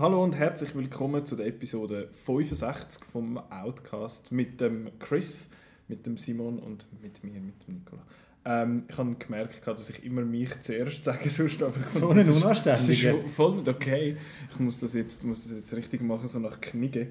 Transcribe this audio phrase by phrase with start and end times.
[0.00, 5.50] Hallo und herzlich willkommen zu der Episode 65 vom Outcast mit dem Chris,
[5.88, 8.00] mit dem Simon und mit mir, mit dem Nicola.
[8.46, 13.12] Ähm, ich habe gemerkt, dass ich immer mich zuerst sage, sonst aber so ein Unanständiger.
[13.12, 14.16] Das ist voll nicht okay.
[14.50, 17.08] Ich muss das jetzt, muss das jetzt richtig machen, so nach Knigge.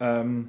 [0.00, 0.48] Ähm,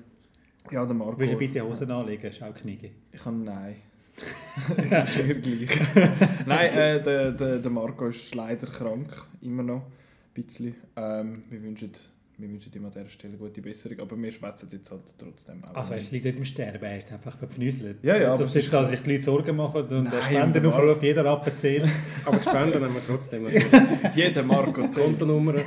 [0.72, 1.20] ja, der Marco...
[1.20, 2.26] Willst du bitte Hosen anlegen?
[2.26, 2.90] Ist auch Knigge.
[3.12, 3.76] Ich kann nein.
[5.04, 5.80] ist mir gleich.
[6.48, 9.84] nein, äh, der, der, der Marco ist leider krank, immer noch
[10.44, 10.76] bisschen.
[10.96, 11.92] Ähm, wir wünschen
[12.40, 15.74] wir wünschen ihm an dieser Stelle gute Besserung, aber wir schwätzen jetzt halt trotzdem auch.
[15.74, 18.04] Also es liegt nicht im Sterben, er ist einfach verpfnüselt.
[18.04, 18.38] Ja, ja.
[18.38, 21.90] Das ist, dass sich die Leute Sorgen machen und Nein, der Spendenaufruf jeder abbezählt.
[22.26, 23.48] aber Spenden haben wir trotzdem.
[24.16, 25.56] jeder Marco Kontonummer.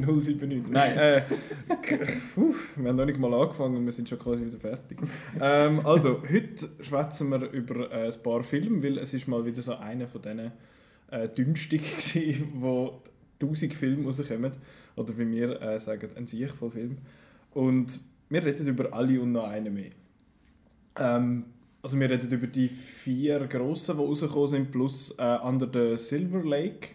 [0.00, 0.62] 079.
[0.70, 1.22] Nein, äh,
[2.36, 4.98] uff, wir haben noch nicht mal angefangen und wir sind schon quasi wieder fertig.
[5.38, 9.60] Ähm, also, heute schwätzen wir über äh, ein paar Filme, weil es ist mal wieder
[9.60, 10.52] so einer von diesen
[11.10, 13.02] äh, Dünstig, gewesen, wo
[13.38, 14.52] tausend Filme rauskommen.
[14.96, 16.98] Oder wie wir äh, sagen, ein Sieg von Film.
[17.52, 19.90] Und wir reden über alle und noch einen mehr.
[20.98, 21.44] Ähm,
[21.82, 26.42] also wir reden über die vier grossen, die rausgekommen sind, plus äh, Under the Silver
[26.42, 26.88] Lake,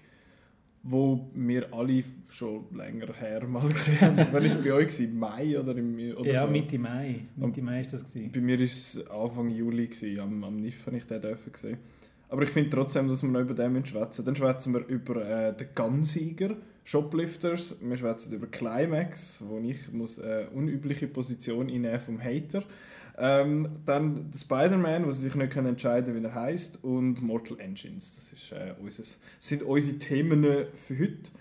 [0.84, 4.18] wo wir alle schon länger her mal gesehen haben.
[4.18, 5.00] Wann war es bei euch?
[5.00, 6.52] Im Mai oder im oder Ja, so?
[6.52, 7.22] Mitte Mai.
[7.38, 8.04] Mitte Mai ist das.
[8.04, 8.32] Gewesen.
[8.34, 9.88] Bei mir war es Anfang Juli.
[9.88, 10.20] Gewesen.
[10.20, 11.78] Am, am NIF habe ich den dürfen gesehen.
[12.32, 14.24] Aber ich finde trotzdem, dass wir noch über den schwätzen.
[14.24, 17.76] Dann schwätzen wir über äh, den Gunsieger, Shoplifters.
[17.82, 22.64] Wir schwätzen über Climax, wo ich muss eine äh, unübliche Position innehmen vom Hater.
[23.18, 28.16] Ähm, dann Spider-Man, wo sie sich nicht entscheiden können, wie er heißt, und Mortal Engines.
[28.16, 31.32] Das, ist, äh, unseres, das sind unsere Themen für heute.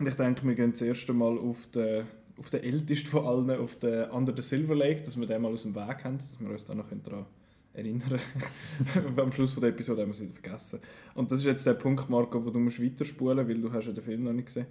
[0.00, 2.04] Und ich denke, wir gehen das erste Mal auf den,
[2.36, 5.52] auf den ältesten von allen, auf den Under the Silver Lake, dass wir den mal
[5.52, 7.26] aus dem Weg haben, dass wir uns da noch daran
[7.78, 8.20] erinnern.
[9.16, 10.80] Am Schluss von der Episode haben wir es wieder vergessen.
[11.14, 13.92] Und das ist jetzt der Punkt, Marco, wo du musst weiterspulen weil du hast ja
[13.92, 14.66] den Film noch nicht gesehen.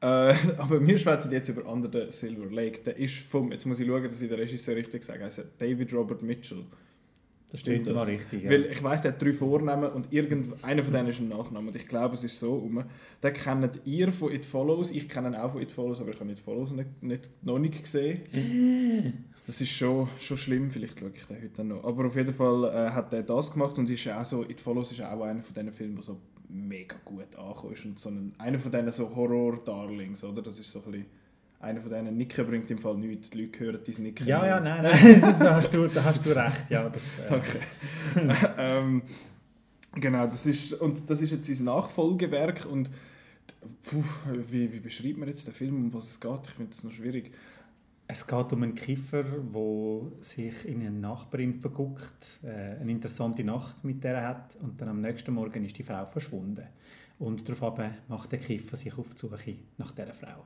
[0.00, 2.80] Äh, aber wir schwätzen jetzt über Under the Silver Lake.
[2.84, 5.92] Der ist vom, jetzt muss ich schauen, dass ich den Regisseur richtig sage, also David
[5.92, 6.64] Robert Mitchell.
[7.50, 8.06] Das stimmt das.
[8.06, 8.44] richtig.
[8.44, 8.50] Ja.
[8.50, 11.68] Weil ich weiss, der hat drei Vornamen und irgendeiner von denen ist ein Nachname.
[11.68, 12.82] Und ich glaube, es ist so um.
[13.22, 14.90] Den kennt ihr von It Follows.
[14.90, 17.58] Ich kenne ihn auch von It Follows, aber ich habe It Follows nicht, nicht, noch
[17.58, 18.22] nicht gesehen.
[19.46, 21.84] Das ist schon, schon schlimm, vielleicht schaue ich den heute noch.
[21.84, 24.92] Aber auf jeden Fall äh, hat er das gemacht und ist auch so, It Follows
[24.92, 28.34] ist auch einer von diesen Filmen, der so mega gut angekommen ist und so ein,
[28.38, 30.42] einer von diesen so Horror-Darlings, oder?
[30.42, 31.06] Das ist so ein bisschen,
[31.60, 34.60] einer von denen, Nicken bringt im Fall nichts, die Leute hören dein Nicken Ja, ja,
[34.60, 36.88] nein, nein, da, hast du, da hast du recht, ja.
[36.88, 37.34] Das, äh.
[37.34, 37.60] Okay.
[38.58, 39.02] ähm,
[39.94, 42.90] genau, das ist, und das ist jetzt sein Nachfolgewerk und
[43.82, 44.04] puh,
[44.48, 46.40] wie, wie beschreibt man jetzt den Film, um was es geht?
[46.44, 47.32] Ich finde das noch schwierig.
[48.06, 53.84] Es geht um einen Kiffer, der sich in eine Nachbarin verguckt, äh, eine interessante Nacht
[53.84, 56.66] mit der hat und dann am nächsten Morgen ist die Frau verschwunden.
[57.18, 60.44] Und daraufhin macht der Kiffer sich auf die Suche nach dieser Frau.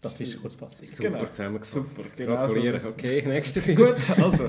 [0.00, 0.86] Das ist kurz Fassung.
[0.86, 1.26] Super genau.
[1.26, 1.96] zusammengefasst.
[1.96, 2.80] Super, genau Gratuliere.
[2.80, 2.90] So.
[2.90, 3.76] Okay, nächster Film.
[3.76, 4.44] Gut, also.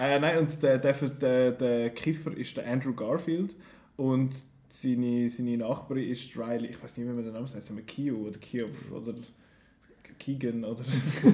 [0.00, 3.56] Äh, nein, und der, der, der, Kiffer ist der Andrew Garfield
[3.96, 8.16] und seine, seine Nachbarin ist Riley, ich weiß nicht, wie man den Namen sagt, Kio
[8.16, 9.14] oder Kiev oder
[10.20, 10.84] Keegan oder.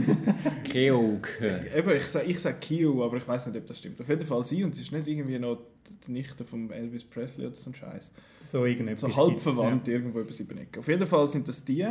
[0.64, 1.28] Keog.
[1.40, 4.00] Eben, ich sage ich sag Kio, aber ich weiß nicht, ob das stimmt.
[4.00, 5.58] Auf jeden Fall sie und sie ist nicht irgendwie noch
[6.06, 8.14] die Nichte von Elvis Presley oder so ein Scheiß.
[8.44, 9.14] So irgendetwas.
[9.14, 9.94] So halb verwandt ja.
[9.94, 10.78] irgendwo über sieben Ecken.
[10.78, 11.86] Auf jeden Fall sind das die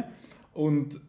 [0.53, 0.99] und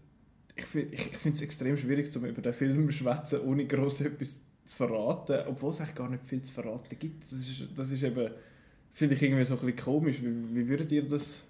[0.56, 4.02] ich, ich, ich finde es extrem schwierig, um über den Film zu schwätzen, ohne groß
[4.02, 7.22] etwas zu verraten, obwohl es eigentlich gar nicht viel zu verraten gibt.
[7.22, 8.30] Das ist, das ist eben,
[8.92, 10.16] finde ich irgendwie so ein bisschen komisch.
[10.20, 11.42] Wie, wie, würdet ihr das,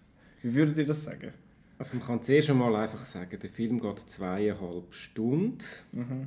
[0.43, 1.33] wie würdet ihr das sagen?
[1.79, 5.59] Also man kann zuerst einmal einfach sagen, der Film geht zweieinhalb Stunden.
[5.93, 6.27] Mhm.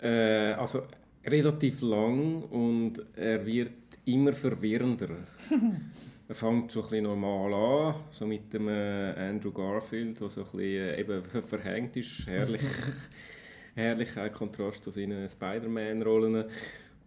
[0.00, 0.82] Äh, also
[1.24, 3.72] relativ lang und er wird
[4.04, 5.10] immer verwirrender.
[6.28, 10.40] er fängt so ein bisschen normal an, so mit dem äh, Andrew Garfield, der so
[10.40, 12.62] ein bisschen äh, eben verhängt ist, herrlich,
[13.74, 16.46] herrlicher Kontrast zu seinen Spider-Man-Rollen.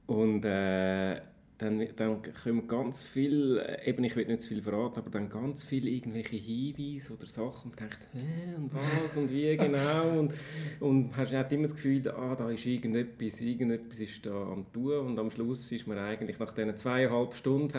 [0.07, 1.19] Und äh,
[1.57, 5.29] dann, dann kommen ganz viel, äh, eben ich will nicht zu viel verraten, aber dann
[5.29, 10.33] ganz viele irgendwelche Hinweise oder Sachen und denkt, hä, und was und wie genau und,
[10.81, 14.99] und hast halt immer das Gefühl, ah, da ist irgendetwas, irgendetwas ist da am tun
[14.99, 17.77] und am Schluss ist man eigentlich nach diesen zweieinhalb Stunden,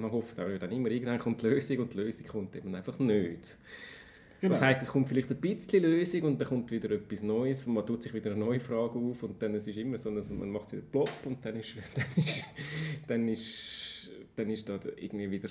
[0.00, 2.98] man hofft auch dann immer, irgendwann kommt die Lösung und die Lösung kommt eben einfach
[2.98, 3.58] nicht.
[4.44, 4.56] Genau.
[4.56, 7.72] Das heisst, es kommt vielleicht ein bisschen Lösung und dann kommt wieder etwas Neues und
[7.72, 10.30] man tut sich wieder eine neue Frage auf und dann ist es immer so, dass
[10.30, 12.44] man macht wieder plopp und dann ist, dann ist,
[13.06, 15.48] dann ist, dann ist da irgendwie wieder,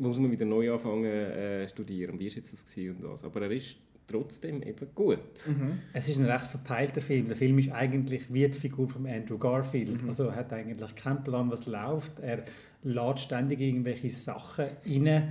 [0.00, 2.18] muss man wieder neu anfangen äh, studieren.
[2.18, 3.22] Wie ist jetzt das gewesen und was.
[3.22, 3.76] Aber er ist
[4.08, 5.46] trotzdem eben gut.
[5.46, 5.78] Mhm.
[5.92, 7.28] Es ist ein recht verpeilter Film.
[7.28, 10.02] Der Film ist eigentlich wie die Figur von Andrew Garfield.
[10.02, 10.08] Mhm.
[10.08, 12.18] Also er hat eigentlich keinen Plan, was läuft.
[12.18, 12.42] Er
[12.82, 15.28] lädt ständig irgendwelche Sachen rein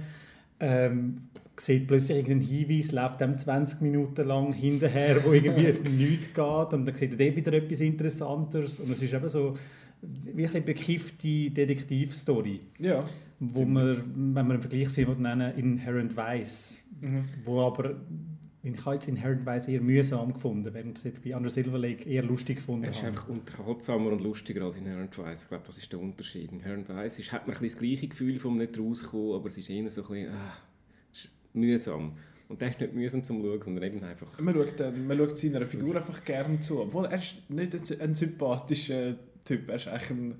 [0.63, 1.15] ähm,
[1.59, 6.73] sieht plötzlich irgendeinen Hinweis, läuft dem 20 Minuten lang hinterher, wo irgendwie es nicht geht
[6.73, 9.55] und dann sieht er dort wieder etwas Interessantes und es ist eben so
[10.01, 12.99] wie eine bekiffte Detektivstory, Ja.
[13.39, 17.25] wo man, wenn man einen Vergleichsfilm nennen Inherent Vice, Mhm.
[17.45, 17.95] wo aber
[18.63, 21.77] ich habe jetzt Inherent Vice eher mühsam gefunden, während ich es jetzt bei Under Silver
[21.77, 23.07] Lake eher lustig gefunden Er ist habe.
[23.07, 25.43] einfach unterhaltsamer und lustiger als Inherent Vice.
[25.43, 26.49] Ich glaube, das ist der Unterschied.
[26.53, 29.57] Inherent Vice ist, hat man ein bisschen das gleiche Gefühl vom nicht rauskommen, aber es
[29.57, 30.57] ist eher so ein bisschen ah,
[31.11, 32.13] ist mühsam.
[32.47, 34.39] Und der ist nicht mühsam zum Schauen, sondern eben einfach...
[34.39, 36.79] Man schaut, äh, man schaut seiner Figur einfach gerne zu.
[36.81, 39.67] Obwohl, er ist nicht ein, ein sympathischer Typ.
[39.67, 40.35] Er ist eigentlich ein...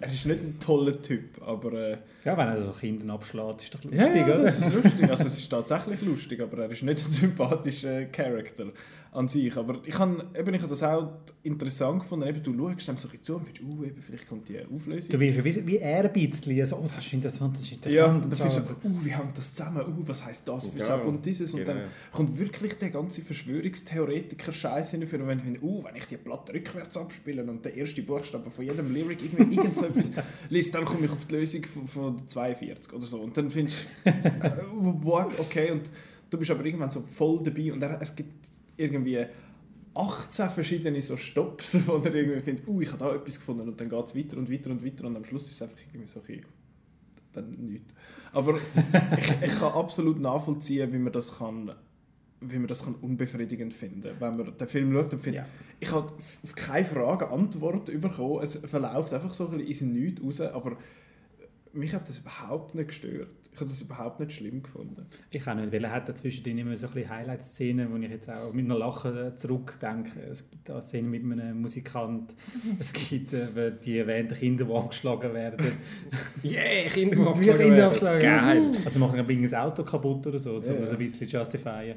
[0.00, 1.72] Er, ist nicht ein toller Typ, aber...
[1.72, 4.42] Äh, Ja, wenn er so Kinder abschlägt, ist doch lustig, ja, ja, oder?
[4.44, 5.10] das ist lustig.
[5.10, 8.66] Also es ist tatsächlich lustig, aber er ist nicht ein sympathischer Charakter
[9.14, 9.56] an sich.
[9.56, 11.12] Aber ich habe eben, ich habe das auch
[11.44, 12.26] interessant gefunden.
[12.26, 15.08] Eben, du schaust dem so ein zu und findest, uh, eben, vielleicht kommt die Auflösung.
[15.08, 17.94] Du wirst wie, wie er ein bisschen so, oh, das ist interessant, das ist interessant.
[17.94, 18.44] Ja, und dann so.
[18.44, 19.82] findest du, uh, wie hängt das zusammen?
[19.86, 21.54] Uh, was heisst das Ja, Sab und dieses?
[21.54, 21.72] Und genau.
[21.74, 25.22] dann kommt wirklich der ganze Verschwörungstheoretiker-Scheiß hinführen.
[25.22, 28.50] Und wenn ich finde, uh, wenn ich die Platte rückwärts abspiele und der erste Buchstabe
[28.50, 30.10] von jedem Lyric irgendwie irgend so etwas
[30.48, 33.20] liest, dann komme ich auf die Lösung von, von der 42 oder so.
[33.20, 34.52] Und dann findest du, äh,
[35.02, 35.70] what, okay.
[35.70, 35.88] Und
[36.30, 39.24] du bist aber irgendwann so voll dabei und er, es gibt irgendwie
[39.94, 43.80] 18 verschiedene so Stops, wo er irgendwie findet, uh, ich habe da etwas gefunden und
[43.80, 46.08] dann geht es weiter und weiter und weiter und am Schluss ist es einfach irgendwie
[46.08, 46.42] so ein
[47.32, 47.92] dann nichts.
[48.32, 48.56] Aber
[49.18, 51.72] ich, ich kann absolut nachvollziehen, wie man das kann
[52.46, 55.48] wie man das kann unbefriedigend finden wenn man den Film schaut und findet, Ja.
[55.80, 56.12] ich habe
[56.42, 60.76] auf keine Frage Antwort bekommen, es verläuft einfach so ein bisschen ins Nichts raus, aber
[61.72, 63.30] mich hat das überhaupt nicht gestört.
[63.54, 65.06] Ich habe das überhaupt nicht schlimm gefunden.
[65.30, 68.28] Ich auch nicht, weil er hat dazwischen immer so ein bisschen Highlight-Szenen, wo ich jetzt
[68.28, 70.20] auch mit einem Lachen zurückdenke.
[70.28, 72.34] Es gibt da Szenen mit einem Musikant,
[72.80, 75.64] es gibt äh, die erwähnten Kinder, die abgeschlagen werden.
[76.44, 77.84] Yeah, Kinder, die Wie abgeschlagen Kinder werden.
[77.84, 78.62] abgeschlagen Geil.
[78.84, 81.36] Also machen ein bisschen das Auto kaputt oder so, um Ja, das ein bisschen zu
[81.38, 81.94] justifieren.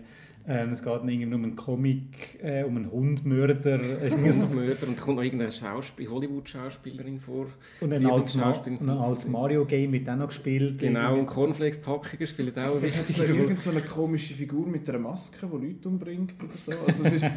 [0.50, 3.80] Ähm, es geht dann irgendwie um einen Comic, äh, um einen Hundmörder.
[4.02, 7.48] Es ist irgendwie so- Mörder und da kommt noch irgendeine Schauspiel Hollywood-Schauspielerin vor.
[7.82, 10.80] und ein altes, Ma ein altes Mario-Game wird auch noch gespielt.
[10.80, 13.40] Genau, und Cornflakes-Packungen spielen auch eine wichtige Rolle.
[13.44, 16.72] irgend so eine komische Figur mit einer Maske, die Leute umbringt oder so.
[16.88, 17.30] Also es ist, äh,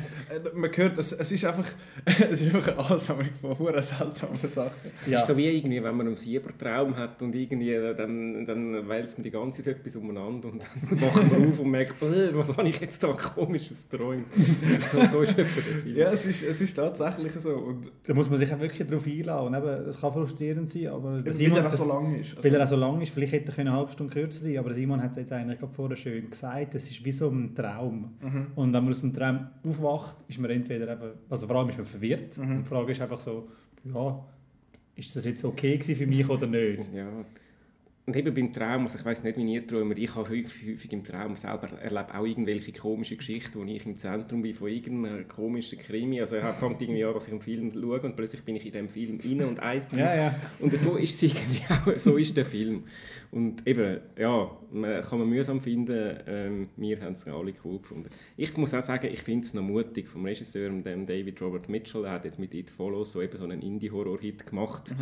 [0.54, 1.68] man hört, es, es ist einfach,
[2.30, 4.70] es ist einfach eine Ansammlung von verdammt seltsamen Sachen.
[5.04, 5.20] Es Ja.
[5.20, 9.18] ist so wie irgendwie, wenn man einen Fiebertraum hat und irgendwie, äh, dann, dann wälzt
[9.18, 12.56] man die ganze Zeit etwas umeinander und dann wacht man auf und merkt, «Äh, was
[12.56, 14.26] habe ich jetzt da komisches geträumt.
[14.80, 15.96] so, so ist der Film.
[15.96, 17.50] Ja, es ist, es ist tatsächlich so.
[17.50, 19.46] Und Da muss man sich auch wirklich darauf einladen.
[19.48, 22.36] Und eben, es kann frustrierend sein, aber weil Simon, er auch so lang ist.
[22.36, 24.58] Also, Weil er auch so lang ist, vielleicht hätte er eine halbe Stunde kürzer sein
[24.58, 27.54] aber Simon hat es jetzt eigentlich gerade vorher schön gesagt, es ist wie so ein
[27.54, 28.12] Traum.
[28.20, 28.46] Mhm.
[28.54, 31.78] Und wenn man aus dem Traum aufwacht, ist man entweder eben, also vor allem ist
[31.78, 32.38] man verwirrt.
[32.38, 32.50] Mhm.
[32.50, 33.48] Und die Frage ist einfach so,
[33.84, 34.24] ja,
[34.96, 36.88] ist das jetzt okay für mich oder nicht?
[36.94, 37.08] Ja.
[38.06, 40.92] Und eben beim Traum, also ich weiß nicht, wie ihr träumt, ich habe häufig, häufig
[40.92, 45.28] im Traum selber erlebe auch irgendwelche komischen Geschichten, wo ich im Zentrum bin von irgendeinem
[45.28, 46.20] komischen Krimi.
[46.20, 48.72] Also er fängt irgendwie an, dass ich einen Film schaue und plötzlich bin ich in
[48.72, 50.34] diesem Film rein und eins Ja, ja.
[50.58, 52.84] Und so ist es irgendwie auch, so ist der Film.
[53.32, 58.10] Und eben, ja, man, kann man mühsam finden, ähm, wir haben es alle cool gefunden.
[58.36, 62.04] Ich muss auch sagen, ich finde es noch mutig vom Regisseur, dem David Robert Mitchell,
[62.06, 64.92] er hat jetzt mit It Follows so eben so einen Indie-Horror-Hit gemacht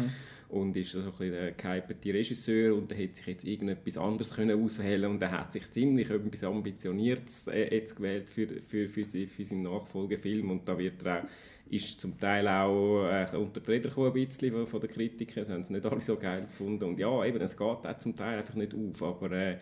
[0.51, 4.35] und ist so ein bisschen der gehypete Regisseur und der hätte sich jetzt irgendetwas anderes
[4.35, 9.05] können auswählen und er hat sich ziemlich etwas Ambitioniertes äh, jetzt gewählt für, für, für,
[9.07, 11.27] sie- für seinen Nachfolgefilm und da wird er auch
[11.71, 15.45] ist zum Teil auch äh, unter die Räder gekommen, ein bisschen von- den Kritikern.
[15.45, 16.85] Sie haben es nicht alle so geil gefunden.
[16.85, 19.03] Und ja, eben, es geht auch zum Teil einfach nicht auf.
[19.03, 19.59] Aber äh,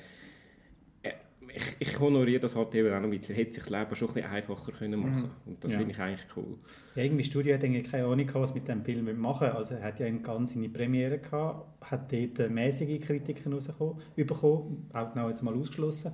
[1.55, 3.31] ich, ich honoriere das halt eben auch noch bisschen.
[3.31, 5.79] Er hätte sich das Leben schon ein bisschen einfacher können machen Und das Ja.
[5.79, 6.57] finde ich eigentlich cool.
[6.95, 9.75] Ja, irgendwie das Studio hat eigentlich keine Ahnung gehabt, was mit dem Film machen Also
[9.75, 14.89] er hat ja in Cannes seine Premiere gehabt, hat dort äh, mäßige Kritiken rausgekommen, bekommen,
[14.93, 16.13] auch genau jetzt mal ausgeschlossen.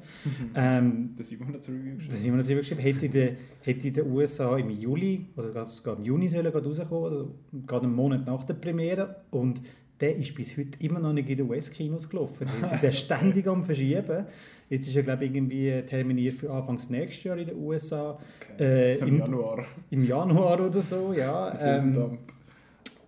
[0.54, 2.18] ähm, der Simon hat das Review Das geschrieben.
[2.18, 5.70] Simon hat es geschrieben, hätte in, den, hätte in den USA im Juli oder gerade
[5.70, 7.34] sogar im Juni sollen gerade rauskommen, also
[7.66, 9.22] gerade einen Monat nach der Premiere.
[9.30, 9.62] Und
[10.02, 12.48] der ist bis heute immer noch nicht in den US-Kinos gelaufen.
[12.58, 14.26] Die sind den ständig am Verschieben.
[14.68, 18.18] Jetzt ist er, glaube ich, irgendwie terminiert für Anfangs nächstes Jahr in den USA.
[18.58, 19.64] Äh, Im Januar.
[19.90, 21.56] Im Januar oder so, ja.
[21.62, 22.18] Ähm.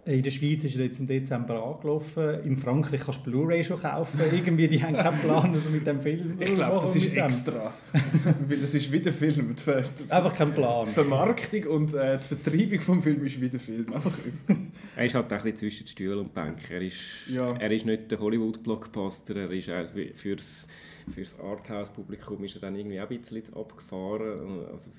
[0.06, 2.40] In der Schweiz ist er jetzt im Dezember angelaufen.
[2.44, 4.20] In Frankreich kannst du Blu-ray schon kaufen.
[4.32, 6.37] Irgendwie, die haben keinen Plan also mit dem Film.
[6.38, 7.25] ich glaube, das ist mit dem.
[7.25, 7.73] extra.
[8.49, 9.54] Weil das ist wie der Film.
[9.54, 9.62] Die,
[10.04, 10.84] die, Einfach keinen Plan.
[10.84, 13.87] die Vermarktung und äh, die Vertreibung vom Film ist wie der Film.
[13.94, 14.12] Einfach
[14.49, 14.73] etwas.
[14.96, 16.58] Er ist halt auch ein bisschen zwischen Stuhl und Bank.
[16.70, 16.96] Er ist,
[17.30, 17.54] Ja.
[17.56, 20.68] er ist nicht der Hollywood-Blockbuster, er ist auch fürs
[21.12, 24.66] fürs Arthouse-Publikum ist er dann irgendwie auch ein bisschen abgefahren.
[24.73, 24.90] Also,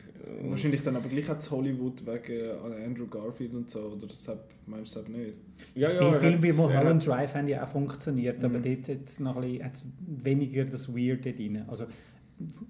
[0.41, 2.51] und Wahrscheinlich dann aber gleich auch zu Hollywood wegen
[2.85, 4.29] Andrew Garfield und so, oder das
[4.67, 5.39] meinst du das nicht?
[5.74, 8.45] Ja, ja, Viele Filme wie Mulholland Drive haben ja auch funktioniert, mhm.
[8.45, 9.93] aber dort hat es noch ein bisschen,
[10.24, 11.63] weniger das Weirde drin.
[11.67, 11.85] Also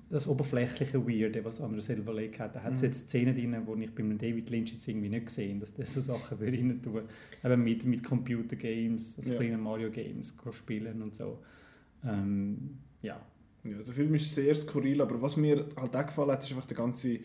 [0.09, 2.55] das oberflächliche Weirde, was Andrew Silva Lake hat.
[2.55, 2.87] Da hat es mhm.
[2.87, 6.01] jetzt Szenen drin, die ich bei David Lynch jetzt irgendwie nicht gesehen dass das so
[6.01, 7.01] Sachen würde rein tun.
[7.43, 9.39] Eben mit, mit Computer Games, also ja.
[9.39, 11.39] kleinen Mario Games spielen und so.
[12.03, 13.21] Ähm, ja.
[13.63, 13.77] ja.
[13.77, 16.77] Der Film ist sehr skurril, aber was mir halt auch gefallen hat, ist einfach der
[16.77, 17.19] ganze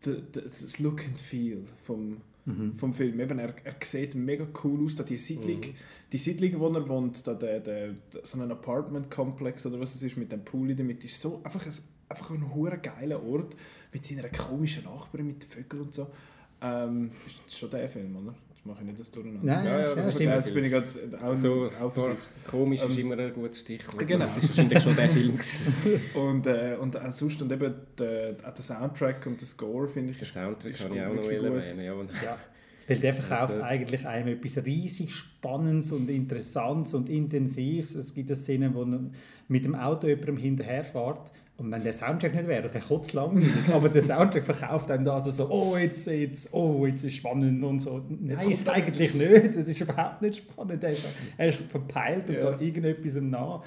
[0.00, 2.74] das Look and Feel vom, mhm.
[2.76, 3.18] vom Film.
[3.18, 5.74] Eben, er, er sieht mega cool aus, da die Siedlung, mhm.
[6.12, 10.16] die Siedlung, wo er wohnt, da der, der, so ein Apartment-Komplex oder was es ist,
[10.16, 11.72] mit dem Pool in der Mitte, ist so einfach ein,
[12.08, 13.56] einfach ein hure geiler Ort
[13.92, 16.08] mit seiner komischen Nachbarin, mit den Vögeln und so.
[16.60, 17.10] Ähm,
[17.46, 18.34] ist schon der Film, oder?
[18.66, 19.46] Mache ich nicht das durcheinander.
[19.46, 20.34] Nein, ja, ja, das stimmt.
[20.34, 20.88] Jetzt bin ich gerade
[21.22, 21.70] auch so
[22.46, 24.06] Komisch ist ähm, immer ein gutes Stichwort.
[24.06, 24.24] Genau.
[24.24, 25.38] Das war wahrscheinlich schon der Film.
[26.14, 30.18] und, äh, und äh, sonst und eben der, der Soundtrack und der Score finde ich
[30.18, 31.84] Der Soundtrack kann ich auch noch erwähnen.
[31.84, 31.94] Ja.
[32.22, 32.38] ja.
[32.88, 37.94] Weil der verkauft also, eigentlich einem etwas riesig Spannendes und Interessantes und Intensives.
[37.94, 38.86] Es gibt eine Szene, wo
[39.48, 43.50] mit dem Auto jemandem hinterherfährt und wenn der Soundtrack nicht wäre, das wäre kurz langweilig.
[43.72, 47.64] Aber der Soundtrack verkauft einem da also so, oh, jetzt, jetzt, oh, jetzt ist spannend
[47.64, 48.04] und so.
[48.08, 49.56] Nein, ist eigentlich nicht.
[49.56, 50.84] Das ist überhaupt nicht spannend.
[50.84, 51.04] Er ist,
[51.38, 52.50] er ist verpeilt und ja.
[52.50, 53.62] geht irgendetwas nach.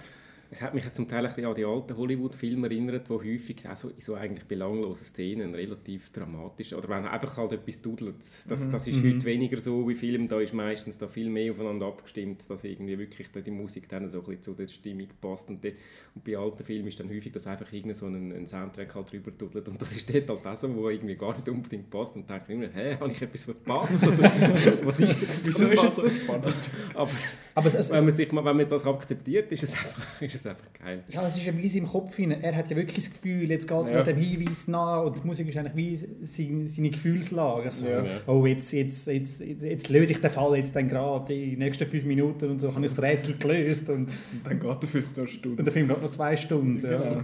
[0.52, 3.92] Es hat mich zum Teil ein an die alten Hollywood-Filme erinnert, wo häufig auch so,
[4.00, 8.16] so eigentlich belanglose Szenen relativ dramatisch oder wenn einfach halt etwas dudelt.
[8.48, 8.72] Das, mhm.
[8.72, 9.14] das ist mhm.
[9.14, 12.98] heute weniger so wie Film, da ist meistens da viel mehr aufeinander abgestimmt, dass irgendwie
[12.98, 15.76] wirklich die Musik dann so ein bisschen zu der Stimmung passt und, die,
[16.16, 19.12] und bei alten Filmen ist dann häufig, dass einfach irgendein so ein, ein Soundtrack halt
[19.12, 22.16] drüber dudelt und das ist dort halt auch so, wo irgendwie gar nicht unbedingt passt
[22.16, 24.02] und denke immer, hä, habe ich etwas verpasst?
[24.02, 26.56] Was, was ist jetzt Wieso ist jetzt das spannend?
[26.96, 27.12] Aber,
[27.54, 30.39] aber es, es, wenn, man sich, wenn man das akzeptiert, ist es einfach, ist es
[30.48, 31.04] einfach geil.
[31.12, 32.18] Ja, es ist ja wie seinem Kopf.
[32.20, 34.04] Er hat ja wirklich das Gefühl, jetzt geht ja.
[34.04, 37.66] dem Hinweis nach und die Musik ist eigentlich wie seine, seine Gefühlslage.
[37.66, 38.04] Also, ja.
[38.28, 41.88] Oh, jetzt, jetzt, jetzt, jetzt löse ich den Fall jetzt dann gerade in den nächsten
[41.88, 43.90] fünf Minuten und so habe ich das Rätsel gelöst.
[43.90, 44.12] Und, und
[44.44, 45.60] dann geht der Film noch Stunden.
[45.60, 46.86] Und der Film geht noch zwei Stunden.
[46.86, 46.98] Ja.
[46.98, 47.24] Genau.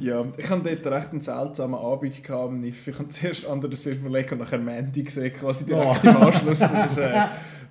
[0.00, 2.54] ja, ich hatte dort recht einen seltsamen Abend gehabt.
[2.64, 6.08] Ich habe zuerst Under the Silver Lake und nachher Mandy gesehen, quasi direkt oh.
[6.08, 6.58] im Anschluss.
[6.58, 7.28] Das ist, äh,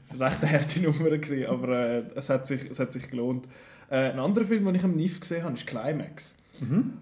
[0.10, 3.10] das war recht eine harte Nummer, gewesen, aber äh, es, hat sich, es hat sich
[3.10, 3.48] gelohnt.
[3.90, 6.36] Äh, ein anderer Film, den ich am NIF gesehen habe, ist Climax.
[6.60, 6.94] Mhm.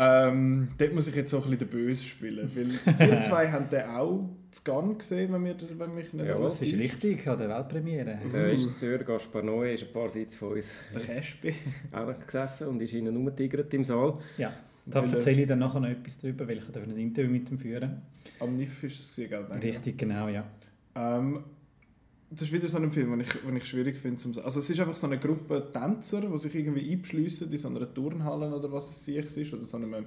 [0.00, 3.68] Ähm, dort muss ich jetzt so ein bisschen den Böse spielen, weil wir zwei haben
[3.68, 7.36] den auch zu Gun gesehen, wenn, wir, wenn mich nicht Ja, das ist richtig, an
[7.36, 8.18] der Weltpremiere.
[8.32, 11.52] Der Regisseur Gaspar Noé ist ein paar Sitze von uns der Caspi.
[11.92, 14.18] auch gesessen und ist ihnen rumgetigert im Saal.
[14.36, 14.52] Ja,
[14.86, 18.00] da erzähle ich dann nachher noch etwas darüber, weil ich ein Interview mit ihm führen
[18.38, 19.64] Am NIF ist es gesehen, ich.
[19.64, 20.44] Richtig, genau, ja.
[20.94, 21.42] Ähm,
[22.30, 24.18] das ist wieder so ein Film, den ich, den ich schwierig finde.
[24.18, 27.68] Zum, also es ist einfach so eine Gruppe Tänzer, die sich irgendwie einbeschließen in so
[27.68, 30.06] einer Turnhalle oder was es sich ist, oder so einem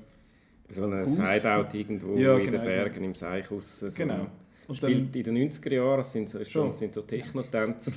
[0.70, 3.06] So ein Hideout irgendwo ja, in den genau, Bergen genau.
[3.08, 3.80] im Seichhaus.
[3.80, 4.28] So genau.
[4.68, 7.92] Und spielt in den 90er Jahren, das sind so, schon, sind so Techno-Tänzer.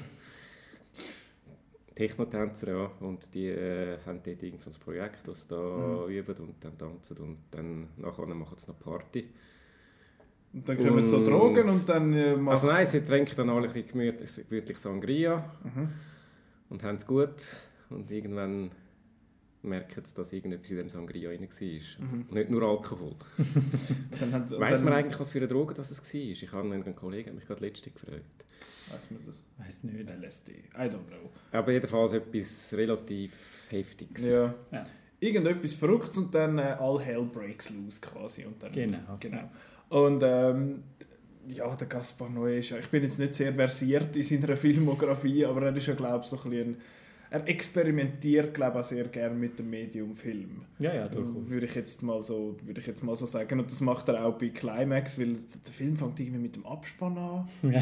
[1.95, 6.09] Techno-Tänzer, ja, und die äh, haben dort irgend so ein Projekt, das sie da mhm.
[6.11, 9.29] üben und dann tanzen und dann nachher machen sie noch Party.
[10.55, 12.13] Und dann kommen und, so Drogen und dann...
[12.13, 15.89] Äh, also nein, sie trinken dann alle ein gemütlich, gemütlich Sangria mhm.
[16.71, 17.35] und haben es gut
[17.91, 18.71] und irgendwann
[19.65, 22.07] merken sie, dass irgendetwas in dem Sangria rein war.
[22.07, 22.27] Mhm.
[22.31, 23.17] Nicht nur Alkohol.
[24.59, 26.21] Weiß man eigentlich, was für eine Droge das war?
[26.21, 28.45] Ich habe einen Kollegen mich gerade letztens gefragt.
[28.91, 29.43] Weiß man das?
[29.59, 30.09] Weiß nicht.
[30.09, 30.53] LSD.
[30.53, 31.31] I don't know.
[31.53, 34.25] Aber jedenfalls etwas relativ Heftiges.
[34.31, 34.55] Ja.
[34.71, 34.85] ja.
[35.21, 38.45] Irgendetwas Verrücktes und dann äh, all hell breaks loose quasi.
[38.45, 39.17] Und dann, genau.
[39.19, 39.51] genau.
[39.89, 40.83] Und ähm,
[41.49, 45.45] ja, der Gaspar Noé ist ja, ich bin jetzt nicht sehr versiert in seiner Filmografie,
[45.45, 46.77] aber er ist ja, glaube ich, so ein bisschen
[47.35, 50.63] er experimentiert, glaube ich, sehr gerne mit dem Medium Film.
[50.79, 51.49] Ja, ja, durchaus.
[51.49, 53.59] Würde ich jetzt mal so, würde ich jetzt mal so sagen.
[53.59, 57.19] Und das macht er auch bei Climax, weil der Film fängt irgendwie mit dem Abspann
[57.19, 57.49] an.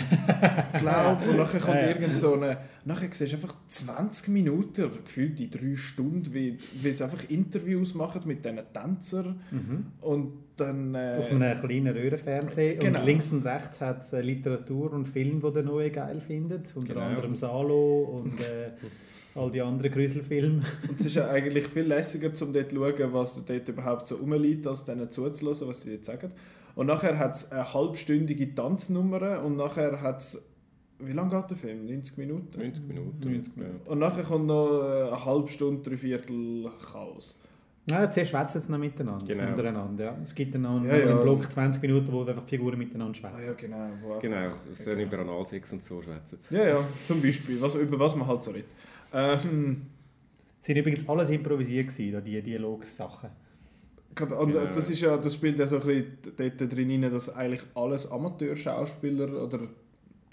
[0.79, 1.89] glaube Und nachher kommt ja, ja.
[1.89, 6.57] irgend so eine, nachher siehst du einfach 20 Minuten oder gefühlt die drei Stunden, wie,
[6.81, 9.43] wie sie einfach Interviews machen mit diesen Tänzern.
[9.51, 9.87] Mhm.
[10.01, 12.77] Und dann, äh, Auf einem kleinen Röhrenfernseher.
[12.77, 12.99] Genau.
[12.99, 16.75] Und links und rechts hat es Literatur und Film, die der Neue geil findet.
[16.77, 17.07] Unter genau.
[17.07, 18.71] anderem Salo und äh,
[19.35, 20.63] all die anderen Grüselfilme.
[20.89, 24.17] Und es ist ja eigentlich viel lässiger, um dort zu schauen, was dort überhaupt so
[24.17, 26.33] rumliegt, als denen zuzulassen, was die jetzt sagen.
[26.75, 30.49] Und nachher hat es eine halbstündige Tanznummer und nachher hat es
[31.05, 31.87] wie lange geht der Film?
[31.87, 32.59] 90 Minuten?
[32.59, 33.19] 90 Minuten.
[33.21, 33.91] 90 Minuten.
[33.91, 37.41] Und nachher kommt noch eine halbe Stunde, drei Viertel Chaos.
[37.91, 39.49] Ja, zuerst schwätzen sie noch miteinander, genau.
[39.49, 40.05] untereinander.
[40.05, 40.17] Ja.
[40.23, 41.11] Es gibt dann noch ja, ja.
[41.11, 43.37] einen Block 20 Minuten, wo einfach Figuren miteinander schwätzen.
[43.39, 43.89] Ah, ja, genau.
[44.03, 46.39] Wo genau, es sollen über Analsex und so schwätzen.
[46.51, 48.71] Ja, ja, zum Beispiel, was, über was man halt so redet.
[49.13, 49.83] Ähm,
[50.61, 53.31] Es sind übrigens alles improvisiert gewesen, die Dialogsachen.
[54.21, 54.67] Und genau.
[54.73, 58.11] das, ist ja, das spielt ja so ein bisschen dort drin rein, dass eigentlich alles
[58.11, 59.61] Amateurschauspieler oder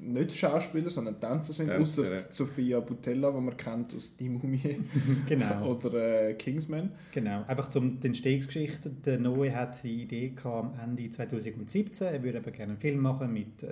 [0.01, 2.19] nicht Schauspieler, sondern Tänzer sind, außer ja.
[2.19, 4.79] Sophia Butella, die man kennt aus Die Mumie
[5.27, 5.65] genau.
[5.71, 6.91] oder äh, Kingsman.
[7.11, 8.89] Genau, einfach zum den Entstehungsgeschichte.
[8.89, 12.99] Der Noe hat die Idee gehabt, am Ende 2017, er würde eben gerne einen Film
[12.99, 13.65] machen mit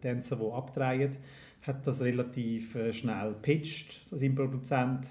[0.00, 1.16] Tänzern, die abdrehen.
[1.62, 5.08] Hat das relativ äh, schnell pitched, sein Produzent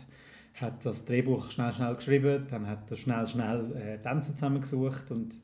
[0.56, 5.38] hat das Drehbuch schnell schnell geschrieben, dann hat er schnell schnell äh, Tänzer zusammengesucht und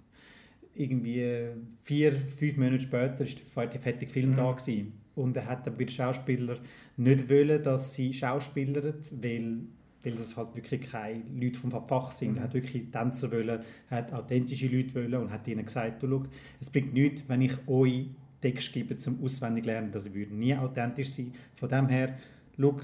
[0.76, 1.48] irgendwie
[1.82, 4.36] vier, fünf Monate später ist der fertige Film mhm.
[4.36, 4.94] da gewesen.
[5.16, 6.60] Und er hat aber bei den Schauspielern
[6.98, 9.58] nicht wollen, dass sie schauspielern, weil,
[10.04, 12.34] weil das halt wirklich keine Leute vom Fach sind.
[12.34, 12.38] Mhm.
[12.38, 16.24] Er hat wirklich Tänzer wollen, hat authentische Leute wollen und hat ihnen gesagt, du, schau,
[16.60, 18.08] es bringt nichts, wenn ich euch
[18.42, 21.34] Text gebe zum Auswendiglernen, das würde nie authentisch sein.
[21.56, 22.16] Von dem her,
[22.60, 22.80] schau,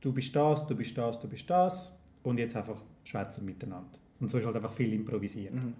[0.00, 3.98] du bist das, du bist das, du bist das und jetzt einfach schwätzen miteinander.
[4.20, 5.54] Und so ist halt einfach viel improvisiert.
[5.54, 5.74] Mhm.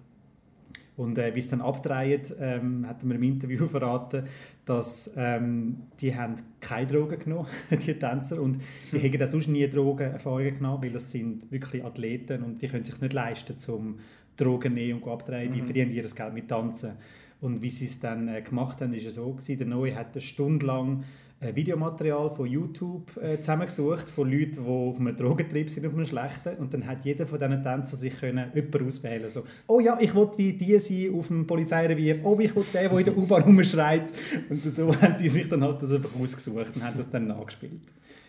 [0.99, 4.25] Und äh, wie es dann abdreht, ähm, hat mir im Interview verraten,
[4.65, 8.57] dass ähm, die haben keine Drogen genommen, die Tänzer, und
[8.91, 9.03] die hm.
[9.03, 12.99] haben das sonst nie Drogenerfahrungen genommen, weil das sind wirklich Athleten und die können sich
[12.99, 13.95] nicht leisten, zum
[14.35, 15.53] Drogen nehmen und abdrehen.
[15.53, 15.65] Die mhm.
[15.65, 16.91] verdienen ihr Geld mit Tanzen.
[17.39, 20.11] Und wie sie es dann äh, gemacht haben, ist es so gewesen, der Neue hat
[20.11, 21.05] eine Stunde lang
[21.41, 26.57] Videomaterial von YouTube äh, zusammengesucht von Leuten, die auf einem Drogentrip sind, auf einem schlechten.
[26.57, 30.13] Und dann hat jeder von diesen Tänzern sich können jemanden auswählen so, oh ja, ich
[30.13, 33.41] will wie die sein auf dem Polizeirevier, oh, ich will den, der in der U-Bahn
[33.43, 34.11] rumschreit.
[34.49, 37.83] Und so haben die sich dann halt das einfach ausgesucht und haben das dann nachgespielt.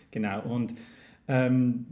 [0.09, 0.73] Genau, und
[1.27, 1.85] ähm,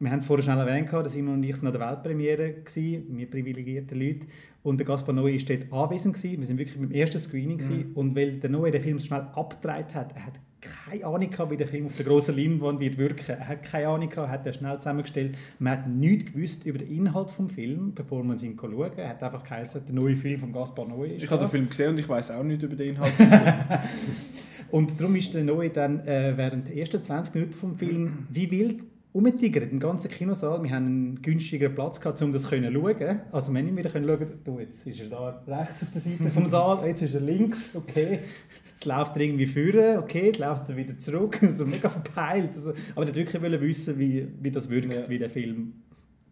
[0.00, 3.30] wir haben es vorher schnell erwähnt, dass Simon und ich an der Weltpremiere waren, wir
[3.30, 4.26] privilegierten Leute.
[4.62, 6.14] Und der Gaspar Noé war dort anwesend.
[6.14, 6.40] Gewesen.
[6.40, 7.56] Wir waren wirklich beim ersten Screening.
[7.58, 7.92] Mhm.
[7.94, 11.50] Und weil der Noé den Film so schnell abgedreht hat, er hat keine Ahnung gehabt,
[11.50, 13.24] wie der Film auf der grossen Leinwand wird wirken.
[13.28, 15.36] Er hat keine Ahnung gehabt, hat er schnell zusammengestellt.
[15.58, 18.92] Man hat nichts gewusst über den Inhalt des Films, bevor man ihn schauen.
[18.96, 21.90] Er hat einfach geheißen, der neue Film von Gaspar Noé Ich habe den Film gesehen
[21.90, 23.12] und ich weiß auch nicht über den Inhalt.
[24.70, 28.50] und darum ist der Noé dann äh, während der ersten 20 Minuten vom Film wie
[28.50, 30.62] wild umgetigert, im ganzen Kinosaal.
[30.62, 33.20] Wir haben einen günstigeren Platz gehabt, um das zu schauen.
[33.32, 36.46] Also wir haben wieder schauen du, jetzt ist er da rechts auf der Seite vom
[36.46, 38.20] Saal, jetzt ist er links, okay.
[38.68, 42.50] Jetzt läuft er irgendwie führen, okay, jetzt läuft er wieder zurück, so mega verpeilt.
[42.54, 45.08] Also, aber ich wollte wirklich wissen, wie, wie das wirkt, ja.
[45.08, 45.72] wie der Film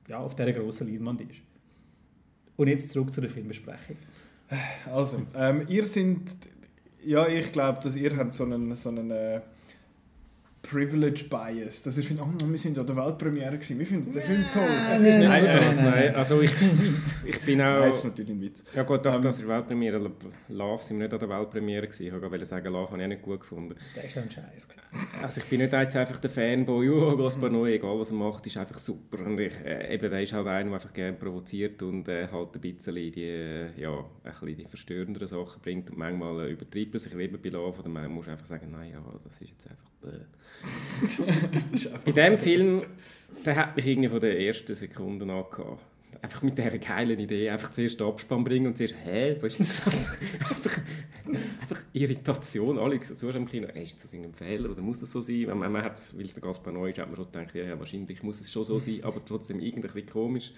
[0.09, 1.41] ja, auf dieser grossen Leinwand ist.
[2.57, 3.97] Und jetzt zurück zu der Filmbesprechung.
[4.93, 6.37] Also, ähm, ihr sind,
[7.05, 9.41] ja, ich glaube, dass ihr habt so einen, so einen äh,
[10.71, 11.83] Privilege Bias.
[11.83, 13.79] Das ist, oh, wir sind an der Weltpremiere gewesen.
[13.79, 14.63] Wir finden den Film toll.
[14.93, 16.15] Es ist nicht nein, das, nein.
[16.15, 16.53] Also ich,
[17.25, 17.81] ich bin auch...
[17.81, 18.65] Nein, ist natürlich ein Witz.
[18.75, 20.11] Ja gut, doch, um, das ist Weltpremiere.
[20.49, 22.07] Love sind wir nicht an der Weltpremiere gewesen.
[22.07, 23.75] Ich wollte sagen, Love habe ich auch nicht gut gefunden.
[23.95, 24.69] Der ist auch ein Scheiß.
[25.23, 28.47] Also ich bin nicht jetzt einfach der Fanboy, oh, Gaspar Noé, egal was er macht,
[28.47, 29.25] ist einfach super.
[29.25, 32.55] Und ich, äh, eben, der ist halt einer, der einfach gerne provoziert und äh, halt
[32.55, 36.95] ein bisschen die, äh, ja, ein bisschen die verstörenderen Sachen bringt und manchmal äh, übertreibt
[36.95, 37.13] er sich.
[37.13, 39.96] Ich lebe bei Love, oder man muss einfach sagen, nein, ja, das ist jetzt einfach...
[40.07, 40.37] Äh,
[42.05, 42.83] Bei diesem Film,
[43.45, 45.81] der hat mich irgendwie von den ersten Sekunden an gehabt.
[46.23, 49.87] Einfach mit dieser geilen Idee, einfach zuerst den Abspann bringen und zuerst, hä, was ist
[49.87, 50.11] das?
[50.41, 50.81] einfach,
[51.61, 55.21] einfach Irritation, alle so im Kino, hey, ist das ein Fehler oder muss das so
[55.21, 55.45] sein?
[55.47, 57.79] Man, man hat, weil es der Gaspar neu ist, hat man schon gedacht, ja, ja,
[57.79, 60.53] wahrscheinlich muss es schon so sein, aber trotzdem irgendwie komisch.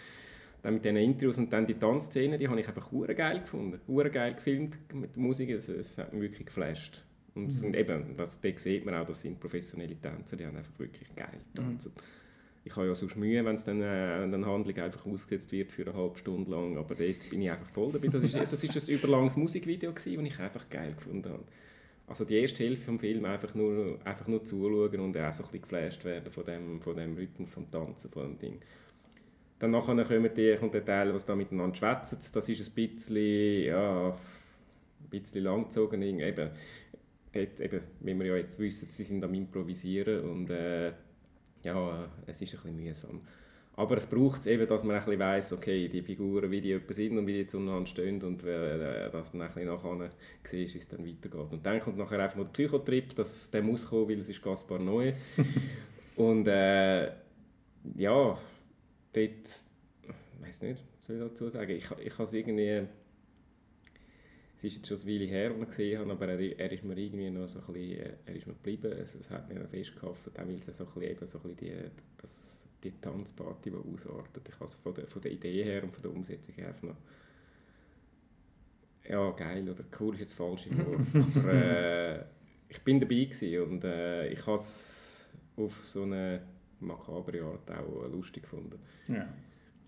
[0.62, 3.80] Dann mit diesen Interviews und dann die Tanzszenen, die habe ich einfach geil gefunden.
[4.10, 7.04] geil gefilmt mit der Musik, es, es hat mich wirklich geflasht.
[7.38, 10.76] Und sind eben, das, da sieht man auch, das sind professionelle Tänzer, die haben einfach
[10.78, 11.92] wirklich geil tanzen.
[11.94, 12.02] Mhm.
[12.64, 15.86] Ich habe ja sonst Mühe, wenn es dann äh, eine Handlung einfach ausgesetzt wird für
[15.86, 18.08] eine halbe Stunde lang, aber dort bin ich einfach voll dabei.
[18.08, 21.44] Das ist, das ist ein überlanges Musikvideo das ich einfach geil gefunden habe.
[22.08, 25.50] Also die erste Hälfte vom Film einfach nur, einfach nur zuschauen und auch so ein
[25.50, 28.60] bisschen geflasht werden von dem, von dem Rhythmus, vom Tanzen, von dem Ding.
[29.58, 32.18] Dann nachher kommen die, kommt der Teil, was da miteinander schwätzen.
[32.32, 36.02] Das ist ein bisschen, ja, ein bisschen langgezogen.
[36.02, 36.50] Eben,
[37.32, 40.92] dort, eben, wie wir ja jetzt wissen, sie sind am Improvisieren und äh,
[41.62, 43.20] ja, es ist ein bisschen mühsam.
[43.78, 46.72] Aber es braucht es eben, dass man ein bisschen weiss, okay, die Figuren, wie die
[46.72, 50.10] etwa sind und wie die zueinander stehen und äh, dass man ein bisschen nachher
[50.42, 51.52] sieht, wie es dann weitergeht.
[51.52, 54.42] Und dann kommt nachher einfach noch der Psychotrip, dass der muss kommen, weil es ist
[54.42, 55.14] Gaspar Noé.
[56.16, 57.06] und äh,
[57.94, 58.38] ja,
[59.12, 62.82] dort, ich weiß nicht, was soll ich dazu sagen, ich, ich habe es irgendwie
[64.58, 66.82] es ist jetzt schon eine Weile her, als ich gesehen habe, aber er, er ist
[66.82, 69.58] mir irgendwie noch so ein bisschen, äh, er ist mir geblieben, es, es hat mich
[69.68, 71.90] festgehaftet, auch weil es so ein bisschen, eben so ein bisschen die,
[72.20, 74.48] das, die Tanzparty, die ausartet.
[74.48, 76.82] Ich habe es von der, von der Idee her und von der Umsetzung her einfach
[76.82, 76.96] noch
[79.08, 80.66] ja, geil oder cool ist jetzt falsch
[81.36, 82.24] aber äh,
[82.68, 85.24] ich bin dabei gewesen und äh, ich habe es
[85.56, 86.42] auf so eine
[86.80, 88.78] makabere Art auch lustig gefunden.
[89.08, 89.26] Ja.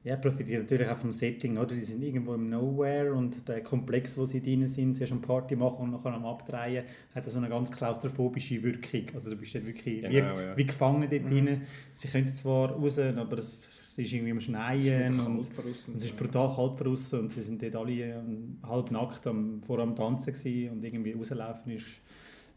[0.03, 1.75] Ja, profitiert natürlich auch vom Setting, oder?
[1.75, 5.57] Die sind irgendwo im Nowhere und der Komplex, wo sie drin sind, zuerst eine Party
[5.57, 6.85] machen und nachher am Abdrehen,
[7.15, 9.03] hat so eine ganz klaustrophobische Wirkung.
[9.13, 10.57] Also du bist dort wirklich Genau, wie, ja.
[10.57, 11.61] wie gefangen dort drin.
[11.91, 16.17] Sie können zwar raus, aber es, es ist irgendwie am Schneien und, und es ist
[16.17, 19.95] brutal kalt von außen und sie sind dort alle ähm, halb nackt am, vor am
[19.95, 21.87] Tanzen gewesen und irgendwie rauslaufen ist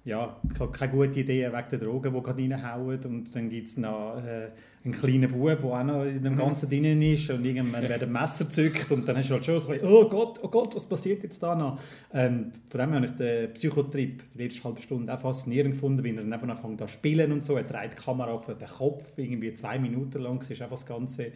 [0.06, 3.00] ja, ke- keine gute Idee wegen der Drogen, die gerade reinhauen.
[3.06, 4.50] Und dann gibt es noch äh,
[4.84, 8.12] einen kleinen Bub, der auch noch in dem Ganzen drin ist und irgendwann wird ein
[8.12, 10.76] Messer gezückt und dann hast du halt schon so ein bisschen, oh Gott, oh Gott,
[10.76, 11.80] was passiert jetzt da noch?
[12.14, 16.10] Ähm, von dem habe ich den Psychotrip, die letzte halbe Stunde, auch faszinierend gefunden, wie
[16.14, 17.56] er dann anfängt zu spielen und so.
[17.56, 21.32] Er dreht die Kamera auf den Kopf, irgendwie zwei Minuten lang, ist einfach das ganze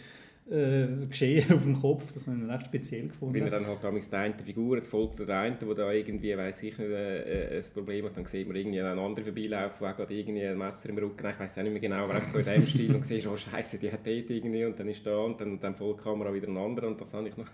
[0.49, 3.35] äh, Geschehen auf dem Kopf, das habe ich dann echt speziell gefunden.
[3.35, 6.63] Wenn er dann halt damals die eine Figur, folgt der eine, der da irgendwie, weiss
[6.63, 10.13] ich nicht, äh, ein Problem hat, dann sieht man irgendwie einen anderen vorbeilaufen, der gerade
[10.13, 12.39] irgendwie ein Messer im Rücken hat, ich weiss auch nicht mehr genau, aber einfach so
[12.39, 15.17] in dem Stil und siehst, oh Scheiße, die hat dort irgendwie und dann ist da
[15.17, 17.47] und dann, dann folgt die Kamera wieder ein anderer und das habe ich noch...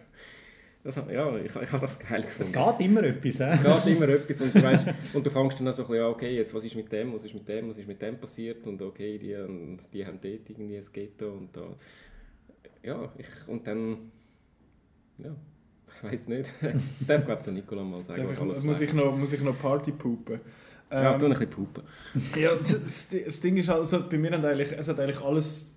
[0.83, 2.77] Das, ja, ich, ich habe das geil es gefunden.
[2.77, 3.51] geht immer etwas, hä?
[3.53, 6.03] Es geht immer etwas und du, weißt, und du fängst dann auch so ein bisschen
[6.03, 8.17] an, okay, jetzt, was ist mit dem, was ist mit dem, was ist mit dem
[8.17, 11.61] passiert und okay, die, und die haben dort irgendwie ein Ghetto und da...
[12.83, 14.11] Ja, ich, und dann...
[15.17, 15.35] Ja,
[15.97, 16.51] ich weiß nicht.
[16.97, 19.57] Das darf, glaube der Nikola mal sagen, was alles muss, ich noch, muss ich noch
[19.57, 20.41] Party pupen?
[20.91, 21.83] Ja, Ähm, tu ein bisschen pupen.
[22.35, 25.73] Ja, das, das, das Ding ist also, bei mir hat eigentlich, es hat eigentlich alles,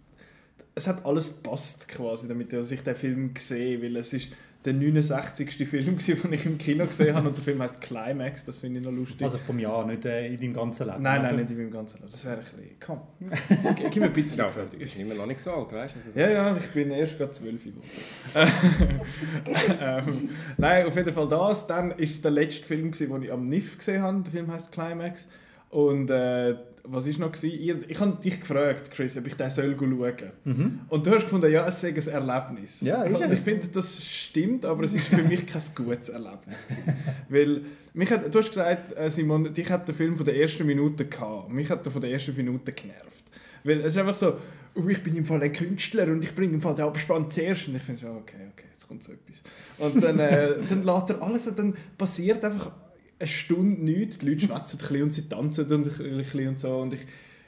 [0.76, 4.30] es hat alles passt quasi, damit ich den Film gesehen, weil es ist
[4.62, 5.66] der 69.
[5.66, 8.80] Film gewesen, den ich im Kino gesehen habe und der Film heißt Climax, das finde
[8.80, 9.22] ich noch lustig.
[9.22, 11.02] Also vom Jahr, nicht äh, in deinem ganzen Leben.
[11.02, 11.42] nein, nein, oder?
[11.42, 12.10] nicht in meinem ganzen Leben.
[12.10, 13.00] Das wäre ein bisschen, komm,
[13.90, 14.38] gib mir ein bisschen.
[14.38, 15.98] Ja, also, du bist immer noch nicht so alt, weißt du?
[15.98, 17.88] Also, Ja, ja, ich bin erst gerade zwölf geworden.
[19.80, 21.66] ähm, nein, auf jeden Fall das.
[21.66, 24.22] Dann ist der letzte Film, gewesen, den ich am NIF gesehen habe.
[24.24, 25.26] Der Film heißt Climax.
[25.70, 26.54] Und äh,
[26.88, 27.32] was ist noch?
[27.32, 27.80] Gewesen?
[27.80, 30.80] Ich, ich habe dich gefragt, Chris, ob ich den soll schauen Mhm.
[30.88, 32.80] Und du hast gefunden, ja, es sei ein Erlebnis.
[32.80, 33.32] Ja, ist er.
[33.32, 36.66] ich finde, das stimmt, aber es ist für mich kein gutes Erlebnis.
[37.28, 37.62] Weil,
[37.94, 41.06] mich hat, du hast gesagt, äh, Simon, dich hat der Film von der ersten Minute
[41.06, 41.50] gehabt.
[41.50, 43.24] Mich hat er von der ersten Minute genervt.
[43.64, 44.36] Weil es ist einfach so,
[44.74, 47.68] oh, ich bin im Fall ein Künstler und ich bringe im Fall den Abspann zuerst.
[47.68, 49.42] Und ich finde so, okay, okay, jetzt kommt so etwas.
[49.78, 52.70] Und dann, äh, dann lässt er alles und dann passiert einfach
[53.18, 54.18] eine Stunde nichts.
[54.18, 56.76] Die Leute schwätzen ein bisschen und sie tanzen und, ein bisschen und so.
[56.78, 57.00] Und ich,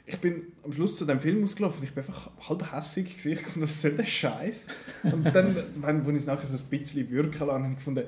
[0.05, 3.31] ich bin am Schluss zu dem Film ausgelaufen und ich bin einfach halb hässig gewesen.
[3.33, 4.67] Ich fand, was soll der Scheiß?
[5.03, 8.03] Und dann, wenn, ich es nachher so ein bisschen wirken lasse, habe ich gefunden,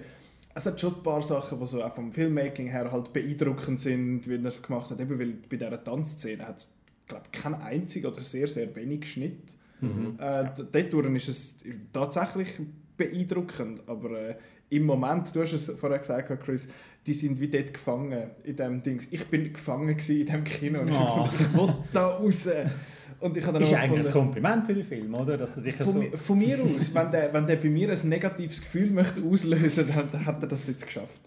[0.54, 4.28] es hat schon ein paar Sachen, die so auch vom Filmmaking her halt beeindruckend sind,
[4.28, 5.00] wie er es gemacht hat.
[5.00, 6.74] Eben, weil bei dieser Tanzszene hat es,
[7.08, 9.56] glaube ich, keinen einzigen oder sehr, sehr wenig Schnitt.
[9.80, 10.18] Mhm.
[10.20, 12.60] Äh, dort ist es tatsächlich
[12.98, 14.36] beeindruckend, aber äh,
[14.70, 16.68] im Moment, du hast es vorher gesagt, Chris,
[17.08, 19.08] die sind wie dort gefangen in dem Dings.
[19.12, 21.24] Ich bin gefangen in dem Kino und ich, Oh.
[21.24, 22.50] gefunden, ich will da raus.
[23.20, 25.38] Und ich Ist eigentlich ein Kompliment für den Film, oder?
[25.38, 26.00] Dass du dich von, so...
[26.00, 29.86] mi- von mir aus, wenn der, wenn der bei mir ein negatives Gefühl möchte auslösen
[29.96, 31.22] dann, dann hat er das jetzt geschafft.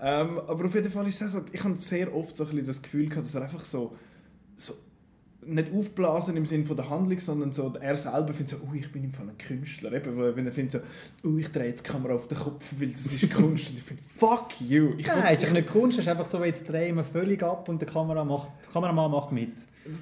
[0.00, 2.66] Ähm, aber auf jeden Fall ist es so, ich habe sehr oft so ein bisschen
[2.66, 3.94] das Gefühl gehabt, dass er einfach so,
[4.56, 4.72] so
[5.46, 8.90] nicht aufblasen im Sinne von der Handlung, sondern so, er selber findet so, oh, ich
[8.90, 9.92] bin im Fall ein Künstler.
[9.92, 12.88] Eben, wenn er findet so, oh, ich drehe jetzt die Kamera auf den Kopf, weil
[12.88, 13.70] das ist Kunst.
[13.70, 14.92] Und ich finde, fuck you.
[14.98, 17.68] Ich Nein, ist doch nicht Kunst, es ist einfach so, jetzt drehen wir völlig ab
[17.68, 19.52] und der Kamera macht, der Kameramann macht mit.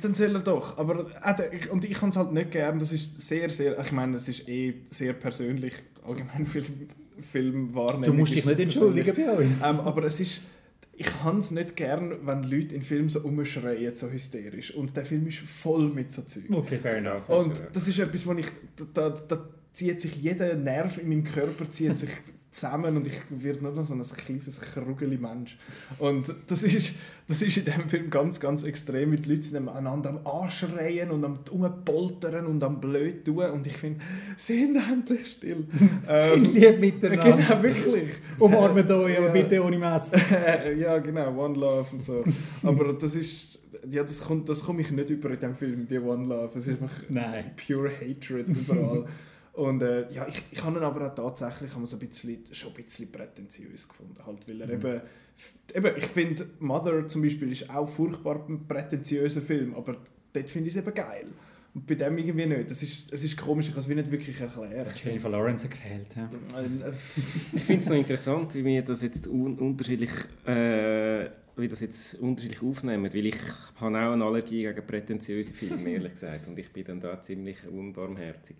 [0.01, 0.79] Dann soll er doch.
[0.79, 2.79] Aber, äh, und ich kann es halt nicht gern.
[2.79, 5.75] Das ist sehr, sehr, ich meine, das ist eh sehr persönlich,
[6.07, 6.89] allgemein Film,
[7.33, 8.05] Filmwahrnehmung.
[8.05, 9.51] Du musst dich nicht entschuldigen bei uns.
[9.65, 10.43] Ähm, aber es ist,
[10.95, 14.75] ich habe es nicht gern, wenn Leute in Filmen so umschreien, so hysterisch.
[14.75, 16.45] Und der Film ist voll mit so Zeug.
[16.51, 17.29] Okay, fair enough.
[17.29, 21.25] Und das ist etwas, wo ich, da, da, da zieht sich jeder Nerv in meinem
[21.25, 22.11] Körper zieht sich
[22.53, 25.57] zusammen und ich werde nur noch so ein kleines krugeli Mensch.
[25.99, 26.95] Und das ist,
[27.27, 31.11] das ist in diesem Film ganz, ganz extrem, weil die Leute sind einander am Anschreien
[31.11, 34.01] und am Umpoltern und am blöd tun und ich finde,
[34.37, 35.67] sind endlich still.
[35.73, 37.37] Sind Ähm, lieb miteinander.
[37.49, 38.11] genau, wirklich.
[38.39, 40.19] Umarmt euch, aber bitte ohne Messer.
[40.79, 42.23] ja, genau, One Love und so.
[42.63, 45.99] Aber das ist, ja, das kommt, das komme ich nicht über in dem Film, die
[45.99, 46.51] One Love.
[46.59, 47.53] Es ist einfach Nein.
[47.67, 49.07] pure Hatred überall.
[49.55, 52.43] Und äh, ja, ich, ich habe ihn aber auch tatsächlich haben wir so ein bisschen,
[52.53, 54.17] schon ein bisschen prätentiös gefunden.
[54.25, 54.73] Halt, weil er Mhm.
[54.75, 55.01] eben,
[55.75, 59.97] eben, ich finde, Mother zum Beispiel ist auch furchtbar ein prätentiöser Film, aber
[60.33, 61.27] dort finde ich es eben geil.
[61.75, 62.71] Und bei dem irgendwie nicht.
[62.71, 64.87] Das ist, es ist komisch, ich kann es wie nicht wirklich erklären.
[65.03, 66.17] Jennifer Lawrence hat gefehlt.
[66.17, 66.31] Ja.
[67.55, 70.11] Ich finde es noch interessant, wie wir das jetzt un unterschiedlich,
[70.47, 73.37] äh, wie das jetzt unterschiedlich aufnehmen, weil ich
[73.77, 77.57] habe auch eine Allergie gegen prätentiöse Filme, ehrlich gesagt, und ich bin dann da ziemlich
[77.67, 78.57] unbarmherzig.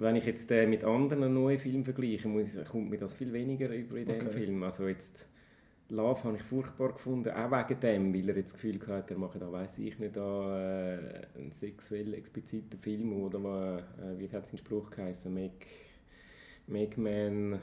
[0.00, 3.68] Wenn ich jetzt den mit anderen neuen Filmen vergleiche, muss, kommt mir das viel weniger
[3.74, 4.30] über in dem Okay.
[4.30, 4.62] Film.
[4.64, 5.28] Also jetzt
[5.90, 9.20] Love habe ich furchtbar gefunden, auch wegen dem, weil er jetzt das Gefühl hatte, er
[9.20, 14.46] mache da, weiß ich nicht, da, äh, einen sexuell expliziten Film oder äh, wie hat
[14.46, 15.66] sein Spruch geheißen, Make,
[16.66, 17.60] Make Man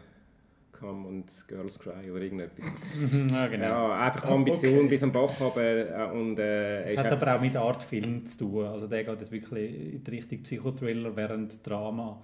[0.80, 2.66] Come und Girls Cry oder irgendetwas.
[3.32, 3.66] ja, genau.
[3.66, 4.88] Ja, einfach Ambition okay.
[4.88, 8.66] bis am Bach aber und äh, Es hat aber auch mit Art Film zu tun.
[8.66, 12.22] Also der geht jetzt wirklich in die Richtung Psychothriller, während Drama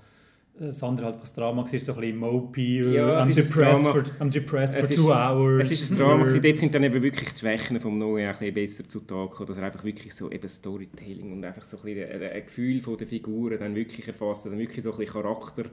[0.60, 4.30] das andere halt das Drama war, so ein bisschen mopey, ja, I'm, depressed for, I'm
[4.30, 5.66] depressed es for two ist, hours.
[5.66, 8.54] Es ist ein Drama, dort sind dann eben wirklich die Schwächen vom Noé ein bisschen
[8.54, 12.22] besser zutage gekommen, dass er einfach wirklich so eben Storytelling und einfach so ein, bisschen
[12.22, 15.63] ein Gefühl von der Figuren dann wirklich erfasst, dann wirklich so ein bisschen Charakter,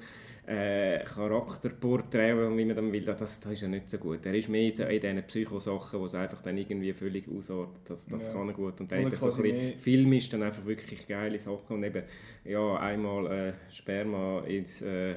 [0.51, 4.27] äh, Charakterporträt, wie man dann will, das, das ist ja nicht so gut.
[4.27, 8.29] Er ist mehr in diesen Psychosachen, wo es einfach dann irgendwie völlig ausartet, das, das
[8.29, 8.35] ja.
[8.35, 8.81] kann er gut.
[8.81, 12.03] Und dann eben so ein bisschen filmisch dann einfach wirklich geile Sachen und eben,
[12.45, 15.15] ja, einmal äh, Sperma ins, äh,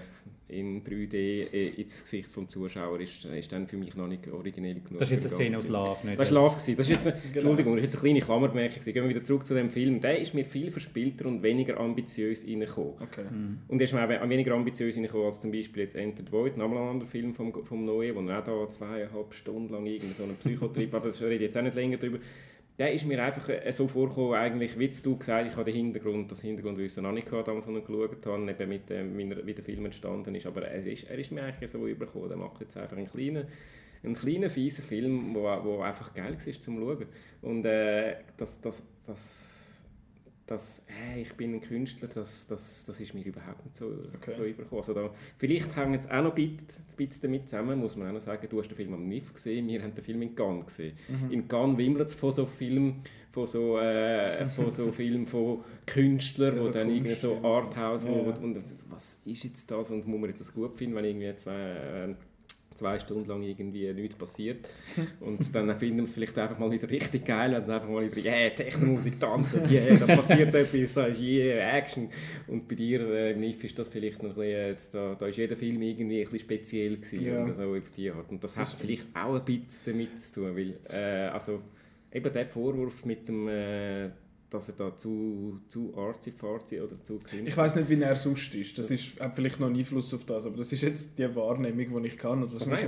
[0.60, 4.76] in 3D äh, ins Gesicht des Zuschauers ist, ist dann für mich noch nicht originell
[4.76, 5.00] genug.
[5.00, 6.20] Das ist jetzt eine Szene aus Love, nicht?
[6.20, 6.56] Das war Love.
[6.56, 7.34] Das ist jetzt eine, genau.
[7.36, 8.84] Entschuldigung, das ist jetzt eine kleine Klammerbemerkung.
[8.84, 10.02] Gehen wir wieder zurück zu dem Film.
[10.02, 12.94] Der ist mir viel verspielter und weniger ambitiös reingekommen.
[13.02, 13.26] Okay.
[13.30, 13.60] Mhm.
[13.68, 16.58] Und er ist mir auch weniger ambitiös reingekommen als zum Beispiel jetzt Enter the Void,
[16.58, 20.14] nochmal ein anderer Film vom, vom Neuen, wo er auch da zweieinhalb Stunden lang irgendwie
[20.14, 22.20] so einen Psychotrip, aber das rede ich jetzt auch nicht länger drüber
[22.80, 26.32] der ist mir einfach so vorgekommen, eigentlich, wie du gesagt hast, ich habe den Hintergrund,
[26.32, 30.34] das Hintergrundwissen noch nicht gehabt, damals, geschaut habe, eben mit dem, wie der Film entstanden
[30.34, 33.10] ist, aber er ist, er ist mir eigentlich so übergekommen, der macht jetzt einfach einen
[33.10, 33.46] kleinen,
[34.04, 37.06] einen kleinen, fieser Film, wo, wo einfach geil war zum Schauen.
[37.42, 39.63] Und äh, das, das, das
[40.54, 44.34] dass hey, ich bin ein Künstler, das, das, das ist mir überhaupt nicht so, okay.
[44.38, 44.84] so übergekommen.
[44.84, 46.58] Also da, vielleicht hängt es auch noch ein
[46.96, 49.68] bisschen damit zusammen, muss man auch noch sagen, du hast den Film am NIF gesehen,
[49.68, 50.96] wir haben den Film in Cannes gesehen.
[51.08, 51.32] Mhm.
[51.32, 56.56] In Cannes wimmelt es von so Filmen, von so, äh, von so Filmen von Künstlern,
[56.58, 58.10] ja, so dann irgendwie so Arthouse, ja.
[58.10, 61.36] wo, und was ist jetzt das und muss man jetzt das gut finden, wenn irgendwie
[61.36, 62.10] zwei...
[62.10, 62.16] Äh,
[62.76, 64.68] zwei Stunden lang irgendwie nichts passiert.
[65.20, 68.30] Und dann finden wir es vielleicht einfach mal wieder richtig geil und einfach mal wieder,
[68.30, 72.10] yeah, Technomusik, Tanzen, yeah, da passiert etwas, da ist yeah, Action.
[72.48, 75.38] Und bei dir äh, im NIF ist das vielleicht noch ein bisschen, da, da ist
[75.38, 77.44] jeder Film irgendwie ein bisschen speziell gewesen ja.
[77.44, 78.30] oder so auf die Art.
[78.30, 81.62] Und das, das hat vielleicht auch ein bisschen damit zu tun, weil, äh, also
[82.12, 84.10] eben der Vorwurf mit dem äh,
[84.54, 87.48] dass er da zu, zu arzi-farzi oder zu klingt.
[87.48, 88.78] Ich weiß nicht, wie er sonst ist.
[88.78, 91.36] Das, das ist, hat vielleicht noch einen Einfluss auf das, aber das ist jetzt die
[91.36, 92.86] Wahrnehmung, die ich kann und was, mich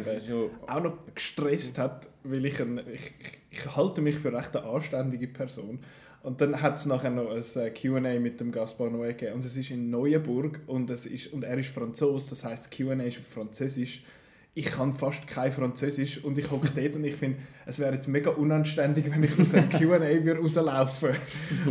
[0.68, 3.14] auch noch gestresst hat, weil ich, ein, ich,
[3.50, 5.80] ich, halte mich für recht eine anständige Person.
[6.22, 9.36] Und dann hat es nachher noch ein äh, Q&A mit dem Gaspar Noé gegeben.
[9.36, 12.94] Und es ist in Neuenburg und, es ist, und er ist Franzos, das heißt Q&A
[13.04, 14.04] ist auf Französisch
[14.58, 18.08] ich kann fast kein Französisch und ich hocke dort und ich finde, es wäre jetzt
[18.08, 21.10] mega unanständig, wenn ich aus dem Q&A rauslaufen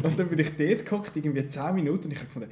[0.03, 2.51] Und dann bin ich dort gehockt, irgendwie 10 Minuten und ich habe gefunden,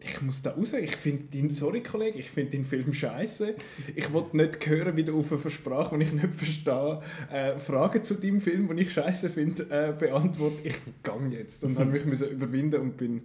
[0.00, 3.54] ich muss da raus, ich finde den, sorry Kollege, ich finde den Film scheiße.
[3.94, 8.14] Ich wollte nicht hören, wie du auf Versprach, wenn ich nicht verstehe, äh, Fragen zu
[8.14, 10.60] deinem Film, die ich scheiße finde, äh, beantworten.
[10.64, 13.22] Ich gehe jetzt und habe mich überwinden und bin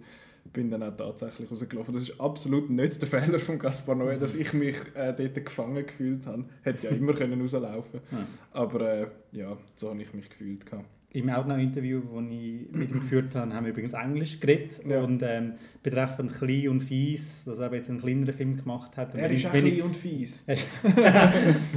[0.52, 1.94] bin dann auch tatsächlich rausgelaufen.
[1.94, 5.86] Das ist absolut nicht der Fehler von Gaspar Noé, dass ich mich äh, dort gefangen
[5.86, 6.44] gefühlt habe.
[6.62, 8.26] Hätte ja immer können rauslaufen können.
[8.52, 10.66] Aber äh, ja, so habe ich mich gefühlt.
[10.66, 10.86] Gehabt.
[11.12, 14.80] Im Outnow-Interview, das ich mit ihm geführt habe, haben wir übrigens Englisch geredet.
[14.88, 15.02] Ja.
[15.02, 19.14] Und ähm, betreffend klein und fies, dass er jetzt einen kleineren Film gemacht hat.
[19.16, 20.44] er ist auch klein und fies.
[20.46, 20.56] ein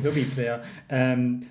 [0.04, 0.62] bisschen, ja.
[0.90, 1.42] Ähm,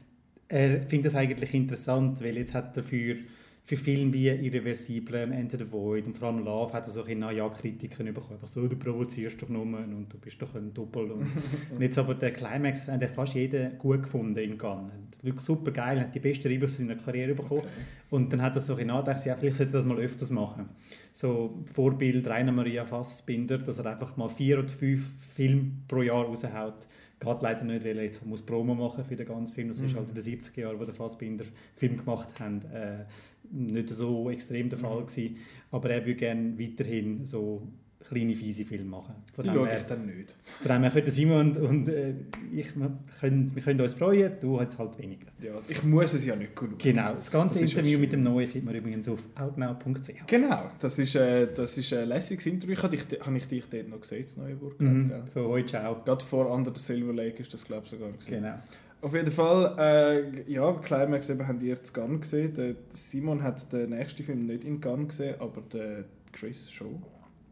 [0.49, 3.17] er findet das eigentlich interessant, weil jetzt hat er für
[3.65, 7.23] für Filme wie Irreversible, Enter the Void und vor allem Love hat er so ein
[7.23, 8.35] ja Kritiken bekommen.
[8.35, 11.13] Einfach so, du provozierst doch nur und du bist doch ein Doppel.
[11.13, 11.29] Und,
[11.71, 14.91] und jetzt aber der Climax hat fast jeder gut gefunden in Cannes.
[15.23, 17.61] Wirklich super geil, hat die besten Reviews in seiner Karriere bekommen.
[17.61, 17.71] Okay.
[18.11, 20.69] Und dann hat er so ein nachgedacht, ja, vielleicht sollte er das mal öfters machen.
[21.13, 26.25] So Vorbild Rainer Maria Fassbinder, dass er einfach mal vier oder fünf Filme pro Jahr
[26.25, 26.89] raushaut
[27.23, 29.69] geht leider nicht, weil er jetzt muss Promo machen für den ganzen Film.
[29.69, 29.87] Das mhm.
[29.87, 31.45] ist halt in den 70er Jahren, wo der Fassbinder
[31.77, 33.05] Film gemacht haben, äh,
[33.53, 35.07] nicht so extrem der Fall mhm.
[35.07, 35.37] gewesen.
[35.71, 37.63] Aber er würde gerne weiterhin so
[38.09, 39.15] kleine, fiese Filme machen.
[39.33, 40.35] Von die schaue ich dann nicht.
[40.61, 42.15] Von dem her könnten Simon und, und äh,
[42.55, 45.27] ich, wir, können, wir können uns freuen, du hast halt weniger.
[45.43, 46.79] Ja, ich muss es ja nicht genug.
[46.79, 50.27] Genau, das ganze das Interview mit dem Neuen findet man übrigens auf outnow.ch.
[50.27, 52.75] Genau, das ist, äh, das ist ein lässiges Interview.
[52.75, 54.81] Ich habe dich, ich dich dort noch gesehen, in Neuenburg.
[54.81, 56.03] Mhm, so, heute ciao.
[56.05, 58.43] Gerade vor Under the Silver Lake ist das, glaube ich, sogar gesehen.
[58.43, 58.55] Genau.
[59.03, 62.55] Auf jeden Fall, äh, ja, Climax eben haben ihr zu Gun gesehen.
[62.55, 67.03] Der Simon hat den nächsten Film nicht in Gun gesehen, aber der Chris schon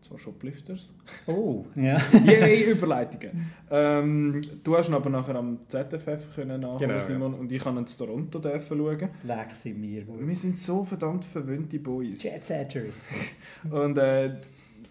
[0.00, 0.92] zwar Shoplifters.
[1.26, 2.00] Oh, ja.
[2.24, 3.50] Yay, Überleitungen.
[3.70, 7.38] Ähm, du hast ihn aber nachher am ZFF können nachholen, genau, Simon, ja.
[7.38, 9.10] und ich habe ihn in Toronto dürfen schauen.
[9.24, 10.04] Leck sie mir.
[10.06, 12.22] Wir sind so verdammt verwöhnte Boys.
[12.22, 13.08] Jetsetters.
[13.70, 14.36] und äh,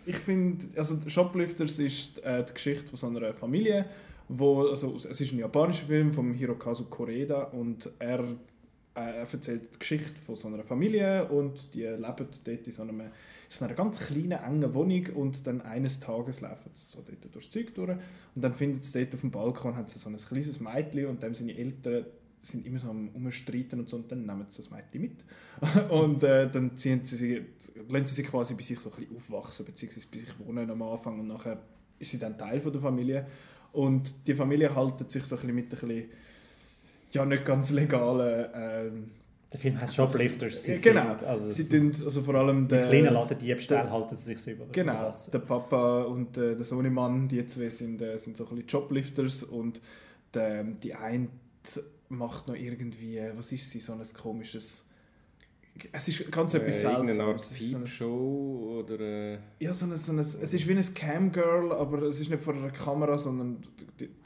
[0.05, 3.85] ich finde, also Shoplifters ist äh, die Geschichte von so einer Familie
[4.29, 8.27] wo, also es ist ein japanischer Film von Hirokazu Koreda und er, äh,
[8.93, 13.01] er erzählt die Geschichte von so einer Familie und die leben dort in so, einem,
[13.01, 17.49] in einer ganz kleinen, engen Wohnung und dann eines Tages laufen sie so dort durchs
[17.49, 17.89] Zeug durch
[18.35, 21.23] und dann findet sie dort auf dem Balkon hat sie so ein kleines Mädchen und
[21.23, 22.05] dem seine Eltern
[22.41, 25.25] sind immer so am Umstreiten und so und dann nehmen sie das Mädchen mit.
[25.89, 27.45] Und äh, dann ziehen sie sie,
[27.89, 30.81] lassen sie sie quasi bei sich so ein bisschen aufwachsen beziehungsweise bei sich wohnen am
[30.81, 31.59] Anfang und nachher
[31.99, 33.27] ist sie dann Teil von der Familie
[33.73, 36.09] und die Familie haltet sich so ein bisschen mit ein bisschen,
[37.11, 39.11] ja nicht ganz legalen ähm,
[39.51, 40.63] der Film heißt Shoplifters.
[40.63, 41.17] Sie genau.
[41.17, 44.65] Sind, also sie tun also vor allem der kleinen Ladendiebstahl halten sie sich über.
[44.71, 45.11] Genau.
[45.33, 49.43] Der Papa und äh, der Sohnemann, die zwei sind, äh, sind so ein bisschen Shoplifters
[49.43, 49.81] und
[50.35, 51.29] der, die eine
[52.09, 54.88] macht noch irgendwie, was ist sie, so ein komisches
[55.91, 57.19] es ist ganz etwas äh, Seltsames.
[57.19, 58.99] Eine Art Peepshow oder...
[58.99, 59.37] Äh...
[59.59, 62.53] Ja, so ein, so ein, es ist wie ein Camgirl, aber es ist nicht vor
[62.53, 63.57] einer Kamera, sondern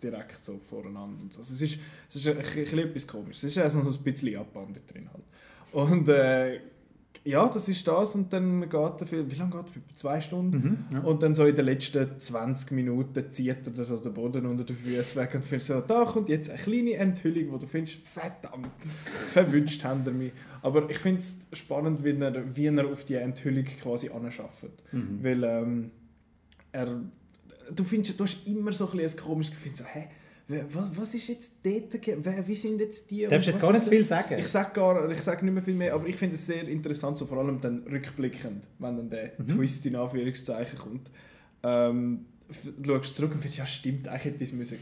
[0.02, 1.22] direkt so voreinander.
[1.22, 1.39] Und so.
[1.39, 3.38] Also es ist, es ist ein, ein, ein, etwas komisch.
[3.38, 5.24] Es ist also noch ein bisschen Japan drin halt.
[5.74, 6.60] Und äh,
[7.25, 9.95] ja, das ist das und dann geht Film, wie lange geht er?
[9.95, 10.57] Zwei Stunden.
[10.57, 10.99] Mhm, ja.
[11.03, 14.75] Und dann so in den letzten 20 Minuten zieht er so den Boden unter den
[14.75, 18.71] Füßen weg und findet so, da kommt jetzt eine kleine Enthüllung, wo du findest, verdammt,
[19.29, 20.33] verwünscht haben er mich.
[20.62, 24.65] Aber ich finde es spannend, wie er, wie er auf die Enthüllung quasi anschafft.
[24.91, 25.19] Mhm.
[25.21, 25.91] Weil ähm,
[26.73, 26.99] er,
[27.73, 30.09] du, findest, du hast immer so ein, ein komisches Gefühl, so, hä?
[30.47, 32.47] Was, was ist jetzt dort?
[32.47, 33.25] Wie sind jetzt die?
[33.25, 34.36] Darfst du jetzt gar nicht viel sagen?
[34.38, 37.17] Ich sage gar, ich sage nicht mehr viel mehr, aber ich finde es sehr interessant,
[37.17, 39.47] so vor allem dann rückblickend, wenn dann der mhm.
[39.47, 41.10] Twist in Anführungszeichen kommt.
[41.63, 44.77] Ähm, schaust du zurück und findest, ja stimmt, eigentlich hätte ich es müssen.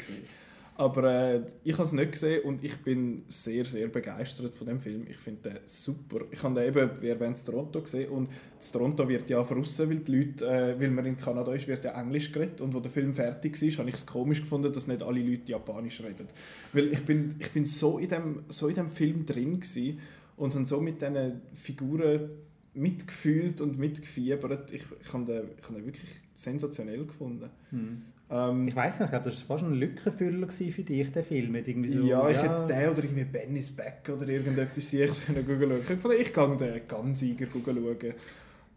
[0.77, 4.79] Aber äh, ich habe es nicht gesehen und ich bin sehr, sehr begeistert von dem
[4.79, 5.05] Film.
[5.09, 6.21] Ich finde den super.
[6.31, 9.89] Ich habe den eben, wie erwähnt, in Toronto gesehen und in Toronto wird ja verrissen,
[9.89, 12.79] weil die Leute, äh, weil man in Kanada ist, wird ja Englisch geredet und wo
[12.79, 16.27] der Film fertig war, habe ich es komisch gefunden, dass nicht alle Leute Japanisch reden.
[16.73, 19.99] Weil ich bin, ich bin so, in dem, so in dem Film drin gewesen
[20.37, 22.29] und habe so mit diesen Figuren
[22.73, 24.71] mitgefühlt und mitgefiebert.
[24.71, 27.49] Ich, ich habe den, habe den wirklich sensationell gefunden.
[27.71, 28.01] Mhm.
[28.31, 31.53] Ähm, ich weiß nicht, ich glaube, das war fast ein Lückenfüller für dich, der Film.
[31.55, 32.43] Irgendwie so, ja, ich ja.
[32.43, 36.11] hätte den oder irgendwie Benny's Back oder irgendetwas ich können schauen.
[36.11, 38.13] Ich, ich gehe den Ganzsieger schauen.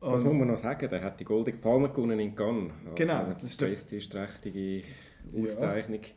[0.01, 2.73] Das muss man noch sagen, der hat die Goldene Palme gewonnen in Cannes.
[2.85, 3.25] Also genau.
[3.33, 4.83] Das ist die prestigeträchtige
[5.41, 6.01] Auszeichnung.
[6.03, 6.11] Ja.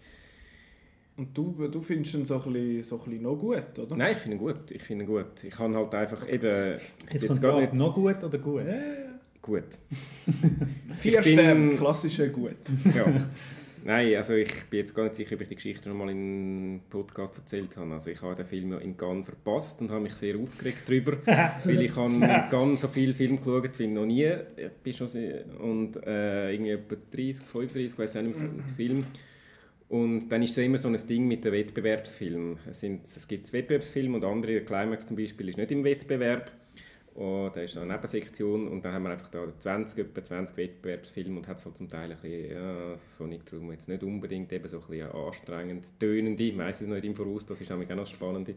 [1.18, 3.96] Und du, du findest ihn so ein, bisschen, so ein bisschen noch gut, oder?
[3.96, 4.72] Nein, ich finde ihn gut.
[4.72, 5.44] Ich finde ihn gut.
[5.44, 6.80] Ich kann halt einfach eben...
[7.12, 7.74] Jetzt, jetzt gar nicht...
[7.74, 8.66] noch gut oder gut?
[9.48, 9.64] Gut.
[10.98, 12.58] Vier Sterne, klassischer Gut.
[12.94, 13.06] ja.
[13.86, 16.82] Nein, also ich bin jetzt gar nicht sicher, ob ich die Geschichte noch mal im
[16.90, 17.94] Podcast erzählt habe.
[17.94, 21.14] Also ich habe den Film in Cannes verpasst und habe mich sehr aufgeregt darüber,
[21.64, 24.30] weil ich habe in Cannes so viele Filme geschaut wie noch nie.
[24.58, 28.36] Ich bin schon sehr, und äh, irgendwie etwa 30, 35, weiß nicht,
[28.76, 29.06] Film.
[29.88, 32.58] Und dann ist es immer so ein Ding mit den Wettbewerbsfilmen.
[32.70, 36.52] Es, sind, es gibt Wettbewerbsfilme und andere, Climax zum Beispiel, ist nicht im Wettbewerb.
[37.18, 41.38] Und da ist eine Nebensektion und dann haben wir einfach da 20, etwa 20 Wettbewerbsfilme
[41.38, 44.70] und hat halt zum Teil ein bisschen, ja, so nicht drum, jetzt nicht unbedingt eben
[44.70, 48.54] so ein bisschen anstrengend tönende, meistens nicht im Voraus, das ist auch noch spannend.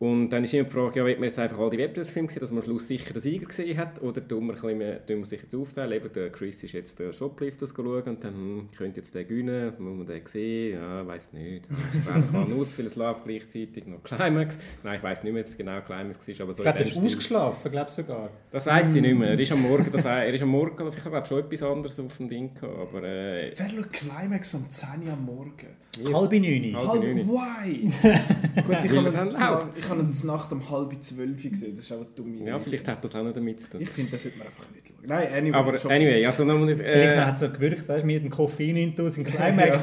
[0.00, 2.40] Und dann ist immer die Frage, ja, will man jetzt einfach all die Wettbewerbsfilme sehen,
[2.40, 5.18] dass man am Schluss sicher den Sieger gesehen hat, oder tun wir, ein bisschen, tun
[5.18, 8.68] wir sich jetzt aufteilen, eben der Chris ist jetzt der Shoplift schauen und dann hm,
[8.74, 12.86] könnte jetzt der gewinnen, muss man den sehen, ja, weiß nicht, es kann aus, weil
[12.86, 16.40] es läuft gleichzeitig noch Climax, nein, ich weiß nicht mehr, ob es genau Climax war,
[16.40, 18.30] aber so Ich glaube, er ist ausgeschlafen, glaube sogar.
[18.50, 21.04] Das weiß ich nicht mehr, er ist am Morgen, das, er ist am Morgen, ich
[21.04, 23.02] habe schon etwas anderes auf dem Ding gehabt, aber...
[23.02, 25.76] Äh, Wer schaut Climax um 10 Uhr am Morgen?
[25.98, 26.14] Ja.
[26.14, 26.76] Halb neun.
[26.76, 27.82] Halb, why?
[28.62, 32.06] Gut, ich habe ich habe ihn Nacht um halb zwölf gesehen, das ist auch eine
[32.14, 33.80] dumme Ja, vielleicht hat das auch noch damit zu tun.
[33.80, 34.96] Ich finde, das sollte man einfach nicht schauen.
[35.06, 35.56] Nein, anyway.
[35.56, 36.70] Aber anyway, also nochmal...
[36.70, 39.80] Äh, vielleicht hat es so gewürgt, weißt du, mit dem Koffein in Climax.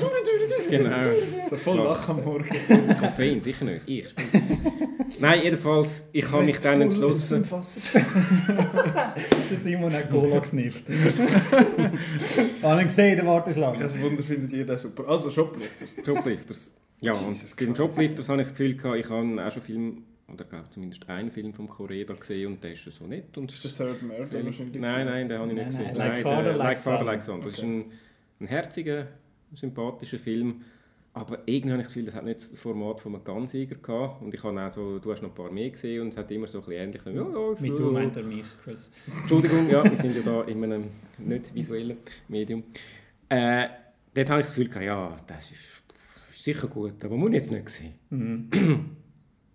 [0.70, 0.96] genau.
[1.50, 2.46] So voll wach am Morgen.
[3.00, 3.82] Koffein, sicher nicht.
[3.86, 4.08] Ich.
[5.20, 7.44] Nein, jedenfalls, ich habe mich dann entschlossen...
[9.50, 10.86] der Simon hat Cola gesnifft.
[12.62, 13.80] Alle gesehen, der Warteschlange.
[13.80, 15.08] Das Wunder findet ihr das super.
[15.08, 16.06] Also, Shoplifters.
[16.06, 16.74] Shoplifters.
[17.00, 20.04] Ja, und bei den Shoplifters habe ich das Gefühl, gehabt, ich habe auch schon Film
[20.32, 23.38] oder glaube zumindest einen Film vom Koreda gesehen und der ist so nett.
[23.38, 24.82] Und ist das Third Murder wahrscheinlich?
[24.82, 25.96] Nein, nein, den habe ich nicht nein, gesehen.
[25.96, 27.42] Like nein, Father, der, Like Father, Like Son.
[27.42, 27.92] Das ist ein,
[28.42, 29.08] ein herziger,
[29.54, 30.62] sympathischer Film.
[31.14, 34.22] Aber irgendwie habe ich das Gefühl, das hat nicht das Format von einem Ganzsieger gehabt.
[34.22, 36.30] Und ich habe auch so, du hast noch ein paar mehr gesehen und es hat
[36.30, 37.06] immer so ein bisschen ähnlich.
[37.06, 38.92] Ja, ja, Mit du meint er mich, Chris.
[39.22, 41.98] Entschuldigung, ja, wir sind ja da in einem nicht visuellen
[42.28, 42.64] Medium.
[43.30, 43.68] Äh,
[44.14, 45.87] dort habe ich das Gefühl, gehabt, ja, das ist
[46.54, 47.94] sicher gut, aber muss ich jetzt nicht sehen.
[48.10, 48.50] Mhm.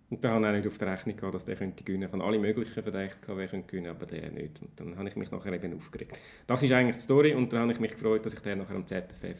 [0.09, 2.03] Und da habe ich auch nicht auf der Rechnung gehabt, dass der könnte gewinnen.
[2.03, 4.61] Ich habe alle möglichen Verdächtige gehabt, wer könnte gewinnen aber der nicht.
[4.61, 6.19] Und dann habe ich mich nachher eben aufgeregt.
[6.45, 8.75] Das ist eigentlich die Story und dann habe ich mich gefreut, dass ich den nachher
[8.75, 9.39] am ZFF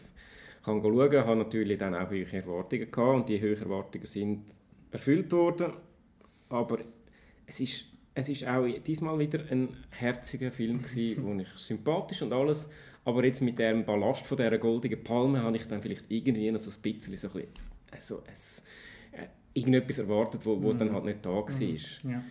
[0.63, 1.25] kann schauen kann.
[1.27, 4.45] habe natürlich dann auch hohe Erwartungen gehabt und die hohen Erwartungen sind
[4.89, 5.73] erfüllt worden.
[6.49, 6.79] Aber
[7.45, 7.85] es ist,
[8.15, 12.67] es ist auch diesmal wieder ein herziger Film gewesen, wo ich sympathisch und alles,
[13.05, 16.59] aber jetzt mit dem Ballast von dieser goldenen Palme habe ich dann vielleicht irgendwie noch
[16.59, 17.49] so ein bisschen so ein bisschen,
[17.91, 18.63] also es,
[19.11, 20.77] äh, irgendetwas erwartet, wo, wo mhm.
[20.77, 21.49] dann halt nicht da war.
[21.49, 22.11] Mhm.
[22.11, 22.23] Ja.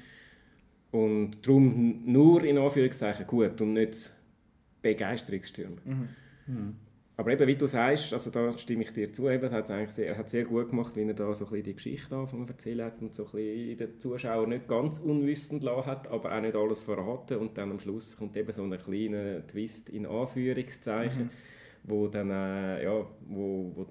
[0.93, 4.13] Und darum nur in Anführungszeichen gut und nicht
[4.83, 5.77] Begeisterungsstürme.
[5.85, 6.09] Mhm.
[7.23, 10.09] Aber eben, wie du sagst, also da stimme ich dir zu, eben, hat eigentlich sehr,
[10.09, 12.83] er hat sehr gut gemacht, wie er da so ein bisschen die Geschichte anfangen erzählt
[12.83, 16.57] hat und so ein bisschen den Zuschauer nicht ganz unwissend lassen hat, aber auch nicht
[16.57, 21.31] alles verraten und dann am Schluss kommt eben so ein kleiner Twist in Anführungszeichen, mhm.
[21.85, 23.87] wo dann, äh, ja, wo, wo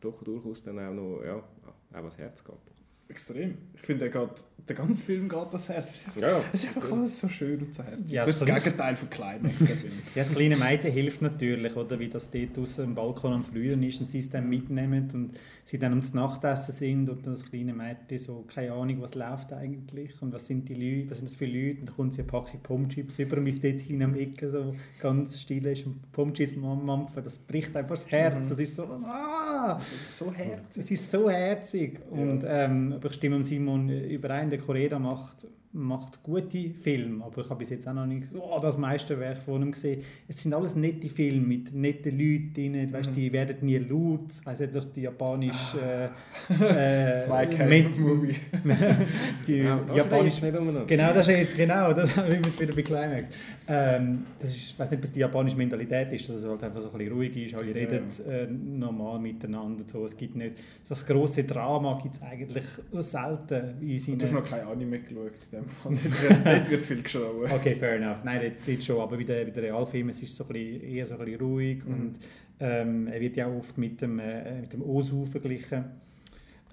[0.00, 2.71] doch durchaus dann auch noch, ja, auch ans Herz geht.
[3.12, 3.58] Extrem.
[3.74, 5.90] Ich finde, der, ganze Film geht das Herz.
[6.18, 8.10] Ja, es ist einfach alles so schön und so herzlich.
[8.10, 9.76] Ja, das ist das Gegenteil von Climax, ja,
[10.14, 14.00] das kleine Mädchen hilft natürlich, oder, wie das dort draußen am Balkon am Flüren ist
[14.00, 15.32] und sie es dann mitnehmen und
[15.64, 20.10] sie dann ums Nachtessen sind und das kleine Mädchen so, keine Ahnung, was läuft eigentlich
[20.22, 22.30] und was sind die Leute, was sind das für Leute und dann kommt sie eine
[22.30, 27.22] Packung Pomchips über und dort hin am Ecke so ganz still ist und Pomchips mampfen,
[27.22, 28.48] das bricht einfach das Herz, mhm.
[28.48, 29.78] das ist so, ah!
[30.08, 30.84] So herzig.
[30.84, 36.22] Es ist so herzig und ähm, aber ich stimme Simon überein, der Koreda macht macht
[36.22, 39.72] gute Filme, aber ich habe bis jetzt auch noch nicht oh, das Meisterwerk von ihm
[39.72, 40.02] gesehen.
[40.28, 43.14] Es sind alles nette Filme mit netten Leuten drin, weißt, mhm.
[43.14, 46.10] die werden nie laut, nicht, durch die japanische
[46.50, 48.34] äh, äh, mit, Movie.
[49.46, 50.40] die ja, japanisch,
[50.86, 53.28] genau, das ist jetzt genau, das haben wir jetzt wieder bei Climax.
[53.68, 56.80] Ähm, das ist, ich weiß nicht, was die japanische Mentalität ist, dass es halt einfach
[56.80, 58.32] so ein bisschen ruhig ist, alle reden ja.
[58.32, 60.04] äh, normal miteinander, so.
[60.04, 60.54] es gibt nicht,
[60.88, 62.64] das große Drama gibt es eigentlich
[62.98, 63.80] selten.
[63.80, 65.92] In du hast noch kein Anime geschaut, dem Fall.
[66.44, 67.50] dort wird viel geschrauben.
[67.52, 68.24] Okay, fair enough.
[68.24, 69.00] Nein, dort, dort schon.
[69.00, 71.40] Aber bei den, bei den Realfilmen ist es so ein bisschen, eher so ein bisschen
[71.40, 71.84] ruhig.
[71.84, 71.94] Mhm.
[71.94, 72.18] Und
[72.58, 75.84] ähm, er wird ja auch oft mit dem, äh, mit dem Ozu verglichen.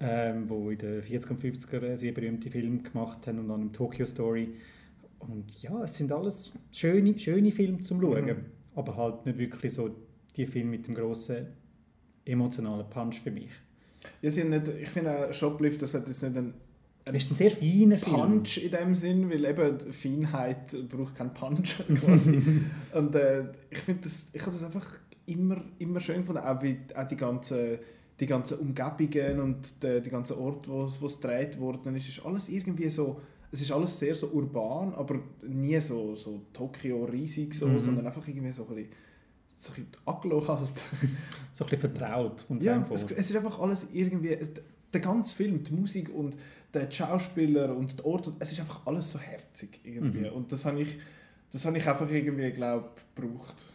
[0.02, 3.72] Ähm, wo in den 40er und 50er sehr berühmte Filme gemacht haben und dann im
[3.72, 4.48] Tokyo Story.
[5.20, 8.24] Und ja, es sind alles schöne, schöne Filme zum Schauen.
[8.24, 8.44] Mhm.
[8.74, 9.90] Aber halt nicht wirklich so
[10.36, 11.46] die Filme mit dem grossen
[12.24, 13.50] emotionalen Punch für mich.
[14.22, 16.54] Ja, sind nicht, ich finde auch Shoplifters hat jetzt nicht einen
[17.06, 18.66] ein ist ein sehr feiner Punch Film.
[18.66, 22.42] in dem Sinn, weil eben Feinheit braucht keinen Punch quasi.
[22.92, 26.78] und äh, ich finde das, ich habe das einfach immer, immer schön gefunden, auch, wie,
[26.94, 27.78] auch die ganzen
[28.20, 32.24] die ganzen Umgebungen und die, die ganzen Orte, wo, wo es gedreht worden ist, ist
[32.24, 33.20] alles irgendwie so,
[33.52, 37.80] es ist alles sehr so urban, aber nie so, so Tokio riesig so, mhm.
[37.80, 38.92] sondern einfach irgendwie so ein bisschen,
[39.58, 39.86] so ein
[40.22, 40.60] bisschen halt.
[41.52, 44.52] so ein bisschen vertraut und ja, es, es, ist einfach alles irgendwie, es,
[44.92, 46.36] der ganze Film, die Musik und
[46.72, 50.28] der Schauspieler und der Ort, es ist einfach alles so herzig irgendwie.
[50.28, 50.32] Mhm.
[50.32, 50.98] Und das habe ich,
[51.52, 53.66] das habe ich einfach irgendwie, glaube gebraucht.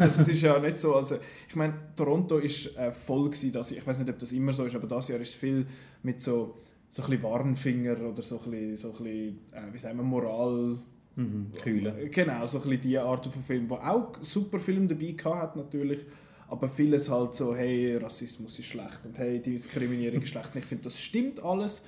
[0.00, 3.70] also es ist ja nicht so, also ich meine, Toronto ist äh, voll gewesen, dass
[3.70, 5.66] ich, ich weiß nicht, ob das immer so ist, aber das Jahr ist viel
[6.02, 6.56] mit so
[6.90, 10.04] so ein bisschen Warnfinger oder so ein bisschen, so ein bisschen äh, wie sagen wir,
[10.04, 10.78] Moral...
[11.16, 12.08] Mhm, Kühle.
[12.10, 16.00] Genau, so ein bisschen die Art von Film, wo auch super Film dabei hat natürlich,
[16.48, 20.50] aber vieles halt so, hey, Rassismus ist schlecht und hey, Diskriminierung ist schlecht.
[20.54, 21.84] Und ich finde, das stimmt alles.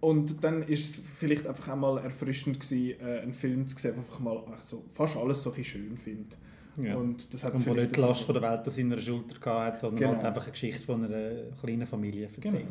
[0.00, 4.02] Und dann ist es vielleicht einfach einmal erfrischend gewesen, äh, einen Film zu sehen, der
[4.02, 6.36] einfach mal so, fast alles so ein schön findet.
[6.76, 6.96] Ja.
[6.96, 9.78] Und, das hat und wo nicht die Last von der Welt auf seiner Schulter gehabt
[9.78, 10.14] sondern genau.
[10.14, 12.42] halt einfach eine Geschichte von einer kleinen Familie erzählt.
[12.42, 12.66] Genau.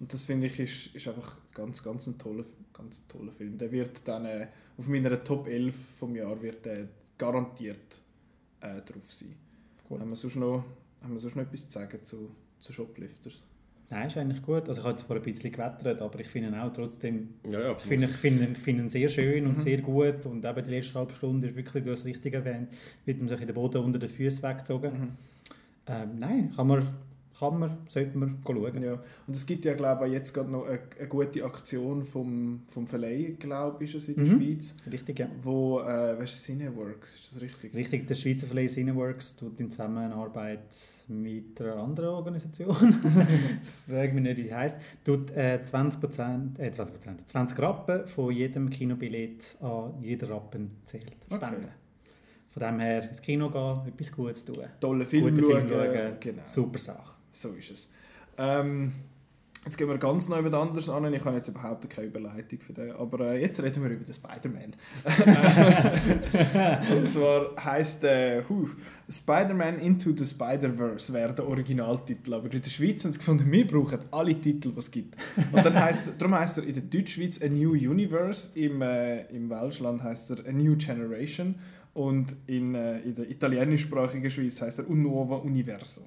[0.00, 3.58] Und das finde ich ist, ist einfach ganz, ganz ein toller, ganz toller Film.
[3.58, 4.48] Der wird dann äh,
[4.78, 6.88] auf meiner Top 11 vom Jahr wird der
[7.18, 8.00] garantiert
[8.60, 9.34] äh, drauf sein.
[9.86, 10.00] Gut.
[10.00, 10.64] Haben wir sonst noch,
[11.02, 12.30] haben wir sonst noch etwas zu sagen zu,
[12.60, 13.44] zu Shoplifters?
[13.90, 14.68] Nein, ist eigentlich gut.
[14.68, 17.60] Also ich habe jetzt vor ein bisschen gewettert, aber ich finde ihn auch trotzdem, ja,
[17.60, 19.62] ja, ich finde, ich finde, finde ihn sehr schön und mhm.
[19.62, 22.68] sehr gut und eben die letzte halbe Stunde ist wirklich, du hast es richtig erwähnt,
[23.04, 24.92] wird man sich in den Boden unter den Füßen weggezogen.
[24.92, 25.08] Mhm.
[25.88, 26.88] Ähm, nein, kann man
[27.40, 28.82] kann man, sollte man schauen.
[28.82, 29.02] Ja.
[29.26, 32.86] Und es gibt ja, glaube ich, jetzt gerade noch eine, eine, gute Aktion vom, vom
[32.86, 34.40] Verleih, glaube ich, ist es in der mhm.
[34.40, 34.76] Schweiz.
[34.92, 35.28] Richtig, ja.
[35.42, 37.74] Wo, äh, weißt du, Cineworks, ist das richtig?
[37.74, 40.76] Richtig, der Schweizer Verleih Cineworks tut in Zusammenarbeit
[41.08, 42.76] mit einer anderen Organisation,
[43.88, 48.68] frage mich nicht, wie die heisst, tut äh, 20%, äh, 20%, 20 Rappen von jedem
[48.68, 51.56] Kinobillett an jeder Rappen zählt, spenden.
[51.56, 51.66] Okay.
[52.50, 54.64] Von dem her ins Kino gehen, etwas Gutes tun.
[54.80, 55.68] Tolle Filme schauen.
[55.68, 56.16] schauen.
[56.18, 56.42] Genau.
[56.44, 57.19] Super Sache.
[57.32, 57.90] So ist es.
[58.38, 58.92] Ähm,
[59.64, 61.12] jetzt gehen wir ganz noch über anders an.
[61.12, 62.92] Ich habe jetzt überhaupt keine Überleitung für den.
[62.92, 64.74] Aber äh, jetzt reden wir über den Spider-Man.
[66.96, 68.42] Und zwar heisst äh,
[69.08, 72.34] Spider-Man Into the Spider-Verse wäre der Originaltitel.
[72.34, 75.16] Aber in der Schweiz haben sie gefunden, wir brauchen alle Titel, die es gibt.
[75.52, 78.58] Und dann heisst, darum heisst er in der Deutschschweiz A New Universe.
[78.58, 81.56] Im, äh, im Welschland heisst er A New Generation.
[81.92, 86.02] Und in, äh, in der italienischsprachigen Schweiz heißt er Un Nuovo Universo.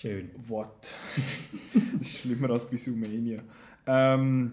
[0.00, 0.30] Schön.
[0.48, 0.94] What?
[1.92, 3.42] das ist schlimmer als bei Sumania.
[3.86, 4.52] Ähm,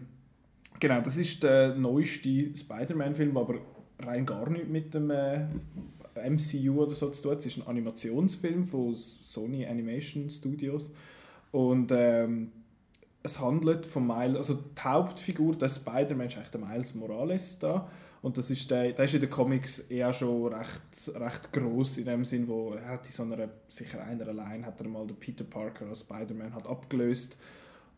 [0.77, 3.55] genau, das ist der neueste Spider-Man-Film, der aber
[3.99, 5.45] rein gar nichts mit dem äh,
[6.29, 7.37] MCU oder so zu tun.
[7.37, 10.91] Es ist ein Animationsfilm von Sony Animation Studios.
[11.53, 12.51] Und ähm,
[13.23, 17.89] es handelt von Miles, also die Hauptfigur des Spider-Man ist eigentlich der Miles Morales da.
[18.21, 22.05] Und das ist der, der ist in den Comics eher schon recht, recht groß in
[22.05, 25.17] dem Sinn, wo er hat in so einer, sicher einer allein, hat er mal den
[25.17, 27.37] Peter Parker als Spider-Man hat abgelöst.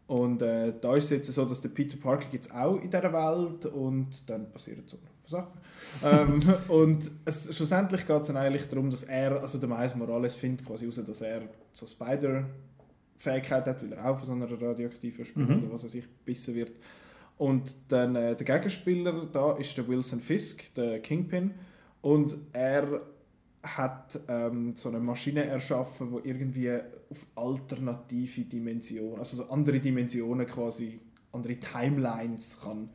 [0.08, 3.14] Und äh, da ist es jetzt so, dass der Peter Parker gibt auch in dieser
[3.14, 4.98] Welt und dann passieren so
[5.28, 5.60] Sachen.
[6.04, 10.36] ähm, und es, schlussendlich geht es dann eigentlich darum, dass er, also der Miles Morales
[10.36, 12.46] findet quasi heraus, dass er so Spider
[13.18, 15.64] Fähigkeit hat, weil er auch von so einer radioaktiven Spinne mhm.
[15.64, 16.72] oder was er sich bissen wird.
[17.40, 21.52] Und dann äh, der Gegenspieler da ist der Wilson Fisk, der Kingpin.
[22.02, 23.02] Und er
[23.64, 26.70] hat ähm, so eine Maschine erschaffen, die irgendwie
[27.10, 31.00] auf alternative Dimensionen, also so andere Dimensionen quasi,
[31.32, 32.90] andere Timelines kann.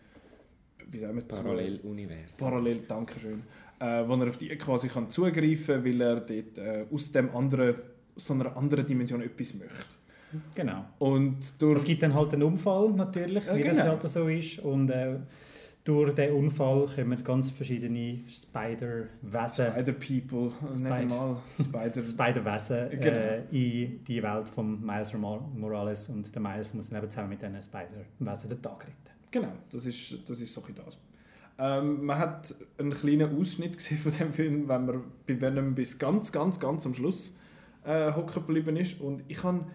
[0.91, 1.41] Wie sagen wir das?
[1.41, 2.39] Paralleluniversum.
[2.39, 3.43] Parallel, danke schön.
[3.79, 7.35] Äh, wo er auf die quasi kann zugreifen kann, weil er dort äh, aus dem
[7.35, 7.77] anderen,
[8.17, 10.04] so einer anderen Dimension etwas möchte.
[10.55, 10.85] Genau.
[10.99, 13.69] Und durch es gibt dann halt einen Unfall natürlich, wie genau.
[13.69, 14.59] das halt so ist.
[14.61, 15.17] Und äh,
[15.85, 19.67] durch diesen Unfall kommen ganz verschiedene Spider-Wesen.
[19.73, 22.05] Spider-People, Spider nicht einmal Spider...
[22.05, 23.17] Spider-Wesen genau.
[23.17, 27.43] äh, in die Welt von Miles Morales und der Miles muss dann eben zusammen mit
[27.43, 29.15] diesen Spider-Wesen den Tag retten.
[29.31, 30.99] Genau, das ist, das ist so das.
[31.59, 35.99] Ähm, man hat einen kleinen Ausschnitt gesehen von dem Film, wenn man bei Venom bis
[35.99, 37.37] ganz, ganz, ganz am Schluss
[37.85, 39.67] äh, hocken geblieben ist und ich habe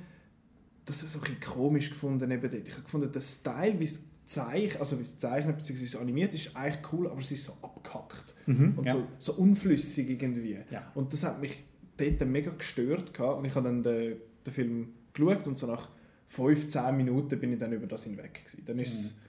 [0.89, 2.67] das ist so ein bisschen komisch gefunden eben dort.
[2.67, 5.97] Ich habe gefunden, der Style, wie es zeichnet, also wie es zeichnet bzw.
[5.99, 8.93] animiert, ist eigentlich cool, aber es ist so abgekackt mhm, und ja.
[8.93, 10.57] so, so unflüssig irgendwie.
[10.71, 10.91] Ja.
[10.95, 11.63] Und das hat mich
[11.95, 13.37] dort mega gestört gehabt.
[13.37, 15.89] und ich habe dann den, den Film geschaut und so nach
[16.29, 18.63] 15 Minuten bin ich dann über das hinweg gewesen.
[18.65, 19.19] Dann ist mhm.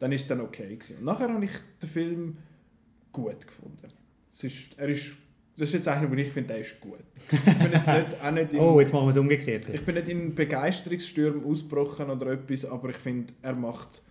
[0.00, 0.98] dann ist es dann okay gewesen.
[0.98, 2.36] Und nachher habe ich den Film
[3.12, 3.88] gut gefunden.
[4.32, 5.16] Es ist, er ist
[5.56, 6.98] das ist jetzt einer, wo ich finde, der ist gut.
[7.30, 9.68] Ich bin jetzt nicht, auch nicht in, oh, jetzt machen wir es umgekehrt.
[9.72, 14.02] Ich bin nicht in Begeisterungsstürmen ausgebrochen oder etwas, aber ich finde, er macht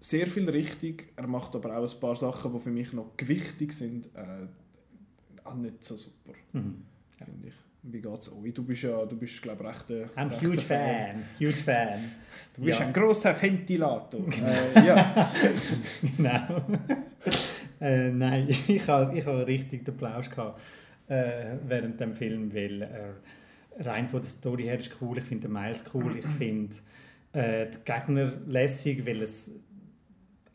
[0.00, 1.12] sehr viel richtig.
[1.16, 4.46] Er macht aber auch ein paar Sachen, die für mich noch gewichtig sind, äh,
[5.44, 6.82] auch nicht so super, mhm.
[7.18, 7.54] finde ich.
[7.88, 8.52] Wie geht's euch?
[8.52, 10.78] Du bist ja, du bist glaube ich recht I'm recht huge fan.
[10.78, 11.22] fan.
[11.38, 11.98] Huge fan.
[12.56, 12.86] Du bist ja.
[12.86, 14.20] ein großer Ventilator.
[14.74, 15.32] äh, ja.
[16.16, 16.64] genau.
[17.80, 20.58] äh, nein, ich habe ich hab richtig den Applaus gehabt
[21.08, 25.48] äh, während dem Film, weil äh, rein von der Story her ist cool, ich finde
[25.48, 26.76] Miles cool, ich finde
[27.32, 29.52] äh, die Gegner lässig, weil es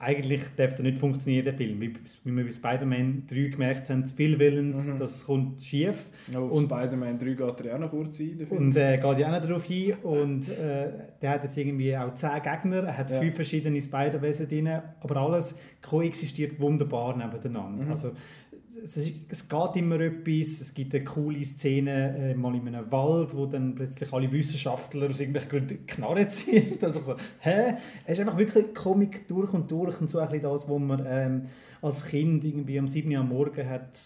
[0.02, 1.80] eigentlich dürfte nicht funktionieren, der Film.
[1.80, 1.93] Wie,
[2.24, 4.97] wie wir bei Spider-Man 3 gemerkt haben, zu viel Willens, mhm.
[4.97, 6.08] das kommt schief.
[6.32, 8.47] No, und Spider-Man 3 geht er ja auch noch kurz ein.
[8.49, 9.93] Und äh, geht ja auch noch darauf hin.
[10.02, 10.89] Und äh,
[11.22, 13.20] der hat jetzt irgendwie auch 10 Gegner, er hat ja.
[13.20, 14.70] fünf verschiedene Spider-Wesen drin,
[15.02, 17.86] aber alles koexistiert wunderbar nebeneinander.
[17.86, 17.91] Mhm.
[17.91, 18.14] Also
[18.84, 18.97] es,
[19.29, 23.45] es geht immer etwas, es gibt eine coole Szene äh, mal in einem Wald, wo
[23.45, 26.77] dann plötzlich alle Wissenschaftler aus irgendwelchen Gründen Knarren ziehen.
[26.82, 27.75] Also so, hä?
[28.05, 31.05] Es ist einfach wirklich Comic durch und durch und so ein bisschen das, was man
[31.07, 31.43] ähm,
[31.82, 33.11] als Kind irgendwie am 7.
[33.11, 33.99] Uhr am Morgen hat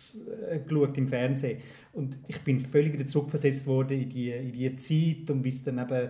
[0.50, 1.60] äh, geschaut im Fernsehen.
[1.94, 5.80] Und ich bin völlig wieder zurückversetzt worden in die, in die Zeit und bis dann
[5.80, 6.10] eben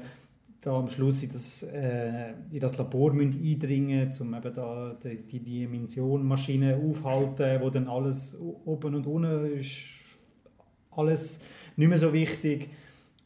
[0.65, 5.39] da am Schluss in das, äh, in das Labor eindringen um eben da die, die
[5.39, 9.85] Dimensionmaschine aufhalten, wo dann alles oben und unten ist
[10.91, 11.39] alles
[11.75, 12.69] nicht mehr so wichtig.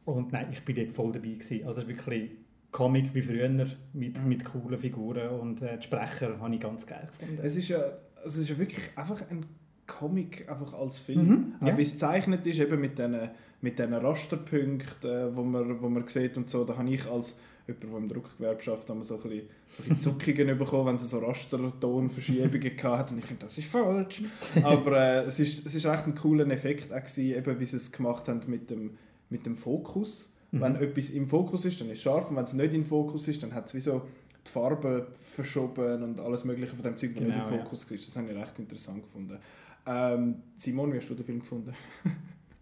[0.04, 1.66] Und nein, ich bin dort voll dabei gewesen.
[1.66, 2.32] Also wirklich
[2.72, 4.28] Comic wie früher mit, mhm.
[4.28, 7.40] mit coolen Figuren und äh, die Sprecher habe ich ganz geil gefunden.
[7.42, 7.80] Es ist ja,
[8.26, 9.46] es ist ja wirklich einfach ein
[9.90, 11.28] Comic einfach als Film.
[11.28, 11.78] Mhm, ja.
[11.78, 13.30] Wie es gezeichnet ist, eben mit diesen
[13.62, 17.38] mit Rasterpunkten, äh, wo, man, wo man sieht und so, da habe ich als
[17.68, 21.20] jemand, der im Druckgewerbe schafft, so ein bisschen, so ein Zuckungen bekommen, wenn sie so
[21.20, 23.16] Rastertonverschiebungen hatten.
[23.16, 24.24] Und ich finde, das ist falsch.
[24.64, 27.78] Aber äh, es, ist, es ist echt ein cooler Effekt auch gewesen, eben, wie sie
[27.78, 28.92] es gemacht haben mit dem,
[29.30, 30.32] mit dem Fokus.
[30.52, 30.62] Mhm.
[30.62, 32.30] Wenn etwas im Fokus ist, dann ist es scharf.
[32.30, 34.04] Und wenn es nicht im Fokus ist, dann hat es wie so
[34.46, 37.86] die Farbe verschoben und alles mögliche von dem Zeug, das genau, nicht im genau, Fokus
[37.90, 37.96] ja.
[37.96, 38.08] ist.
[38.08, 39.38] Das habe ich recht interessant gefunden.
[39.86, 41.74] Ähm, Simon, wie hast du den Film gefunden?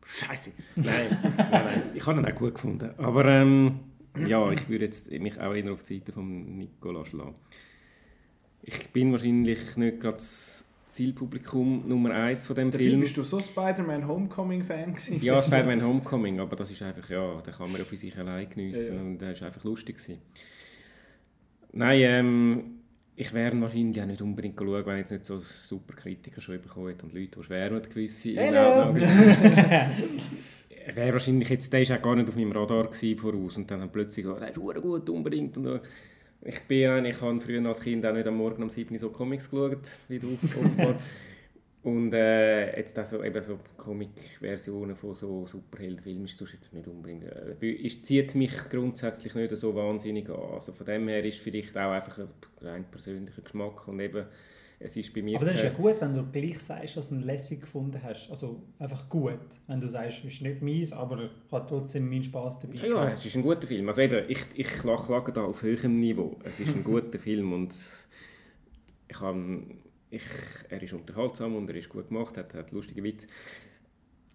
[0.06, 0.52] Scheiße.
[0.76, 0.86] Nein,
[1.38, 1.82] nein, nein.
[1.94, 2.92] Ich habe ihn auch gut gefunden.
[2.98, 3.80] Aber ähm,
[4.26, 7.36] ja, ich würde jetzt mich auch eher auf die Seite von Nicola schlagen.
[8.64, 13.02] Ich bin wahrscheinlich nicht gerade das Zielpublikum Nummer eins von dem Dabei Film.
[13.02, 15.22] Bist du so Spider-Man Homecoming-Fan gewesen?
[15.22, 18.50] Ja, Spider-Man Homecoming, aber das ist einfach, ja, da kann man ja für sich allein
[18.50, 19.02] geniessen ja, ja.
[19.02, 20.22] und das ist einfach lustig gewesen.
[21.74, 22.77] Nein, ähm,
[23.20, 26.62] ich wäre wahrscheinlich auch nicht unbedingt schauen, wenn ich jetzt nicht so super Kritiker schon
[26.62, 28.36] bekommen hätte und Leute, die schwärmen gewisse...
[28.36, 28.96] Hello!
[30.96, 33.82] wäre wahrscheinlich jetzt, der war auch gar nicht auf meinem Radar gewesen voraus und dann
[33.82, 35.58] haben plötzlich gesagt, der ist gut, unbedingt.
[35.58, 35.82] Und,
[36.44, 39.10] ich bin ich habe früher als Kind auch nicht am Morgen um 7 Uhr so
[39.10, 40.96] Comics geschaut, wie du offenbar.
[41.88, 47.24] Und äh, jetzt also eben so Comic-Versionen von so Superheldenfilmen ist jetzt nicht unbedingt.
[47.24, 50.56] Äh, ist, zieht mich grundsätzlich nicht so wahnsinnig an.
[50.56, 52.28] Also von dem her ist vielleicht auch einfach ein
[52.60, 54.26] rein persönlicher Geschmack und eben
[54.80, 55.38] es ist bei mir...
[55.38, 58.30] Aber das ist ja gut, wenn du gleich sagst, dass du ihn lässig gefunden hast.
[58.30, 59.40] Also einfach gut.
[59.68, 62.76] Wenn du sagst, es ist nicht meins, aber ich habe trotzdem meinen Spass dabei.
[62.76, 63.88] Ja, ja, es ist ein guter Film.
[63.88, 66.36] Also eben, ich, ich lache da auf höherem Niveau.
[66.44, 67.74] Es ist ein guter Film und
[69.08, 69.62] ich habe
[70.10, 70.24] ich,
[70.70, 73.28] er ist unterhaltsam und er ist gut gemacht, hat, hat lustige Witze.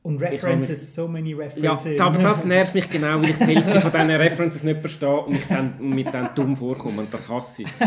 [0.03, 1.97] Und References, so many References.
[1.97, 5.20] Ja, aber das nervt mich genau, weil ich die Hälfte von diesen References nicht verstehe
[5.20, 7.03] und ich dann mit denen dumm vorkomme.
[7.03, 7.68] Und das hasse ich.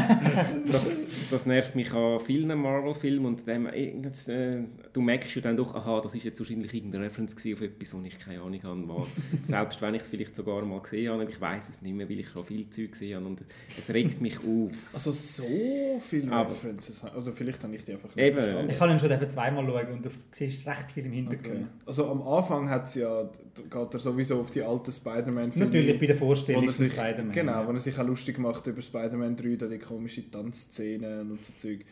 [0.72, 3.26] Das, das nervt mich an vielen Marvel-Filmen.
[3.26, 4.64] Und dem, äh,
[4.96, 8.02] du merkst ja dann doch, aha, das ist jetzt wahrscheinlich irgendeine Reference auf etwas, wo
[8.02, 9.08] ich keine Ahnung habe, was.
[9.44, 12.10] Selbst wenn ich es vielleicht sogar mal gesehen habe, aber ich weiß es nicht mehr,
[12.10, 13.26] weil ich schon viel Zeug gesehen habe.
[13.26, 13.42] Und
[13.78, 14.72] es regt mich auf.
[14.94, 17.04] Also so viele aber, References?
[17.04, 18.70] Also vielleicht habe ich die einfach nicht eben, verstanden.
[18.70, 21.56] Ich kann ihn schon zweimal schauen und du siehst recht viel im Hintergrund.
[21.56, 21.66] Okay.
[21.86, 25.66] Also am Anfang hat's ja, geht er sowieso auf die alten Spider-Man-Filme.
[25.66, 27.34] Natürlich bei der Vorstellung von Spider-Man.
[27.34, 27.68] Genau, ja.
[27.68, 31.54] wo er sich auch lustig macht über Spider-Man 3, da die komischen Tanzszenen und so
[31.58, 31.86] Zeug.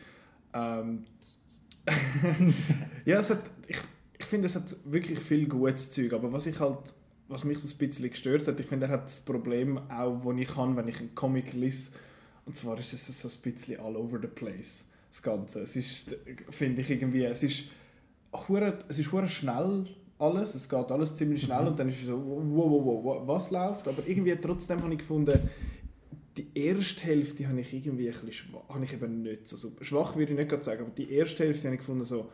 [0.54, 1.04] Ähm,
[3.04, 3.78] ja, es hat, ich,
[4.18, 6.78] ich finde, es hat wirklich viel gutes Zeug, aber was ich halt,
[7.28, 10.38] was mich so ein bisschen gestört hat, ich finde, er hat das Problem auch, das
[10.38, 11.92] ich habe, wenn ich einen Comic lese,
[12.46, 15.60] und zwar ist es so ein bisschen all over the place, das Ganze.
[15.60, 16.16] Es ist,
[16.50, 17.64] finde ich irgendwie, es ist
[18.88, 19.86] es ist schnell
[20.18, 21.68] alles, es geht alles ziemlich schnell mhm.
[21.68, 25.00] und dann ist es so, wow, wow, wow, was läuft, aber irgendwie trotzdem habe ich
[25.00, 25.38] gefunden,
[26.36, 29.84] die erste Hälfte habe ich irgendwie ein bisschen schwach, habe ich eben nicht so super,
[29.84, 32.30] schwach würde ich nicht gerade sagen, aber die erste Hälfte habe ich gefunden so,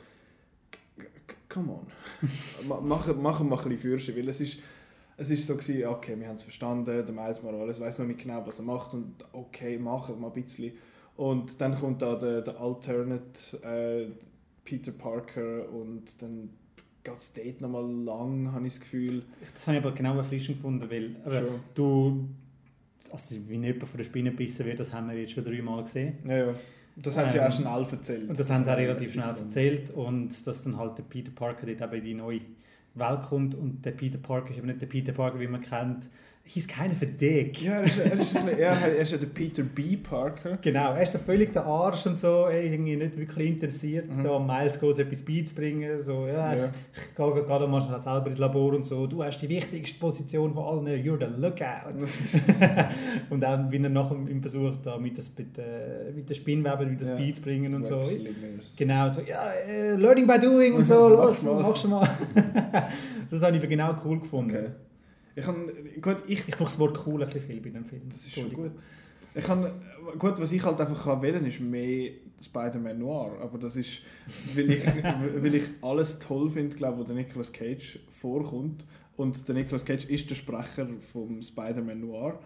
[1.48, 4.60] come on, machen, machen wir ein bisschen Fürsche, weil es ist,
[5.16, 8.22] es ist so gewesen, okay, wir haben es verstanden, der Miles Morales weiß noch nicht
[8.22, 10.72] genau, was er macht und okay, machen wir ein bisschen.
[11.16, 14.10] Und dann kommt da der, der Alternate äh,
[14.64, 16.48] Peter Parker und dann
[17.04, 19.22] geht es dort nochmal lang, habe ich das Gefühl.
[19.52, 21.16] Das habe ich aber genau erfrischend gefunden, weil
[21.74, 22.28] du,
[23.12, 26.18] also wie jemand von der Spinne gebissen wird, das haben wir jetzt schon dreimal gesehen.
[26.26, 26.54] Ja, ja.
[26.96, 28.22] Das haben sie ähm, auch schnell erzählt.
[28.22, 31.30] Und das, das haben sie auch relativ schnell erzählt und dass dann halt der Peter
[31.30, 32.40] Parker dort eben in die neue
[32.94, 36.10] Welt kommt und der Peter Parker ist eben nicht der Peter Parker, wie man kennt,
[36.52, 37.62] he's kind of a dick.
[37.62, 39.96] Ja, er ist, er ist, er, er ist ja der Peter B.
[39.96, 40.58] Parker.
[40.60, 44.24] Genau, er ist so völlig der Arsch und so, irgendwie nicht wirklich interessiert, mhm.
[44.24, 46.02] da Miles Goes etwas beizubringen.
[46.02, 46.64] So, ja, ja.
[46.64, 46.70] ich,
[47.02, 50.64] ich gehe gerade mal selber ins Labor und so, du hast die wichtigste Position von
[50.64, 52.04] allen, you're the lookout.
[53.30, 56.98] und dann, wie er nachher im Versuch da mit, das, mit, äh, mit den Spinnweben
[56.98, 57.16] das ja.
[57.16, 58.02] beizubringen und so.
[58.76, 59.36] Genau, so, ja,
[59.94, 62.08] uh, learning by doing und so, los, mach schon mal.
[63.30, 64.50] das habe ich genau cool gefunden.
[64.50, 64.89] Okay.
[65.34, 65.70] Ich, kann,
[66.00, 68.02] gut, ich, ich brauche das Wort cool ein bisschen viel bei dem Film.
[68.08, 68.72] Das ist schon gut.
[69.34, 69.70] Ich kann,
[70.18, 72.10] gut, was ich halt einfach kann wählen ist mehr
[72.42, 74.02] Spider-Man Noir, aber das ist,
[74.54, 78.84] weil ich, weil ich alles toll finde, glaube wo der Nicolas Cage vorkommt
[79.16, 82.40] und der Nicolas Cage ist der Sprecher vom Spider-Man Noir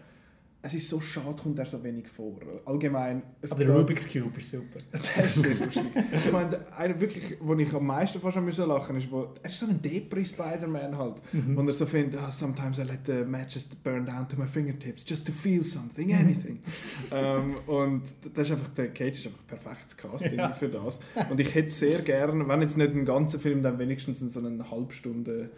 [0.65, 2.41] es ist so schade, kommt er so wenig vor.
[2.65, 3.23] Allgemein.
[3.51, 4.79] Aber der Rubik's Cube ist super.
[4.93, 5.83] das ist sehr lustig.
[6.11, 9.59] ich meine, einer wirklich, wo ich am meisten fast müssen lachen ist, wo, er ist
[9.59, 11.55] so ein Depri Spider-Man halt, mhm.
[11.55, 15.05] wo er so findet, oh, sometimes I let the matches burn down to my fingertips,
[15.07, 16.15] just to feel something, mhm.
[16.15, 16.63] anything.
[17.11, 18.03] um, ähm, und
[18.33, 20.55] das ist einfach, der Cage ist einfach perfektes Casting ja.
[20.55, 20.99] für das.
[21.29, 24.41] Und ich hätte sehr gerne, wenn jetzt nicht einen ganzen Film, dann wenigstens in so
[24.41, 25.51] eine halbe Stunde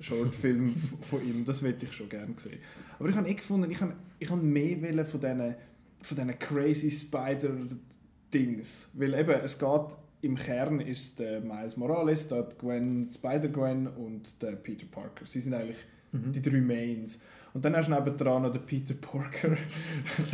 [0.00, 1.44] Shortfilm von ihm.
[1.44, 2.58] Das hätte ich schon gerne sehen.
[2.98, 5.54] Aber ich habe eh gefunden, ich habe, ich habe mehr von diesen,
[6.02, 8.90] von diesen crazy Spider-Dings.
[8.94, 14.52] Weil eben, es geht, im Kern ist der Miles Morales, der Gwen, Spider-Gwen und der
[14.52, 15.26] Peter Parker.
[15.26, 16.32] Sie sind eigentlich mhm.
[16.32, 17.22] die drei Mains.
[17.52, 19.50] Und dann hast du nebendran noch den Peter Parker,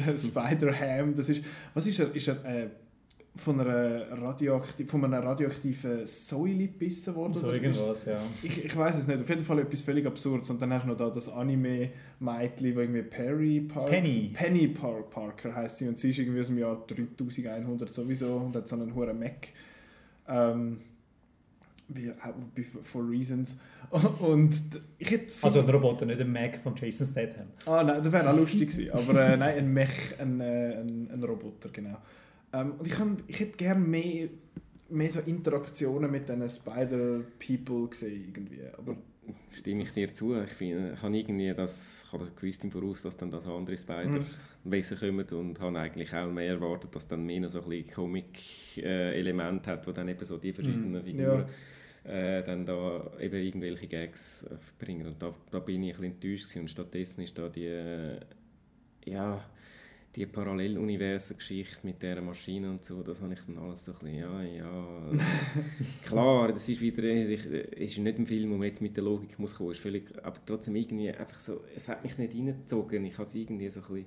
[0.07, 1.15] der Spider-Ham.
[1.15, 1.45] Das ist,
[1.75, 2.15] was ist er?
[2.15, 2.69] Ist er äh,
[3.37, 7.35] von, einer radioaktiv, von einer radioaktiven Säule gebissen worden.
[7.35, 8.21] So irgendwas, ja.
[8.43, 9.21] Ich, ich weiß es nicht.
[9.21, 10.51] Auf jeden Fall etwas völlig Absurdes.
[10.51, 13.91] Und dann hast du noch da das Anime-Mädchen, das irgendwie Perry Parker...
[13.91, 14.31] Penny.
[14.35, 15.89] Penny Par Parker heisst sie.
[15.89, 19.49] Und sie ist irgendwie aus dem Jahr 3100 sowieso und hat so einen hohen Mac.
[20.29, 20.79] Ähm,
[21.89, 22.13] wie,
[22.83, 23.59] for reasons.
[24.21, 24.55] Und
[24.99, 27.49] ich hätte also ein Roboter, nicht ein Mac von Jason Statham.
[27.67, 28.93] Ah nein, das wäre auch lustig gewesen.
[28.93, 31.97] Aber äh, nein, ein Mech, ein, äh, ein, ein Roboter, genau.
[32.53, 34.29] Ähm, und ich, kann, ich hätte gerne mehr,
[34.89, 38.25] mehr so Interaktionen mit diesen Spider-People gesehen.
[38.29, 38.61] Irgendwie.
[38.77, 38.97] Aber
[39.51, 40.41] stimme ich dir zu.
[40.41, 44.97] Ich finde, habe irgendwie das, ich habe gewusst im Voraus, dass dann das andere Spider-Wesen
[44.97, 45.27] mhm.
[45.27, 49.87] kommen und habe eigentlich auch mehr erwartet, dass dann mehr so ein bisschen Comic-Element hat,
[49.87, 51.05] wo dann eben so die verschiedenen mhm.
[51.05, 51.47] Figuren
[52.05, 52.11] ja.
[52.11, 55.07] äh, dann da eben irgendwelche Gags äh, bringen.
[55.07, 56.61] Und da, da bin ich ein bisschen enttäuscht gewesen.
[56.63, 58.21] und stattdessen ist da die, äh,
[59.05, 59.45] ja,
[60.17, 64.19] die Paralleluniversen-Geschichte mit dieser Maschine und so, das habe ich dann alles so ein bisschen,
[64.19, 65.11] ja, ja.
[66.07, 69.39] Klar, das ist wieder, es ist nicht ein Film, wo man jetzt mit der Logik
[69.39, 73.15] muss kommen, ist völlig, aber trotzdem irgendwie einfach so, es hat mich nicht reingezogen, ich
[73.15, 74.07] habe es irgendwie so ein bisschen,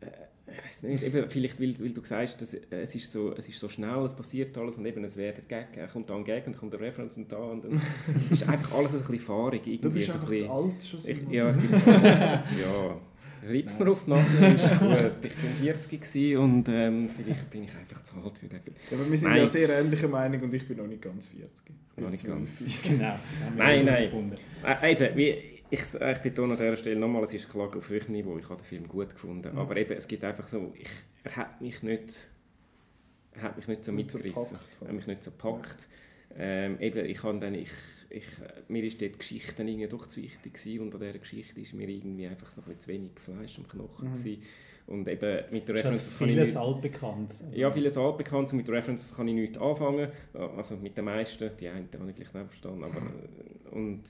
[0.00, 3.48] äh, ich weiß nicht, eben, vielleicht weil, weil du sagst, dass, es, ist so, es
[3.48, 6.16] ist so schnell, es passiert alles und eben es wäre der Gag, er kommt da
[6.16, 7.80] ein Gag und dann kommt der Reference und da und dann,
[8.14, 9.66] es ist einfach alles ein bisschen fahrig.
[9.66, 11.08] Irgendwie, du bist so einfach bisschen, zu alt schon so.
[11.08, 13.00] Ich, ja, ich bin zu alt, ja.
[13.46, 15.24] Reibt mir auf die Nase, ist gut.
[15.24, 18.76] Ich war 40 und ähm, vielleicht bin ich einfach zu alt für den Film.
[18.90, 19.38] Ja, aber wir sind nein.
[19.40, 21.74] ja sehr ähnlicher Meinung und ich bin noch nicht ganz 40.
[21.96, 22.62] Noch nicht ganz.
[22.82, 23.18] genau.
[23.56, 24.32] Nein, nein.
[24.64, 25.30] Äh, eben, wie,
[25.70, 28.60] ich, ich betone an dieser Stelle nochmal, es ist klar auf höchstem Niveau, ich habe
[28.60, 29.58] den Film gut gefunden, mhm.
[29.58, 30.90] aber eben, es gibt einfach so, ich,
[31.24, 32.12] er hat mich nicht,
[33.32, 35.86] er hat mich nicht so mitgerissen, er hat mich nicht so gepackt.
[36.36, 37.70] Ähm, eben, ich habe dann, ich,
[38.10, 38.26] ich,
[38.68, 41.74] mir ist dort die Geschichte irgendwie doch zu wichtig gewesen und an dieser Geschichte ist
[41.74, 44.38] mir irgendwie einfach so ein bisschen zu wenig Fleisch am Knochen mhm.
[44.86, 47.28] Und eben mit der References kann vieles ich nicht, altbekannt.
[47.28, 47.60] Also.
[47.60, 48.50] Ja, vieles altbekannt.
[48.52, 50.08] Und mit References kann ich nichts anfangen.
[50.56, 52.84] Also mit den meisten, die einen habe ich vielleicht nicht verstanden.
[52.84, 53.02] Aber,
[53.72, 54.04] und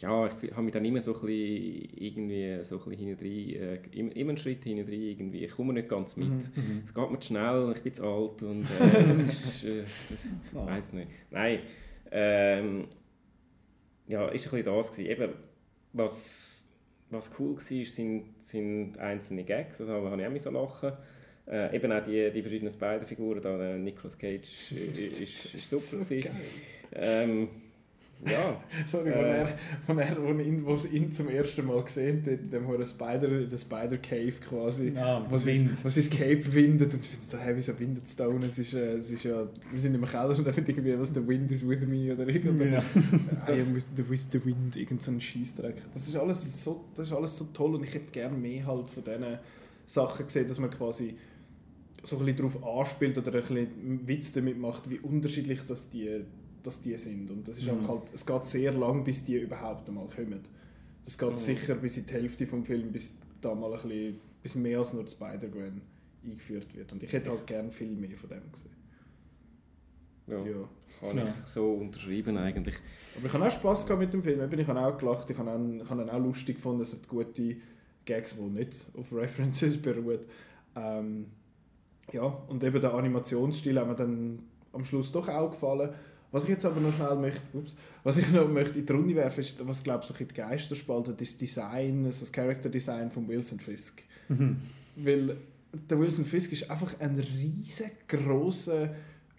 [0.00, 4.18] ja, ich habe mich dann immer so ein bisschen, irgendwie so ein bisschen hinten äh,
[4.18, 5.44] immer einen Schritt hinten irgendwie.
[5.44, 6.28] Ich komme nicht ganz mit.
[6.28, 6.34] Mhm.
[6.34, 6.82] mhm.
[6.84, 10.26] Es geht mir zu schnell, ich bin zu alt und äh, das ist, äh, das,
[10.54, 10.66] oh.
[10.66, 11.10] weiß nicht.
[11.30, 11.58] Nein,
[12.12, 12.88] ähm,
[14.06, 15.10] ja, ist ein bisschen das gewesen.
[15.10, 15.32] Eben,
[15.92, 16.64] was,
[17.10, 20.92] was cool war, sind, sind einzelne Gags, also habe ich auch so lachen.
[21.48, 26.04] Äh, eben auch die, die verschiedenen Spider-Figuren, da der Nicolas Cage ist, ist, ist super
[26.04, 26.14] so
[26.94, 27.48] ähm,
[28.26, 28.60] ja.
[28.86, 32.50] Sorry, äh, er, von er, wo, ihn, wo ihn zum ersten Mal gesehen hat, in
[32.50, 37.04] dem Spider, der Spider Cave quasi, ah, wo, sie, wo sie das Cape windet und
[37.04, 38.44] findet so, hey, wieso windet es da unten?
[38.44, 41.10] Es ist, äh, es ist ja, wir sind im Keller und er findet irgendwie, was,
[41.10, 42.84] the wind is with me oder irgendwas.
[42.94, 43.52] Ja.
[43.54, 45.76] I am with the, with the wind, irgend so ein Scheissdreck.
[45.92, 48.90] Das ist alles so, das ist alles so toll und ich hätte gerne mehr halt
[48.90, 49.38] von diesen
[49.86, 51.16] Sachen gesehen, dass man quasi
[52.02, 56.24] so ein bisschen darauf anspielt oder ein bisschen Witz damit macht, wie unterschiedlich das die
[56.62, 57.30] dass die sind.
[57.30, 57.86] Und das ist mhm.
[57.88, 60.40] halt, es geht sehr lang, bis die überhaupt einmal kommen.
[61.04, 61.36] Das geht mhm.
[61.36, 64.92] sicher bis in die Hälfte vom Film, bis da mal ein bisschen, bis mehr als
[64.92, 65.80] nur Spider-Gwen
[66.24, 66.92] eingeführt wird.
[66.92, 68.82] Und ich hätte halt gerne viel mehr von dem gesehen.
[70.28, 70.68] Ja, ja.
[71.00, 71.24] kann ja.
[71.24, 72.76] ich so unterschreiben eigentlich.
[73.16, 74.40] Aber ich habe auch Spass gehabt mit dem Film.
[74.52, 76.82] Ich habe auch gelacht, ich habe, auch, ich habe ihn auch lustig gefunden.
[76.82, 77.56] Es hat gute
[78.04, 80.20] Gags, die nicht auf References beruhen.
[80.76, 81.26] Ähm,
[82.12, 84.40] ja, und eben der Animationsstil hat mir dann
[84.72, 85.90] am Schluss doch auch gefallen.
[86.32, 89.14] Was ich jetzt aber noch schnell möchte, ups, was ich noch möchte in die Runde
[89.14, 93.10] werfen, ist, was glaube ich die Geister spaltet, ist das Design, also das Character Design
[93.10, 94.02] von Wilson Fisk.
[94.28, 94.56] Mhm.
[94.96, 95.36] Weil
[95.90, 98.94] der Wilson Fisk ist einfach ein riesengroßer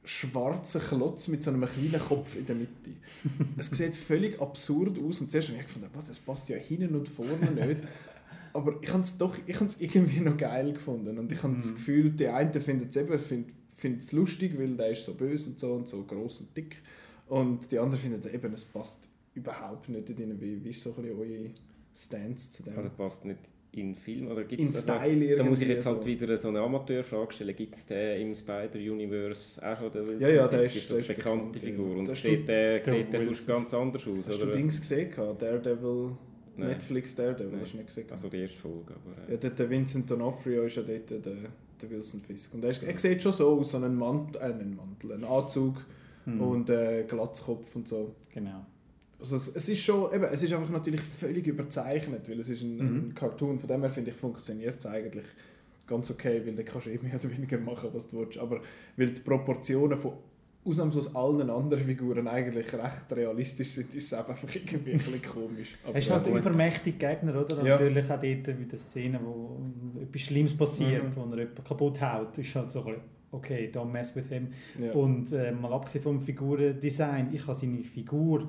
[0.05, 2.91] schwarzer Klotz mit so einem kleinen Kopf in der Mitte.
[3.57, 6.95] es sieht völlig absurd aus und zuerst habe ich gefunden, was, es passt ja hinten
[6.95, 7.83] und vorne nicht.
[8.53, 11.57] Aber ich habe es doch ich irgendwie noch geil gefunden und ich habe mhm.
[11.57, 13.47] das Gefühl, die einen finden es eben, find,
[13.83, 16.77] finde es lustig, weil der ist so böse und so und so groß und dick.
[17.27, 20.41] Und die anderen finden eben, es passt überhaupt nicht in ihnen.
[20.41, 21.49] Wie, wie ist so ein bisschen eure
[21.93, 22.77] Stance zu dem?
[22.77, 23.39] Also passt nicht
[23.73, 26.07] in Film oder gibt's in Style also, Da muss ich jetzt halt so.
[26.07, 27.55] wieder so eine Amateurfrage stellen.
[27.55, 29.93] Gibt es den im Spider-Universe auch schon?
[29.93, 31.97] Wilson ja, ja, der ist, ist das eine bekannte Figur.
[31.97, 34.27] Und sieht der, sieht der sonst ganz anders aus?
[34.27, 34.51] Hast oder?
[34.51, 35.11] du Dings gesehen?
[35.37, 36.11] Daredevil...
[36.55, 36.69] Nein.
[36.69, 37.61] Netflix Daredevil, Nein.
[37.61, 38.05] hast du nicht gesehen?
[38.11, 39.27] Also die erste Folge, aber...
[39.27, 39.31] Äh.
[39.31, 41.35] Ja, der, der Vincent D'Onofrio ist ja dort der
[41.83, 42.53] der Wilson Fisk.
[42.53, 45.25] Und er, ist, er sieht schon so aus, so einen Mantel, äh, einen Mantel, einen
[45.25, 45.75] Anzug
[46.25, 46.41] mhm.
[46.41, 48.15] und äh, Glatzkopf und so.
[48.33, 48.65] Genau.
[49.19, 52.61] Also es, es, ist schon, eben, es ist einfach natürlich völlig überzeichnet, weil es ist
[52.61, 53.09] ein, mhm.
[53.09, 55.25] ein Cartoon, von dem her finde ich, funktioniert es eigentlich
[55.87, 58.37] ganz okay, weil dann kannst du eh mehr oder weniger machen, was du willst.
[58.37, 58.61] Aber
[58.97, 60.13] weil die Proportionen von
[60.65, 65.75] ausnahmslos allen anderen Figuren eigentlich recht realistisch sind, ist es einfach irgendwie ein bisschen komisch.
[65.85, 67.57] Aber es ist halt übermächtig Gegner, oder?
[67.63, 67.77] Ja.
[67.77, 68.23] Natürlich auch dort
[68.59, 69.59] wie der Szene, wo
[70.01, 71.15] etwas Schlimmes passiert, mhm.
[71.15, 73.01] wo er jemanden kaputt haut, ist halt so ein bisschen,
[73.31, 74.47] okay, don't mess with him.
[74.79, 74.91] Ja.
[74.93, 78.47] Und äh, mal abgesehen vom Figurendesign, ich habe seine Figur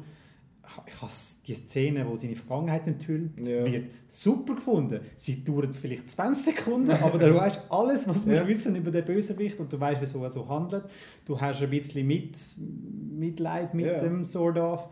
[0.86, 1.12] ich habe
[1.46, 3.64] die Szene, wo seine Vergangenheit enthüllt ja.
[3.64, 5.00] wird, super gefunden.
[5.16, 8.46] Sie dauert vielleicht 20 Sekunden, aber du weißt alles, was du ja.
[8.46, 10.84] wissen über den Bösewicht und du weißt, wieso er so handelt.
[11.24, 12.36] Du hast ein bisschen mit,
[13.18, 14.00] Mitleid mit ja.
[14.00, 14.88] dem Sword of.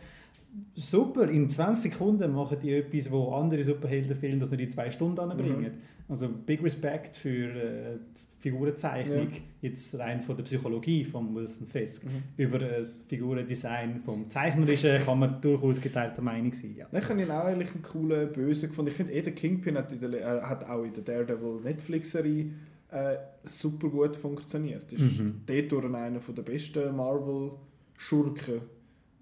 [0.75, 5.19] Super, in 20 Sekunden machen die etwas, wo andere Superheldenfilme das nicht in zwei Stunden
[5.19, 5.61] anbringen.
[5.63, 6.11] Mhm.
[6.11, 7.99] Also big respect für
[8.43, 9.29] äh, Figurenzeichnung,
[9.61, 12.05] jetzt rein von der Psychologie von Wilson Fisk,
[12.37, 16.75] über das Figurendesign vom Zeichnerischen kann man durchaus geteilter Meinung sein.
[16.77, 16.87] Ja.
[16.93, 18.91] Ich habe ihn auch eigentlich einen coolen Bösen gefunden.
[18.91, 22.51] Ich finde, eh, der Kingpin hat, der, äh, hat auch in der Daredevil Netflix-Serie
[22.91, 24.93] äh, super gut funktioniert.
[24.93, 25.41] Ist Mhm.
[25.47, 28.61] dort einer der besten Marvel-Schurken,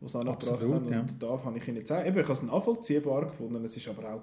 [0.00, 0.92] die es angebracht haben.
[0.92, 1.00] ja.
[1.00, 3.86] Und da habe ich ihn jetzt auch, eben, ich habe es nachvollziehbar gefunden, es ist
[3.88, 4.22] aber auch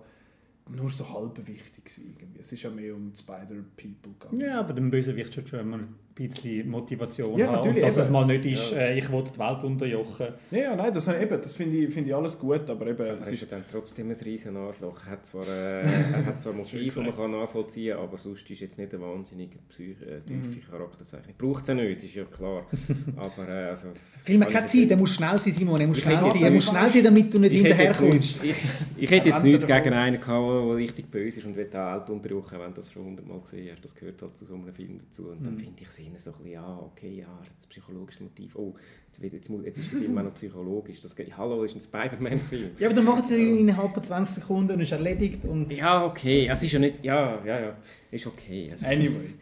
[0.70, 2.40] nur so halb wichtig gewesen, irgendwie.
[2.40, 4.40] Es ist ja mehr um Spider-People gegangen.
[4.42, 5.80] Ja, aber dem Bösewicht schon schon immer
[6.18, 7.70] bisschen Motivation Ja, haben.
[7.70, 8.02] Und dass eben.
[8.06, 10.28] es mal nicht ist, äh, ich will die Welt unterjochen.
[10.52, 13.20] Ja, ja, nein, das, eben, das finde ich, finde ich alles gut, aber eben, Er
[13.20, 15.06] es ist ja dann trotzdem ein riesen Arschloch.
[15.06, 15.82] Er hat zwar, äh,
[16.14, 19.04] er hat zwar Motive, die man kann nachvollziehen kann, aber sonst ist jetzt nicht eine
[19.04, 20.62] wahnsinnige psych äh, tiefe Mhm.
[20.72, 21.36] Charakterzeichnung.
[21.38, 22.66] Braucht es ja nicht, ist ja klar.
[23.16, 23.88] aber äh, also...
[24.24, 26.44] Film hat kann keine ich- Zeit, der muss schnell sein, Simon, er muss schnell sein,
[26.44, 28.44] er muss schnell sein, damit du nicht hinterherkommst.
[28.44, 28.56] ich,
[28.98, 31.94] ich hätte jetzt nichts er gegen einen gehabt, der richtig böse ist und will auch
[32.00, 33.84] Welt unterjochen, wenn du das schon hundertmal gesehen hast.
[33.86, 35.30] Das gehört halt zu so einem Film dazu.
[35.30, 35.60] Und dann Mhm.
[35.60, 38.56] finde ich es ihnen so ein bisschen, ja, okay, ja, das psychologische Motiv.
[38.56, 38.74] Oh,
[39.08, 41.00] jetzt, wird, jetzt, muss, jetzt ist der Film auch noch psychologisch.
[41.02, 42.72] Das, geht- hallo, das ist ein Spider-Man-Film.
[42.80, 45.46] Ja, aber dann machen sie ihn innerhalb von 20 Sekunden und ist erledigt.
[45.46, 46.48] Und Ja, okay.
[46.52, 47.04] Es ist ja nicht.
[47.04, 47.78] Ja, ja, ja.
[48.12, 48.72] Ist okay.
[48.74, 49.36] Es- Anyway.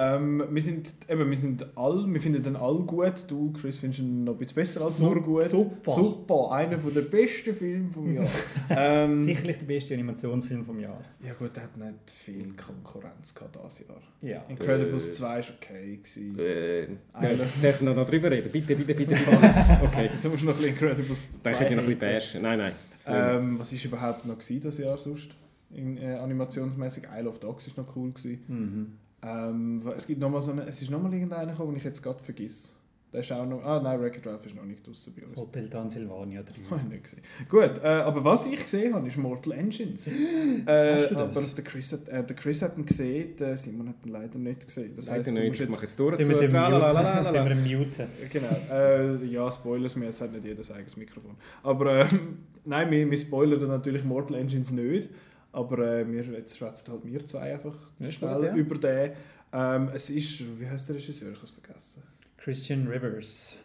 [0.00, 3.24] Ähm, wir sind eben, wir sind all, wir finden den all gut.
[3.26, 5.44] Du, Chris, findest ihn noch ein bisschen besser als nur gut.
[5.44, 5.90] super.
[5.92, 8.26] Super, einer der besten Filme vom Jahr.
[8.70, 11.00] ähm, sicherlich der beste Animationsfilm vom Jahr.
[11.26, 14.00] ja gut, er hat nicht viel Konkurrenz gehabt dieses Jahr.
[14.22, 14.44] Ja.
[14.48, 15.12] Incredibles Äh.
[15.12, 15.96] 2 war okay.
[15.96, 16.38] Gewesen.
[16.38, 16.86] Äh,
[17.20, 18.50] darf ich noch drüber reden?
[18.52, 19.16] Bitte, bitte, bitte, bitte.
[19.82, 20.10] Okay.
[20.12, 22.42] Jetzt musst du noch ein bisschen Incredibles 2 Dann könnt ihr noch ein bisschen bashen.
[22.42, 22.72] Nein, nein.
[23.06, 25.30] ähm, Was war überhaupt noch das Jahr sonst?
[25.70, 28.12] In, äh, animationsmäßig Isle of Dogs war noch cool.
[28.12, 28.40] Gewesen.
[28.48, 28.86] Mhm.
[29.22, 32.02] Ähm, es gibt noch mal so eine, es ist nochmal irgendeiner gekommen, den ich jetzt
[32.02, 32.70] gerade vergesse.
[33.10, 35.34] Der ist auch noch, ah nein, Wreck-It Ralph ist noch nicht draussen bei uns.
[35.34, 36.76] Hotel Transylvania Habe 3.
[36.76, 37.22] ich nicht gesehen.
[37.48, 40.06] Gut, äh, aber was ich gesehen habe, ist Mortal Engines.
[40.66, 41.36] äh, Hast du das?
[41.36, 44.38] Aber der Chris, hat, äh, der Chris hat ihn gesehen, der Simon hat ihn leider
[44.38, 44.92] nicht gesehen.
[44.94, 45.48] Das Leider heisst, du nicht.
[45.48, 46.16] musst Ich mache jetzt, jetzt durch.
[46.16, 46.52] Den mit dem.
[46.52, 47.32] Muten.
[47.32, 48.06] Den mit dem Muten.
[48.30, 51.34] Genau, äh, ja, Spoilers mir, es hat nicht jeder sein eigenes Mikrofon.
[51.62, 55.08] Aber ähm, nein, wir, wir spoilern natürlich Mortal Engines nicht.
[55.52, 57.76] Aber äh, wir, jetzt schwätzen halt wir zwei einfach
[58.10, 58.54] schnell ja.
[58.54, 59.12] über den.
[59.52, 61.30] Ähm, es ist, wie heißt der Regisseur?
[61.30, 62.02] Ich habe es vergessen.
[62.36, 63.58] Christian Rivers.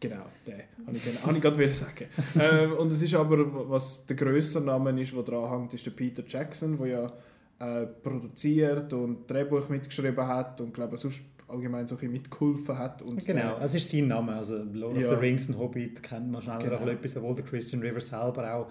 [0.00, 0.64] Genau, der.
[0.86, 2.06] Habe ich, habe ich gerade wieder sagen.
[2.40, 5.90] ähm, und es ist aber, was der grössere Name ist, der dran hängt, ist der
[5.90, 7.12] Peter Jackson, der ja
[7.58, 13.02] äh, produziert und Drehbuch mitgeschrieben hat und glaube sonst allgemein so ein bisschen mitgeholfen hat.
[13.02, 14.34] Und Genau, das ist sein Name.
[14.34, 15.02] Also Lord Ja.
[15.02, 16.86] of the Rings und Hobbit kennt man schneller genau.
[16.86, 18.68] etwas, obwohl der Christian Rivers selber auch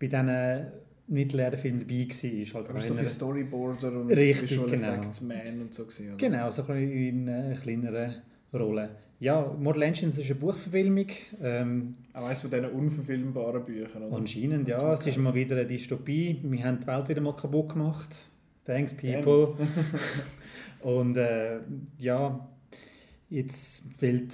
[0.00, 0.72] bei diesen
[1.12, 2.54] mittleren Filmen dabei war.
[2.54, 4.88] Halt aber so in viel einer- Storyboarder und Richtig, Visual genau.
[4.88, 6.16] Effects Man und so gewesen, oder?
[6.16, 8.14] Genau, so ein in einer kleineren
[8.52, 8.90] Rolle.
[9.20, 11.06] Ja, Mortal Engines ist eine Buchverfilmung.
[11.40, 14.02] Ähm, Auch eines von diesen unverfilmbaren Büchern.
[14.02, 14.16] Oder?
[14.16, 14.94] anscheinend, ja.
[14.94, 16.40] Es ist mal wieder eine Dystopie.
[16.42, 18.08] Wir haben die Welt wieder mal kaputt gemacht.
[18.64, 19.54] Thanks, people.
[20.82, 21.60] Und äh,
[21.98, 22.48] ja,
[23.30, 24.26] jetzt, weil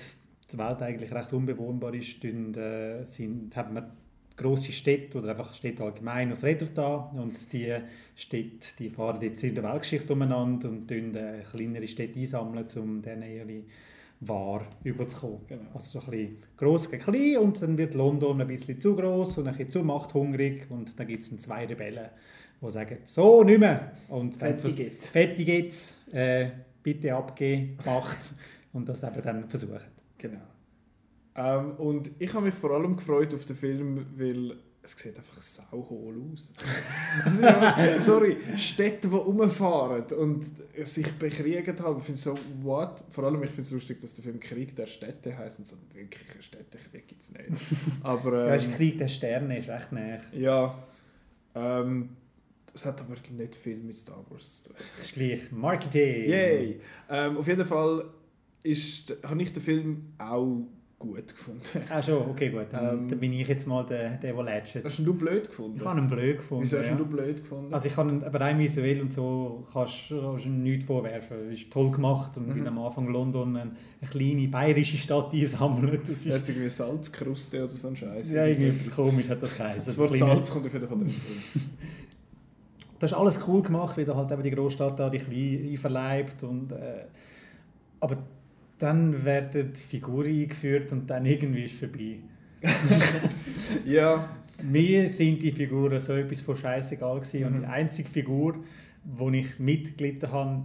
[0.50, 3.90] die Welt eigentlich recht unbewohnbar ist, tun, äh, sind, haben wir
[4.38, 7.74] grosse Städte oder einfach Städte allgemein auf Rädern da und die
[8.14, 13.02] Städte die fahren jetzt in der Weltgeschichte umeinander und tun äh, kleinere Städte einsammeln, um
[13.02, 13.64] dann ihre
[14.20, 15.40] Ware überzukommen.
[15.48, 15.60] Genau.
[15.74, 19.38] Also so ein bisschen gross gegen klein und dann wird London ein bisschen zu gross
[19.38, 22.08] und ein bisschen zu machthungrig und dann gibt es dann zwei Rebellen,
[22.60, 23.92] die sagen, so, nicht mehr.
[24.08, 25.08] Und dann Fertig vers- jetzt.
[25.08, 26.50] Fertig jetzt, äh,
[26.82, 28.32] bitte abgeben, Macht
[28.72, 29.80] und das eben dann versuchen.
[30.16, 30.40] Genau.
[31.34, 35.36] Ähm, und ich habe mich vor allem gefreut auf den Film, weil es sieht einfach
[35.40, 36.50] sauhohl aus.
[37.30, 40.44] Sind einfach, sorry, Städte, die rumfahren und
[40.84, 41.98] sich bekriegen haben.
[41.98, 43.04] Ich finde so, what?
[43.10, 45.76] Vor allem, ich finde es lustig, dass der Film Krieg der Städte heißt und so
[45.92, 47.50] wirklich einen Städtekrieg gibt es nicht.
[48.02, 50.20] Aber Ja, ist ähm, Krieg der Sterne, ist recht näher.
[50.32, 50.82] ja,
[51.54, 52.10] ähm,
[52.72, 54.76] das hat aber nicht viel mit Star Wars zu tun.
[54.98, 56.28] Das ist gleich Marketing.
[56.30, 56.80] Yay!
[57.10, 58.04] Ähm, auf jeden Fall
[58.62, 60.66] ist, habe ich den Film auch
[60.98, 61.60] gut gefunden.
[61.90, 62.66] Ah schon, okay gut.
[62.72, 64.78] Dann, Ähm, dann bin ich jetzt mal der, der, der lätscht.
[64.84, 65.76] Hast du ihn blöd gefunden?
[65.78, 66.64] Ich habe ihn blöd gefunden.
[66.64, 66.94] Wieso hast ja.
[66.96, 67.72] du ihn blöd gefunden?
[67.72, 71.36] Also ich kann ihn, aber rein visuell und so kannst du ihm nichts vorwerfen.
[71.52, 72.64] Es ist toll gemacht und Mhm.
[72.64, 73.70] wie am Anfang London eine,
[74.00, 75.32] eine kleine bayerische Stadt.
[76.08, 78.32] Das Er hat ist irgendwie Salzkruste oder so ein Scheiß.
[78.32, 79.86] ja, irgendwie etwas komisch hat das geheißen.
[79.86, 81.14] Das Wort kleine- Salz kommt jeden Fall drin.
[82.98, 86.42] das ist alles cool gemacht, wie da halt eben die Großstadt da die klein einverleibt
[86.42, 87.04] und äh,
[88.00, 88.16] aber
[88.78, 92.18] dann werden die Figuren eingeführt und dann irgendwie ist es vorbei.
[93.86, 94.28] ja,
[94.62, 97.60] Mir sind die Figuren so etwas von scheißegal gewesen und Mhm.
[97.60, 98.56] die einzige Figur,
[99.04, 100.64] die ich mitgelitten habe,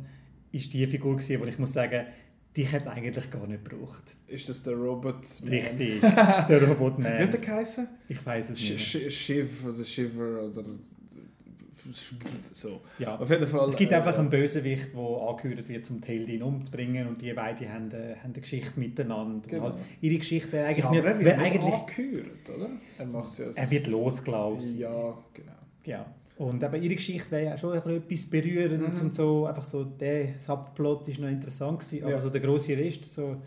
[0.52, 2.06] ist die Figur gewesen, wo ich muss sagen,
[2.56, 4.16] die hätte es eigentlich gar nicht gebraucht.
[4.28, 5.18] ist das der Robot?
[5.50, 7.20] Richtig, der Wie Robotman.
[7.20, 7.88] hat der geheißen?
[8.10, 8.80] Ich weiß es nicht.
[8.80, 10.64] Sh Shiv oder Shiver oder
[12.52, 12.82] so.
[13.00, 13.18] Ja.
[13.18, 13.68] Auf jeden Fall.
[13.70, 17.68] Es gibt äh, einfach einen Bösewicht, der angehört wird, zum Teldin umzubringen und die beiden
[17.72, 19.48] haben, äh, haben eine Geschichte miteinander.
[19.48, 19.64] Genau.
[19.64, 21.04] Halt ihre Geschichte wäre eigentlich Ja, nicht...
[21.04, 22.70] er wird eigentlich angehört, oder?
[22.98, 24.78] Er macht ja er wird losgelaufen.
[24.78, 25.52] Ja, genau.
[25.86, 26.06] Ja.
[26.38, 29.06] Und aber ihre Geschichte wäre ja schon etwas Berührendes Mhm.
[29.08, 29.46] und so.
[29.46, 32.20] Einfach so, der Subplot ist noch interessant gewesen, aber Ja.
[32.20, 33.38] so der grosse Rest so...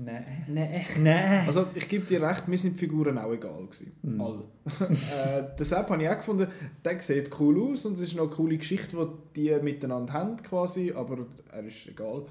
[0.00, 0.44] Nein.
[0.46, 0.84] Nein.
[1.00, 1.44] Nein.
[1.44, 3.92] Also ich gebe dir recht, mir sind die Figuren auch egal gewesen.
[4.02, 4.20] Mhm.
[4.20, 4.44] Alle.
[4.90, 6.46] äh, den Sepp habe ich auch gefunden,
[6.84, 8.96] der sieht cool aus und es ist noch eine coole Geschichte,
[9.34, 12.26] die die miteinander haben quasi, aber er ist egal.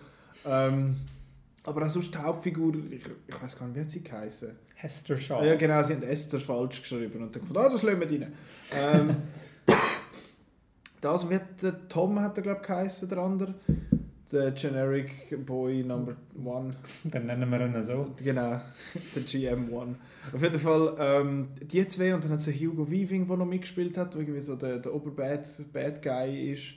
[0.46, 0.96] Ähm,
[1.66, 4.52] aber auch sonst die Hauptfigur, ich, ich weiß gar nicht, wie hat sie geheißen?
[4.76, 5.46] Hester Shaw.
[5.46, 8.34] Ja genau, sie haben Esther falsch geschrieben und dann gefunden, ah, das lassen wir rein.
[8.74, 9.16] Ähm,
[11.02, 13.56] das wird der Tom hat er glaube ich geheißen, der andere.
[14.32, 16.70] Der Generic Boy Number One.
[17.06, 18.08] Dann nennen wir ihn so.
[18.22, 18.60] Genau,
[19.16, 19.96] der GM1.
[20.34, 23.98] Auf jeden Fall, ähm, die zwei und dann hat es Hugo Weaving, der noch mitgespielt
[23.98, 26.74] hat, der irgendwie so der, der Oberbad Bad Guy ist.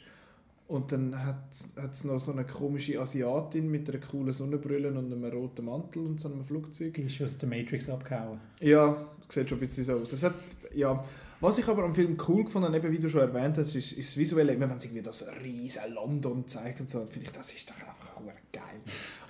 [0.68, 5.24] Und dann hat es noch so eine komische Asiatin mit einer coolen Sonnenbrille und einem
[5.24, 6.94] roten Mantel und so einem Flugzeug.
[6.94, 8.38] Die ist aus der Matrix abgehauen.
[8.60, 10.12] Ja, sieht schon ein bisschen so aus.
[10.12, 10.34] Es hat,
[10.72, 11.04] ja,
[11.40, 13.92] was ich aber am Film cool gefunden habe, eben wie du schon erwähnt hast, ist,
[13.92, 17.32] ist das Visuelle, immer wenn sie irgendwie das riesige London zeigt und so, finde ich,
[17.32, 18.80] das ist doch einfach geil.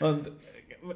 [0.01, 0.31] Und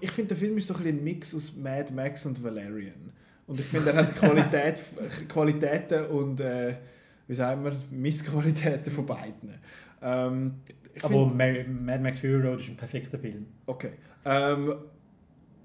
[0.00, 3.12] ich finde, der Film ist so ein, ein Mix aus Mad Max und Valerian.
[3.46, 4.80] Und ich finde, er hat Qualität,
[5.28, 6.76] Qualitäten und, äh,
[7.28, 9.54] wie sagen wir, Missqualitäten von beiden.
[10.02, 10.54] Ähm,
[11.02, 13.46] Aber find- Ma- Mad Max Fury Road ist ein perfekter Film.
[13.66, 13.90] okay.
[14.24, 14.74] Ähm,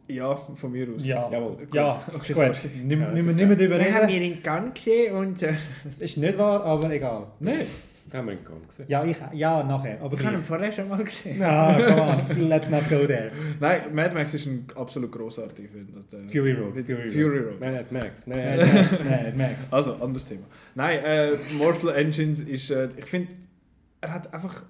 [0.09, 1.05] ja, von mir aus.
[1.05, 1.57] Ja, Jawohl.
[1.73, 2.43] ja, Okay, gut.
[2.83, 4.07] nicht, Ja, nicht mehr darüber Wir haben reden.
[4.09, 5.41] wir ihn gern gesehen und...
[5.43, 5.53] Äh,
[5.99, 7.27] Ist nicht wahr, aber egal.
[7.39, 7.61] Nein,
[8.11, 8.85] Haben wir gar nicht gesehen.
[8.89, 10.01] Ja, ich, ja nachher.
[10.01, 10.45] Aber ich habe ihn gleich.
[10.47, 11.41] vorher schon mal gesehen.
[11.43, 12.01] Ah, come
[12.41, 13.31] on, let's not go there.
[13.59, 15.87] Nein, Mad Max ist ein absolut großartiger Film.
[16.11, 17.11] Äh, Fury Road, Fury Road.
[17.11, 17.59] Fury Road.
[17.59, 18.25] Mad Max.
[18.27, 19.71] Mad Max, Mad Max.
[19.71, 20.45] Also, anderes Thema.
[20.75, 21.29] Nein, äh,
[21.59, 23.31] Mortal Engines ist, äh, ich finde,
[24.01, 24.63] er hat einfach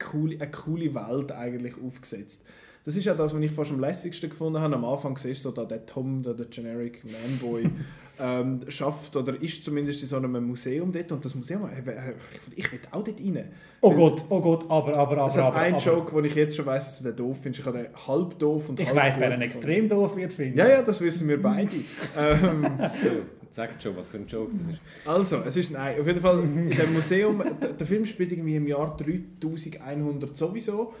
[0.00, 2.44] coole, eine coole Welt eigentlich aufgesetzt.
[2.84, 4.74] Das ist ja das, was ich fast am lässigsten gefunden habe.
[4.74, 7.70] Am Anfang siehst du, da der Tom, da der Generic Manboy,
[8.20, 11.12] ähm, schafft oder ist zumindest in so einem Museum dort.
[11.12, 12.14] Und das Museum, äh, äh,
[12.56, 13.44] ich, ich will auch dort rein.
[13.80, 15.56] Oh Gott, oh Gott, aber, aber, aber, Es hat aber.
[15.58, 15.84] einen aber.
[15.84, 17.60] Joke, wo ich jetzt schon weiss, dass du den doof findest.
[17.60, 19.42] Ich habe den halb doof und Ich weiss, wer gefunden.
[19.42, 20.58] extrem doof wird finden.
[20.58, 21.70] Ja, ja, das wissen wir beide.
[22.18, 22.66] ähm,
[23.50, 24.80] Sagt schon, was für ein Joke das ist.
[25.04, 28.56] also, es ist, nein, auf jeden Fall, in dem Museum, der, der Film spielt irgendwie
[28.56, 30.94] im Jahr 3100 sowieso.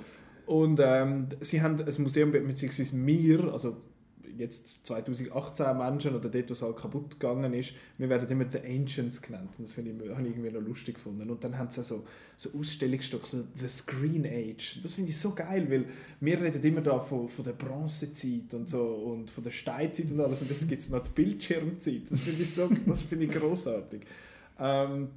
[0.52, 3.74] Und ähm, sie haben ein Museum, beziehungsweise wir, also
[4.36, 9.22] jetzt 2018 Menschen oder dort, was halt kaputt gegangen ist, wir werden immer The Ancients
[9.22, 9.48] genannt.
[9.56, 11.30] Das finde ich, habe ich irgendwie noch lustig gefunden.
[11.30, 12.04] Und dann haben sie so,
[12.36, 14.80] so Ausstellungsstücke, so The Screen Age.
[14.82, 15.86] Das finde ich so geil, weil
[16.20, 20.20] wir reden immer da von, von der Bronzezeit und so und von der Steinzeit und
[20.20, 20.42] alles.
[20.42, 22.02] Und jetzt gibt es noch die Bildschirmzeit.
[22.10, 24.02] Das finde ich so, das finde ich großartig.
[24.58, 25.08] Ähm,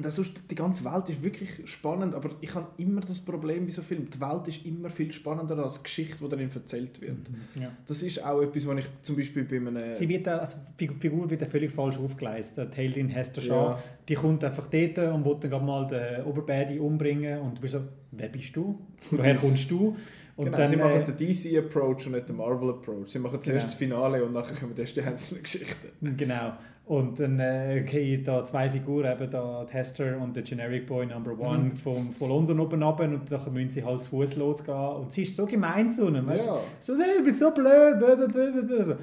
[0.00, 3.70] das sonst, die ganze Welt ist wirklich spannend, aber ich habe immer das Problem bei
[3.72, 4.08] so Filmen.
[4.08, 7.18] Die Welt ist immer viel spannender als die Geschichte, die darin erzählt wird.
[7.60, 7.70] Ja.
[7.86, 9.92] Das ist auch etwas, was ich zum Beispiel bei einem...
[9.94, 12.74] Sie wird, da- also die Figur wird da völlig falsch aufgeleistet.
[12.74, 13.78] Heldin Hester Shaw, Ja.
[14.08, 17.74] die kommt einfach dort und will dann gerade mal den Oberbaddy umbringen und du bist
[17.74, 17.82] so,
[18.12, 18.78] wer bist du?
[19.10, 19.94] Woher kommst du?
[20.34, 23.08] Und genau, dann, sie machen äh, den DC-Approach und nicht den Marvel-Approach.
[23.10, 24.00] Sie machen zuerst Genau.
[24.00, 26.16] das Finale und nachher kommen erst die einzelnen Geschichten.
[26.16, 26.52] Genau.
[26.84, 31.06] Und dann äh, gehen da zwei Figuren, eben da die Hester und der Generic Boy
[31.06, 31.76] Number One Mhm.
[31.76, 34.76] vom, von London oben runter und dann müssen sie halt zu Fuß losgehen.
[34.76, 36.26] Und sie ist so gemein zu ihnen.
[36.26, 36.46] Weißt?
[36.46, 36.58] Ja.
[36.80, 37.98] So, hey, ich bin so blöd.
[38.00, 38.84] Blah.
[38.84, 38.94] So.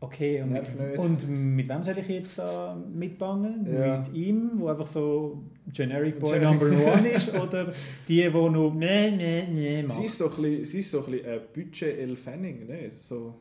[0.00, 0.98] Okay, und mit, nicht.
[0.98, 3.68] und mit wem soll ich jetzt da mitbangen?
[3.72, 3.98] Ja.
[3.98, 6.60] Mit ihm, wo einfach so Generic Boy Generic.
[6.60, 7.32] Number One ist?
[7.40, 7.66] Oder
[8.08, 10.04] die, die nur nee, nee, nee Sie macht?
[10.06, 12.90] ist so ein bisschen, sie ist so ein bisschen äh, Budget Elle Fanning, ne?
[12.98, 13.32] so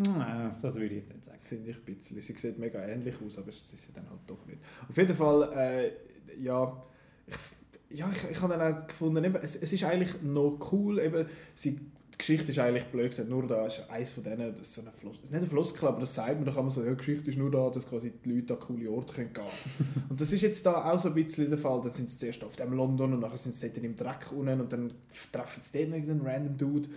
[0.00, 1.38] Nein, das würde ich jetzt nicht sagen.
[1.42, 2.20] finde ich ein bisschen.
[2.20, 4.60] Sie sieht mega ähnlich aus, aber sie ist sie dann halt doch nicht.
[4.88, 5.90] Auf jeden Fall, äh,
[6.40, 6.84] ja,
[7.26, 11.00] ich, ja, ich, ich habe dann auch gefunden, eben, es, es ist eigentlich noch cool,
[11.00, 11.26] eben,
[11.56, 14.74] sie, die Geschichte ist eigentlich blöd gesagt, nur da ist eins von denen, das ist
[14.74, 16.90] so eine Flos nicht eine Floskel, aber das sagt man, da kann man so, ja,
[16.90, 19.44] die Geschichte ist nur da, dass quasi die Leute an coole Orte können gehen
[20.08, 22.44] Und das ist jetzt da auch so ein bisschen der Fall, dann sind sie zuerst
[22.44, 24.92] auf dem London und nachher sind sie dort im Dreck unten und dann
[25.32, 26.88] treffen sie dort irgendeinen random Dude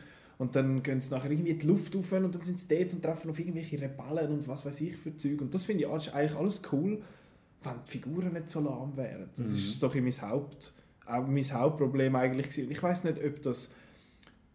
[0.41, 2.93] und dann gehen sie nachher irgendwie in die Luft rauf und dann sind sie dort
[2.93, 5.39] und treffen auf irgendwelche Rebellen und was weiß ich für Zeug.
[5.41, 7.01] Und das finde ich eigentlich alles cool,
[7.63, 9.29] wenn die Figuren nicht so lahm wären.
[9.35, 9.55] Das Mhm.
[9.57, 10.73] ist so ein bisschen mein, Haupt,
[11.05, 12.71] auch mein Hauptproblem eigentlich gewesen.
[12.71, 13.73] Ich weiß nicht, ob das,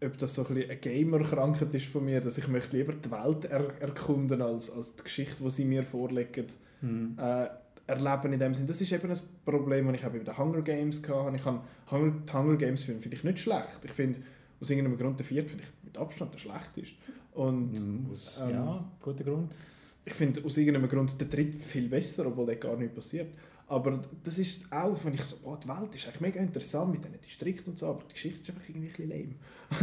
[0.03, 3.09] ob das so ein bisschen eine Gamer-Krankheit ist von mir, dass ich möchte lieber die
[3.09, 6.47] Welt er erkunden als, als die Geschichte, die sie mir vorlegen
[6.81, 7.17] Hm.
[7.17, 7.47] äh,
[7.87, 8.67] erleben in dem Sinn.
[8.67, 11.35] Das ist eben ein Problem, das ich auch bei den Hunger Games hatte.
[11.37, 13.79] Ich habe Hunger, die Hunger Games finde ich nicht schlecht.
[13.85, 14.19] Ich finde
[14.59, 16.95] aus irgendeinem Grund der vierte finde ich mit Abstand der schlechteste.
[17.33, 17.73] Und
[18.11, 19.51] Aus- ähm, ja, guter Grund.
[20.05, 23.33] ich finde aus irgendeinem Grund der dritte viel besser, obwohl dort gar nichts passiert.
[23.69, 27.03] Aber das ist auch, wenn ich so, oh, die Welt ist eigentlich mega interessant mit
[27.03, 29.09] diesen Distrikten und so, aber die Geschichte ist einfach irgendwie ein bisschen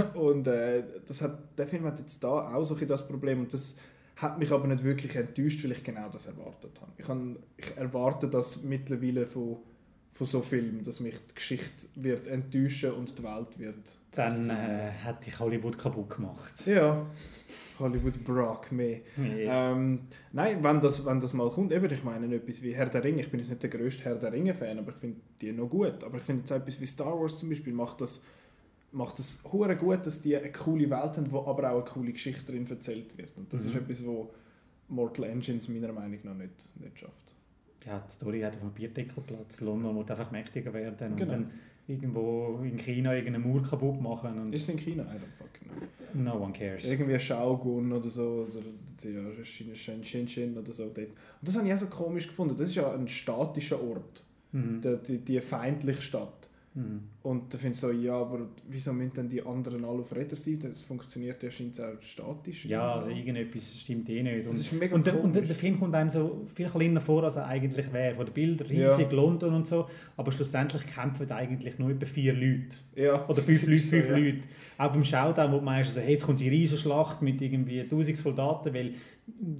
[0.06, 0.14] lame.
[0.18, 3.52] und äh, das hat, der Film hat jetzt da auch so ein das Problem und
[3.52, 3.76] das
[4.16, 6.92] hat mich aber nicht wirklich enttäuscht, weil ich genau das erwartet habe.
[6.96, 9.58] Ich, habe, ich erwarte das mittlerweile von,
[10.14, 13.96] von so Filmen, dass mich die Geschichte wird enttäuschen und die Welt wird...
[14.12, 16.66] Dann äh, hat dich Hollywood kaputt gemacht.
[16.66, 17.04] Ja,
[17.80, 19.00] Hollywood Brock mehr.
[19.16, 19.52] Yes.
[19.52, 20.02] Ähm,
[20.32, 23.22] nein, wenn das, wenn das mal kommt, eben, ich meine etwas wie Herr der Ringe,
[23.22, 26.04] ich bin jetzt nicht der grösste Herr der Ringe-Fan, aber ich finde die noch gut.
[26.04, 28.22] Aber ich finde jetzt etwas wie Star Wars zum Beispiel macht das
[28.92, 32.12] macht es hure gut, dass die eine coole Welt haben, wo aber auch eine coole
[32.12, 33.36] Geschichte drin erzählt wird.
[33.36, 33.68] Und das Mhm.
[33.70, 34.32] ist etwas, wo
[34.86, 37.33] Mortal Engines meiner Meinung nach nicht, nicht schafft.
[37.86, 39.60] Ja, die Story hat auf dem Bierdeckelplatz.
[39.60, 41.32] London muss einfach mächtiger werden und Genau.
[41.32, 41.50] dann
[41.86, 45.02] irgendwo in China irgendeinen Mauer kaputt machen und Ist es in China?
[45.02, 45.68] I don't fucking
[46.14, 46.22] know.
[46.38, 46.90] no one cares.
[46.90, 50.84] Irgendwie Shaogun oder so, oder ja, Shinshin oder so.
[50.84, 50.98] Dort.
[51.08, 51.08] Und
[51.42, 52.56] das habe ich auch so komisch gefunden.
[52.56, 54.22] Das ist ja ein statischer Ort,
[54.52, 54.80] Mhm.
[54.80, 56.48] die, die, die feindliche Stadt.
[56.74, 57.02] Mhm.
[57.22, 60.36] Und da finde ich so, ja, aber wieso müssen dann die anderen alle auf Rädern
[60.36, 60.58] sein?
[60.60, 62.66] Das funktioniert ja scheint auch statisch.
[62.66, 64.44] Ja, also irgendetwas stimmt eh nicht.
[64.44, 67.22] Das Und, ist mega und, der, und der, Film kommt einem so viel kleiner vor,
[67.22, 68.16] als er eigentlich wäre.
[68.16, 69.86] Von den Bildern riesig, London und so.
[70.16, 72.76] Aber schlussendlich kämpfen eigentlich nur etwa vier Leute.
[72.96, 73.26] Ja.
[73.28, 74.16] Oder fünf Das Leute, ist so, fünf ja.
[74.16, 74.40] Leute.
[74.78, 78.74] Auch beim Showdown, wo man so, hey, jetzt kommt die Riesenschlacht mit irgendwie 1000 Soldaten,
[78.74, 78.94] weil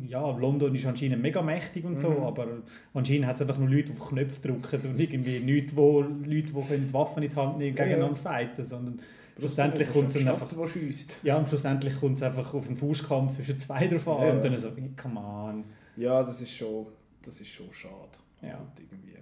[0.07, 2.23] ja, London ist anscheinend mega mächtig und so, Mhm.
[2.25, 2.47] aber
[2.93, 6.53] anscheinend hat es einfach nur Leute, die auf Knöpfe drücken und irgendwie nicht, wo Leute,
[6.53, 7.89] die können die Waffen in die Hand nehmen, Ja, ja.
[7.89, 9.01] gegeneinander fighten, sondern
[9.39, 10.51] schlussendlich kommt es einfach...
[11.23, 14.45] Ja, und schlussendlich kommt es einfach auf einen Faustkampf zwischen zwei drauf an Ja, und
[14.45, 14.51] ja.
[14.51, 14.69] dann so,
[15.01, 15.65] come on.
[15.97, 16.87] Ja, das ist schon,
[17.23, 18.19] das ist schon schade.
[18.43, 18.59] Ja.
[18.59, 19.15] Und irgendwie.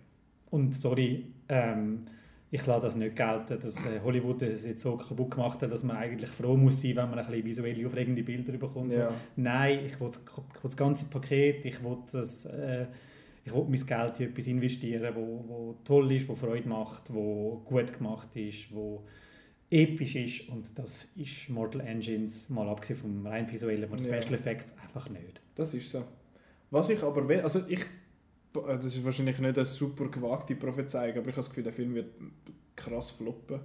[0.50, 2.02] Und Story, ähm,
[2.54, 5.82] ich lasse das nicht gelten, dass äh, Hollywood es jetzt so kaputt gemacht hat, dass
[5.82, 8.92] man eigentlich froh muss sein, wenn man ein bisschen visuell aufregende Bilder bekommt.
[8.92, 9.10] So, Ja.
[9.36, 12.86] Nein, ich will, das- ich will das ganze Paket, ich will, das, äh,
[13.44, 17.62] ich will mein Geld in etwas investieren, wo, wo toll ist, wo Freude macht, wo
[17.64, 19.02] gut gemacht ist, wo
[19.70, 24.04] episch ist und das ist Mortal Engines, mal abgesehen vom rein visuellen, von Ja.
[24.20, 25.40] Special Effects, einfach nicht.
[25.54, 26.04] Das ist so.
[26.70, 27.80] Was ich aber will, also ich,
[28.52, 31.94] das ist wahrscheinlich nicht eine super gewagte Prophezeiung, aber ich habe das Gefühl, der Film
[31.94, 32.12] wird
[32.76, 33.60] krass floppen,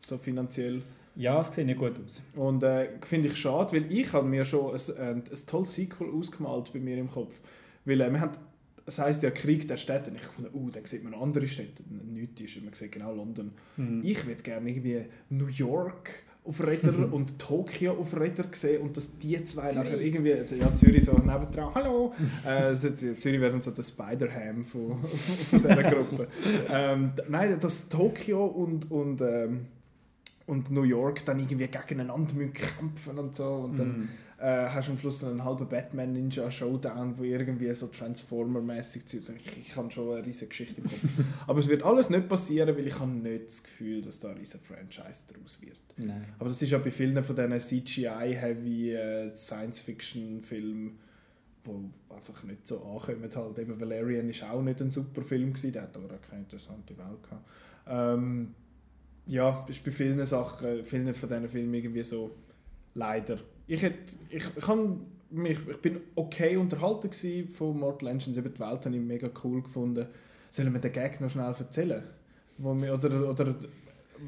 [0.00, 0.82] so finanziell.
[1.16, 2.22] Ja, es sieht nicht gut aus.
[2.36, 6.10] Und äh, finde ich schade, weil ich habe mir schon ein, ein, ein tolles Sequel
[6.10, 7.34] ausgemalt bei mir im Kopf.
[7.84, 8.32] Weil äh, wir haben,
[8.86, 10.10] es heisst ja Krieg der Städte.
[10.10, 11.82] Und ich habe gefunden, uh, dann sieht man andere Städte.
[11.88, 13.50] Nichts ist, man sieht genau London.
[13.76, 14.00] Hm.
[14.04, 19.18] Ich würde gerne irgendwie New York auf Räder und Tokio auf Räder sehen und dass
[19.18, 19.90] die zwei Zürich.
[19.90, 22.14] nachher irgendwie, ja Zürich so nebendran, hallo!
[22.46, 25.02] äh, Zürich wäre so der Spider-Ham von,
[25.50, 26.28] von dieser Gruppe.
[26.70, 29.66] ähm, nein, dass Tokio und, und, ähm,
[30.46, 34.08] und New York dann irgendwie gegeneinander müssen kämpfen und so und dann Hm.
[34.40, 39.30] Äh, hast du am Schluss einen halben Batman-Ninja-Showdown, wo irgendwie so Transformer-mäßig ist.
[39.30, 41.02] Ich, ich habe schon eine riesige Geschichte im Kopf.
[41.48, 44.36] Aber es wird alles nicht passieren, weil ich habe nicht das Gefühl, dass da ein
[44.36, 45.78] riesen Franchise daraus wird.
[45.96, 46.24] Nein.
[46.38, 50.98] Aber das ist ja bei vielen von diesen CGI-heavy äh, Science-Fiction-Filmen,
[51.66, 53.28] die einfach nicht so ankommen.
[53.34, 53.58] Halt.
[53.58, 56.96] Eben Valerian ist auch nicht ein super Film, gewesen, der hat aber auch keine interessante
[56.96, 57.44] Welt gehabt.
[57.88, 58.54] Ähm,
[59.26, 62.30] ja, ist bei vielen Sachen, vielen von diesen Filmen irgendwie so
[62.94, 63.38] leider.
[63.68, 65.00] Ich, hätte, ich, ich, kann
[65.30, 69.62] mich, ich bin okay unterhalten von Mortal Engines, eben die Welt habe ich mega cool
[69.62, 70.06] gefunden.
[70.50, 72.02] Sollen wir den Gag noch schnell erzählen?
[72.56, 73.54] Wo wir, oder oder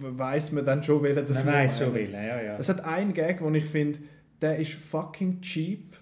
[0.00, 2.56] weiß man dann schon, welchen das Man weiß schon, welchen, ja, ja.
[2.58, 3.98] Es hat einen Gag, den ich finde,
[4.40, 5.96] der ist fucking cheap,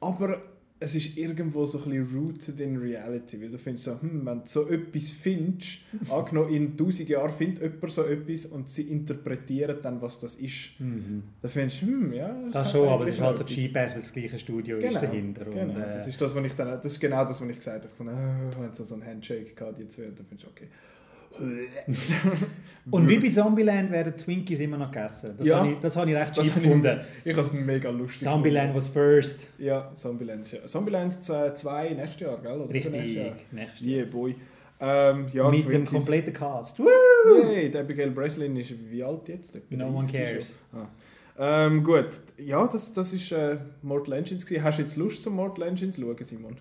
[0.00, 0.40] aber
[0.84, 4.40] es ist irgendwo so ein bisschen rooted in reality, weil du findest so, hm, wenn
[4.40, 5.78] du so etwas findest,
[6.10, 10.78] angenommen in 1000 Jahren findet jemand so etwas und sie interpretieren dann, was das ist,
[10.78, 11.22] Mhm.
[11.40, 13.92] dann findest du, hm, ja, Das hat schon, aber es ist halt so cheap ass,
[13.92, 15.44] weil das gleiche Studio ist Genau, dahinter.
[15.46, 17.56] Genau, Und, äh, das, ist das, was ich dann, das ist genau das, was ich
[17.56, 17.88] gesagt habe.
[17.90, 20.68] Ich fand, äh, wenn es so ein Handshake gehabt, die zwei, dann findest du, okay.
[22.90, 25.34] Und wie bei Zombieland werden Twinkies immer noch gegessen.
[25.38, 25.58] Das Ja.
[25.60, 27.00] habe ich, das habe ich recht cheap habe ich- gefunden.
[27.24, 29.40] Ich habe es mega lustig Zombieland was first.
[29.40, 29.64] gefunden.
[29.64, 30.42] Ja, Zombieland.
[30.42, 32.60] ist ja- Zombieland 2 nächstes Jahr, gell?
[32.60, 32.92] Oder Richtig.
[32.92, 33.32] nächstes Jahr?
[33.52, 34.34] Nächstes Yeah, boy.
[34.80, 35.90] Ähm, ja, Mit dem Twinkies.
[35.90, 36.78] kompletten Cast.
[36.80, 36.86] Woo!
[37.52, 39.54] Yay, die Abigail Breslin ist wie alt jetzt?
[39.56, 40.58] Etwa No one 30 ist cares.
[40.74, 40.88] Ah.
[41.36, 42.08] Ähm, gut,
[42.38, 44.46] ja, das, das ist äh, Mortal Engines.
[44.46, 44.62] Gewesen.
[44.62, 46.56] Hast du jetzt Lust zum Mortal Engines schauen, Simon?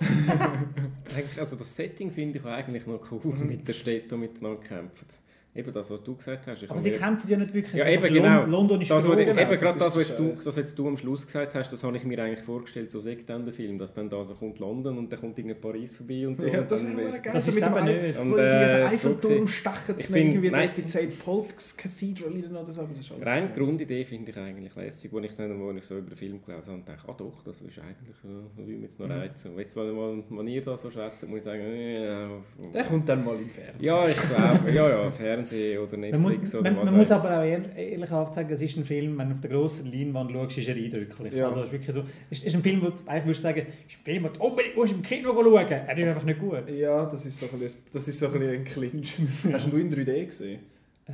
[1.14, 5.06] Eigentlich, also das Setting finde ich eigentlich noch cool mit der Städte, die miteinander kämpfen.
[5.54, 6.62] Eben das, was du gesagt hast.
[6.62, 7.74] Ich Aber sie jetzt- kämpfen ja nicht wirklich.
[7.74, 8.40] Ja, eben, genau.
[8.40, 9.18] Lond- London ist das, groß.
[9.18, 10.44] eben das gerade das, was der du, Scheiß.
[10.44, 13.78] das jetzt du am Schluss gesagt hast, das habe ich mir eigentlich vorgestellt, so September-Film,
[13.78, 16.46] dass dann da so kommt London und dann kommt irgendwie Paris vorbei und so.
[16.46, 17.32] Ja, und das dann wäre ist- geil.
[17.34, 18.18] Das so ist mit dem eben Ei- nicht.
[18.18, 20.70] Und, äh, der so Eiffelturm gesehen- stechen Ich zu find- irgendwie nein.
[20.76, 21.24] in St.
[21.24, 22.80] Paul's Cathedral oder so.
[22.80, 25.84] Aber das ist Rein die Grundidee finde ich eigentlich lässig, wo ich dann, wo ich
[25.84, 28.82] so über den Film gelesen habe und dachte, ah doch, das ist eigentlich, äh, mich
[28.82, 29.12] jetzt noch Mhm.
[29.12, 29.52] reizen.
[29.52, 32.28] Und jetzt, wenn, wenn, wenn ihr da so schätzt, muss ich sagen, äh, ja,
[32.72, 33.84] Der kommt dann mal im Fernsehen.
[33.84, 35.41] Ja, ich glaube, ja, ja, Fernsehen
[35.78, 38.62] oder Man, muss, Netflix oder man, was man muss aber auch ehr- ehrlich sagen, es
[38.62, 41.32] ist ein Film, wenn du auf der grossen Leinwand schaust, ist er eindrücklich.
[41.34, 41.46] Ja.
[41.46, 43.96] Also es ist wirklich so, es ist ein Film, wo du eigentlich würdest sagen, ist
[43.98, 46.68] ein Film, den du unbedingt musst im Kino schauen Er ist einfach nicht gut.
[46.70, 49.16] Ja, das ist so ein bisschen, das ist so ein, ein Clinch.
[49.52, 50.60] Hast du ihn in 3D gesehen?
[51.08, 51.12] Äh,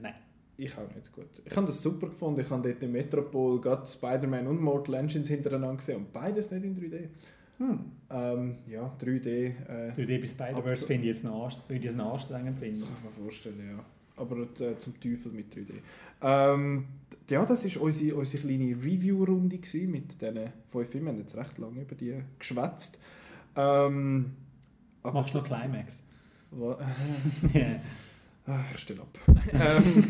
[0.00, 0.14] nein.
[0.58, 1.26] Ich auch nicht gut.
[1.44, 2.40] Ich habe das super gefunden.
[2.40, 6.64] Ich habe dort in Metropol gerade Spider-Man und Mortal Engines hintereinander gesehen und beides nicht
[6.64, 7.08] in 3D.
[7.58, 7.78] Hm.
[8.10, 9.26] Ähm, ja, 3D.
[9.28, 12.80] Äh, 3D bis Spider-Verse finde ich jetzt noch, würde ich jetzt noch anstrengend finden.
[12.80, 13.84] Das kann ich mir vorstellen, ja.
[14.18, 15.72] Aber äh, zum Teufel mit 3D.
[16.22, 16.84] Ähm,
[17.28, 19.56] ja, das war unsere, unsere kleine Review-Runde
[19.86, 21.06] mit diesen fünf Filmen.
[21.06, 22.98] Wir haben jetzt recht lange über die geschwätzt.
[23.56, 24.32] Ähm,
[25.02, 26.02] Machst du noch Climax?
[26.50, 26.78] Wa-
[28.46, 28.54] Ja.
[28.54, 29.08] Ah, ich stelle ab.
[29.52, 30.04] ähm,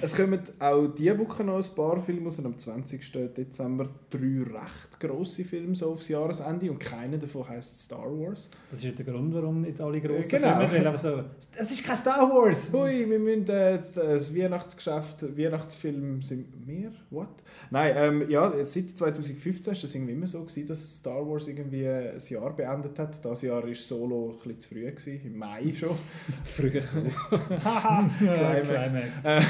[0.00, 2.38] es kommen auch diese Woche noch ein paar Filme raus.
[2.38, 3.12] und Am 20.
[3.36, 8.48] Dezember drei recht grosse Filme so aufs Jahresende und keiner davon heisst Star Wars.
[8.70, 10.58] Das ist ja der Grund, warum jetzt alle grossen Genau.
[10.60, 11.22] Filme weil aber so,
[11.56, 12.72] das ist kein Star Wars!
[12.72, 16.92] Hui, wir müssen äh, das Weihnachtsgeschäft, Weihnachtsfilm sind wir?
[17.10, 17.42] What?
[17.70, 21.86] Nein, ähm, ja, seit 2015 war das irgendwie immer so, gewesen, dass Star Wars irgendwie
[21.86, 23.24] ein Jahr beendet hat.
[23.24, 25.90] Das Jahr war Solo ein bisschen zu früh, gewesen, im Mai schon.
[26.44, 26.70] zu früh
[28.18, 28.68] Climax.
[28.68, 29.24] Climax.
[29.24, 29.42] Äh,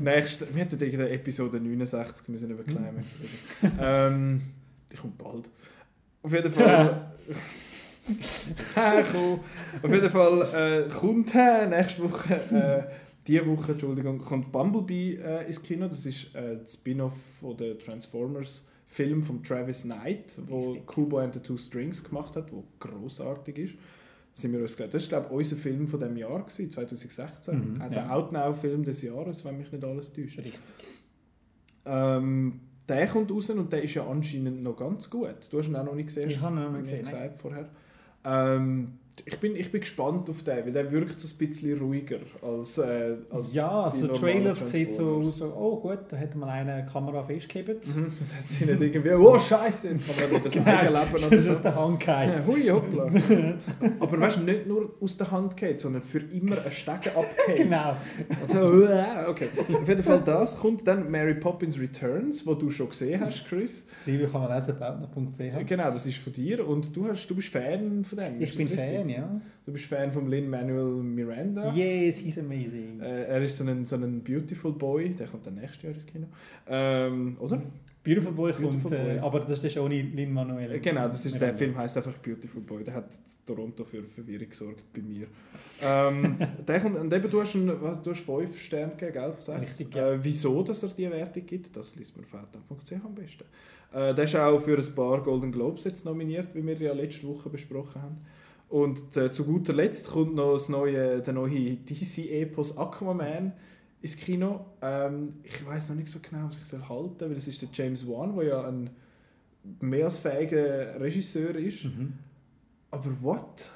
[0.00, 3.16] nächst, wir hätten irgendeine Episode 69 müssen über Climax
[3.62, 3.78] reden.
[3.80, 4.42] ähm,
[4.90, 5.48] die kommt bald.
[6.22, 7.12] Auf jeden Fall.
[9.14, 9.40] Cool.
[9.82, 12.82] Auf jeden Fall äh, kommt äh, nächste Woche, äh,
[13.26, 15.86] diese Woche, Entschuldigung, kommt Bumblebee äh, ins Kino.
[15.86, 21.34] Das ist äh, das Spin-off von der Transformers Film von Travis Knight, wo Kubo and
[21.34, 23.74] the Two Strings gemacht hat, wo großartig ist.
[24.32, 27.58] Sind wir uns Das war, glaube ich, unser Film von diesem Jahr, gewesen, 2016.
[27.58, 27.88] Mhm, Auch ja.
[27.88, 30.38] der Outnow-Film des Jahres, wenn mich nicht alles täuscht.
[30.38, 30.58] Richtig.
[31.84, 35.48] Ähm, der kommt raus und der ist ja anscheinend noch ganz gut.
[35.50, 36.30] Du hast ihn auch noch nicht gesehen.
[36.30, 37.68] Ich habe ihn noch nicht gesehen, gesagt vorher.
[38.24, 42.18] Ähm, ich, bin, ich bin gespannt auf den, weil der wirkt so ein bisschen ruhiger
[42.42, 46.34] als, äh, als Ja, also die Trailers sieht so aus, so, oh gut, da hat
[46.34, 47.86] mal eine Kamera festgehebt.
[47.94, 48.12] Mhm.
[48.30, 51.50] Da hat sie nicht irgendwie, oh Scheiße, kann man das Eigenleben oder das ist so.
[51.52, 52.46] aus der Hand gefallen.
[52.46, 53.04] Hui, hoppla.
[54.00, 57.56] Aber weißt du, nicht nur aus der Hand geht, sondern für immer ein Stecken abgeht.
[57.56, 57.96] Genau.
[58.42, 59.48] Also, äh, okay.
[59.72, 63.86] Auf jeden Fall das kommt dann Mary Poppins Returns, wo du schon gesehen hast, Chris.
[63.98, 65.66] Das Review kann man lesen outnow.ch.
[65.66, 68.40] Genau, das ist von dir und du, hast, du bist Fan von dem.
[68.40, 68.68] Ich ist bin?
[68.68, 69.40] Fan, ja.
[69.64, 71.72] Du bist Fan von Lin-Manuel Miranda.
[71.74, 73.00] Yes, he's amazing.
[73.00, 76.06] Äh, er ist so ein, so ein Beautiful Boy, der kommt dann nächstes Jahr ins
[76.06, 76.26] Kino.
[76.66, 77.62] Ähm, oder?
[78.02, 79.18] Beautiful Boy Beautiful kommt, äh, Boy.
[79.18, 80.72] aber das ist ohne Lin-Manuel.
[80.72, 82.82] Äh, Genau, das ist, der Film heißt einfach Beautiful Boy.
[82.82, 83.12] Der hat
[83.46, 85.26] Toronto für Verwirrung gesorgt bei mir.
[85.82, 89.32] ähm, der kommt, und eben, du hast, einen, was, du hast fünf Sterne gegeben, gell,
[89.38, 89.60] sechs.
[89.60, 90.12] Richtig, ja.
[90.12, 93.44] äh, wieso dass er diese Wertung gibt, das liest man auf outdown.ch am besten.
[93.92, 97.26] Äh, der ist auch für ein paar Golden Globes jetzt nominiert, wie wir ja letzte
[97.26, 98.16] Woche besprochen haben.
[98.70, 103.52] Und äh, zu guter Letzt kommt noch das neue, der neue DC-Epos Aquaman
[104.00, 104.64] ins Kino.
[104.80, 107.60] Ähm, ich weiß noch nicht so genau, was ich soll halten soll, weil es ist
[107.62, 108.90] der James Wan, der ja ein
[109.80, 111.86] mehr als fähiger Regisseur ist.
[111.86, 112.12] Mhm.
[112.92, 113.68] Aber what?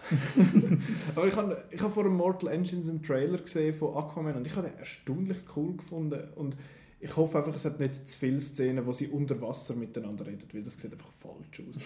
[1.16, 4.46] Aber ich habe ich hab vor dem Mortal Engines einen Trailer gesehen von Aquaman und
[4.46, 6.22] ich habe den erstaunlich cool gefunden.
[6.36, 6.56] Und
[7.00, 10.44] ich hoffe einfach, es hat nicht zu viele Szenen, wo sie unter Wasser miteinander reden,
[10.52, 11.82] weil das sieht einfach falsch aus.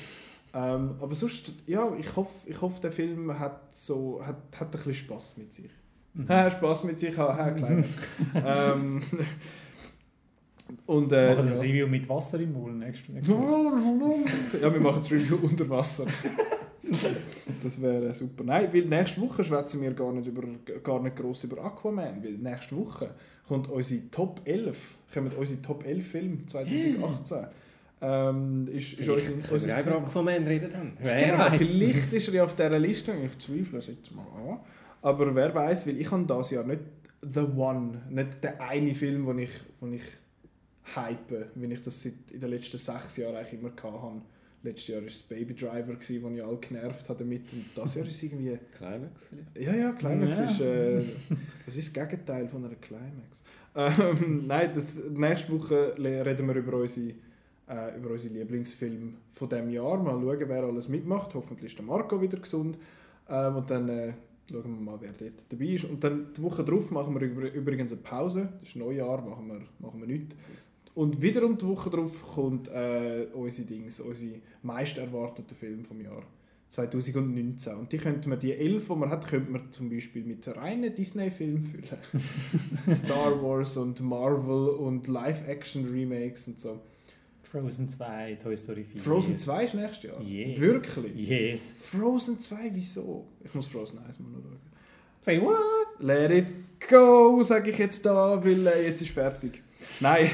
[0.55, 4.71] Ähm, aber sonst, ja, ich hoffe, ich hoffe, der Film hat, so, hat, hat ein
[4.71, 5.71] bisschen Spass mit sich.
[6.15, 6.29] Mhm.
[6.29, 7.85] Ha, Spass mit sich, ha, ha, klein.
[8.35, 9.03] ähm,
[10.87, 11.63] und, äh, Machen das ja.
[11.63, 14.59] Review mit Wasser im Maul nächste, nächste Woche.
[14.61, 16.07] ja, wir machen das Review unter Wasser.
[17.63, 18.45] Das wäre super.
[18.45, 20.43] Nein, weil nächste Woche schwätzen wir gar nicht, über,
[20.83, 23.15] gar nicht gross über Aquaman, weil nächste Woche
[23.47, 27.47] kommt unsere Top 11, kommen unsere Top 11 Filme 2018.
[28.01, 30.97] ähm, ist, ist Vielleicht unser, wir unser auch über Aquaman reden dann.
[31.03, 34.61] Genau, vielleicht ist er ja auf dieser Liste, ich zweifle es jetzt mal an.
[35.03, 36.81] Aber wer weiß, weil ich habe das Jahr nicht
[37.23, 39.51] The One, nicht der eine Film, den ich,
[39.81, 40.03] den ich
[40.95, 44.23] hype, wie ich das seit in den letzten sechs Jahren eigentlich immer hatte.
[44.63, 47.53] Letztes Jahr war es Baby Driver, gewesen, wo ich alle genervt habe damit.
[47.53, 48.59] Und das Jahr ist es irgendwie...
[48.77, 49.57] Climax vielleicht?
[49.57, 50.45] Ja, ja, Climax Ja.
[50.45, 50.61] ist...
[50.61, 50.97] Äh,
[51.67, 53.43] das ist das Gegenteil von einer Climax.
[53.75, 57.15] Ähm, nein, das, nächste Woche reden wir über unsere,
[57.69, 60.03] äh, über unsere Lieblingsfilme von diesem Jahr.
[60.03, 61.35] Mal schauen, wer alles mitmacht.
[61.35, 62.79] Hoffentlich ist der Marco wieder gesund.
[63.29, 64.13] Ähm, und dann äh,
[64.51, 65.85] Schauen wir mal, wer dort dabei ist.
[65.85, 68.49] Und dann die Woche darauf machen wir übrigens eine Pause.
[68.61, 70.35] Das ist Neujahr, machen wir, machen wir nichts.
[70.95, 76.23] Und wiederum die Woche darauf kommt äh, unsere Dings, unsere meist erwartete Film vom Jahr
[76.71, 77.75] 2019.
[77.77, 80.95] Und die könnten wir, die elf, die man hat, könnte man zum Beispiel mit reinen
[80.95, 82.01] Disney-Filmen füllen.
[82.95, 86.81] Star Wars und Marvel und Live-Action-Remakes und so.
[87.51, 89.01] Frozen 2, Toy Story 4.
[89.01, 90.21] Frozen 2 ist nächstes Jahr?
[90.21, 90.61] Yes.
[90.61, 91.29] Wirklich?
[91.29, 91.75] Yes.
[91.81, 93.27] Frozen 2, wieso?
[93.43, 94.59] Ich muss Frozen 1 mal schauen.
[95.23, 95.57] Say what?
[95.99, 96.53] Let it
[96.89, 99.63] go, sage ich jetzt da, weil äh, jetzt ist fertig.
[100.01, 100.29] Nein.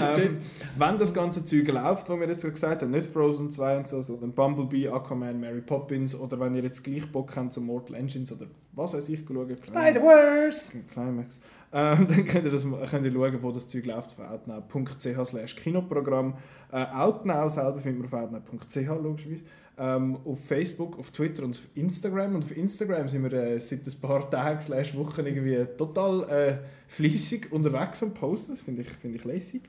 [0.00, 0.38] ähm,
[0.76, 4.02] wenn das ganze Zeug läuft, was wir jetzt gesagt haben, nicht Frozen 2 und so,
[4.02, 8.32] sondern Bumblebee, Aquaman, Mary Poppins oder wenn ihr jetzt gleich Bock habt zu Mortal Engines
[8.32, 9.56] oder was weiß ich, schauen.
[9.62, 10.72] Spider-Wars!
[10.92, 11.38] Climax.
[11.76, 15.56] Ähm, dann könnt ihr, das, könnt ihr schauen, wo das Zeug läuft auf outnow.ch slash
[15.56, 16.34] Kinoprogramm.
[16.72, 19.44] Äh, Outnow selber findet man auf outnow.ch logischerweise.
[19.76, 22.36] Ähm, auf Facebook, auf Twitter und auf Instagram.
[22.36, 26.58] Und auf Instagram sind wir äh, seit ein paar Tagen slash Wochen irgendwie total äh,
[26.86, 28.52] fleissig unterwegs am Posten.
[28.52, 29.62] Das finde ich, find ich lässig.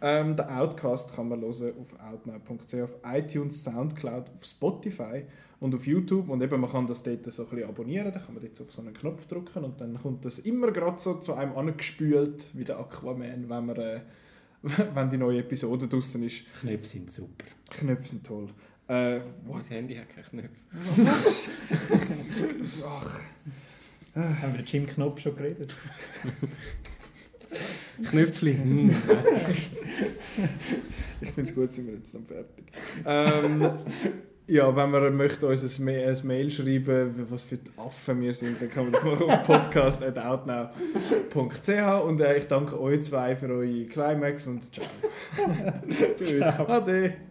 [0.00, 5.24] Ähm, den Outcast kann man hören auf outnow.ch, auf iTunes, Soundcloud, auf Spotify
[5.60, 6.28] und auf YouTube.
[6.28, 8.12] Und eben, man kann das dort so ein bisschen abonnieren.
[8.12, 10.98] Da kann man jetzt auf so einen Knopf drücken und dann kommt das immer gerade
[10.98, 14.00] so zu einem angespült wie der Aquaman, wenn, man, äh,
[14.94, 16.44] wenn die neue Episode draußen ist.
[16.60, 17.46] Knöpfe sind super.
[17.70, 18.48] Knöpfe sind toll.
[18.88, 20.56] Äh, Mein Handy hat keine Knöpfe.
[20.96, 21.50] Was?
[22.86, 23.20] Ach.
[24.14, 25.74] Haben wir den Jim Knopf schon geredet?
[28.10, 28.54] Knöpfli.
[28.54, 28.90] Hm.
[31.20, 32.64] ich finde es gut, sind wir jetzt dann fertig.
[33.04, 33.70] Ähm,
[34.48, 38.32] ja, wenn man möchte uns ein, Ma ein Mail schreiben, was für die Affen wir
[38.32, 43.48] sind, dann kann man das machen auf podcast.outnow.ch und äh, ich danke euch zwei für
[43.48, 44.86] eure Climax und ciao.
[46.18, 46.42] Tschüss.
[46.42, 47.27] Ade.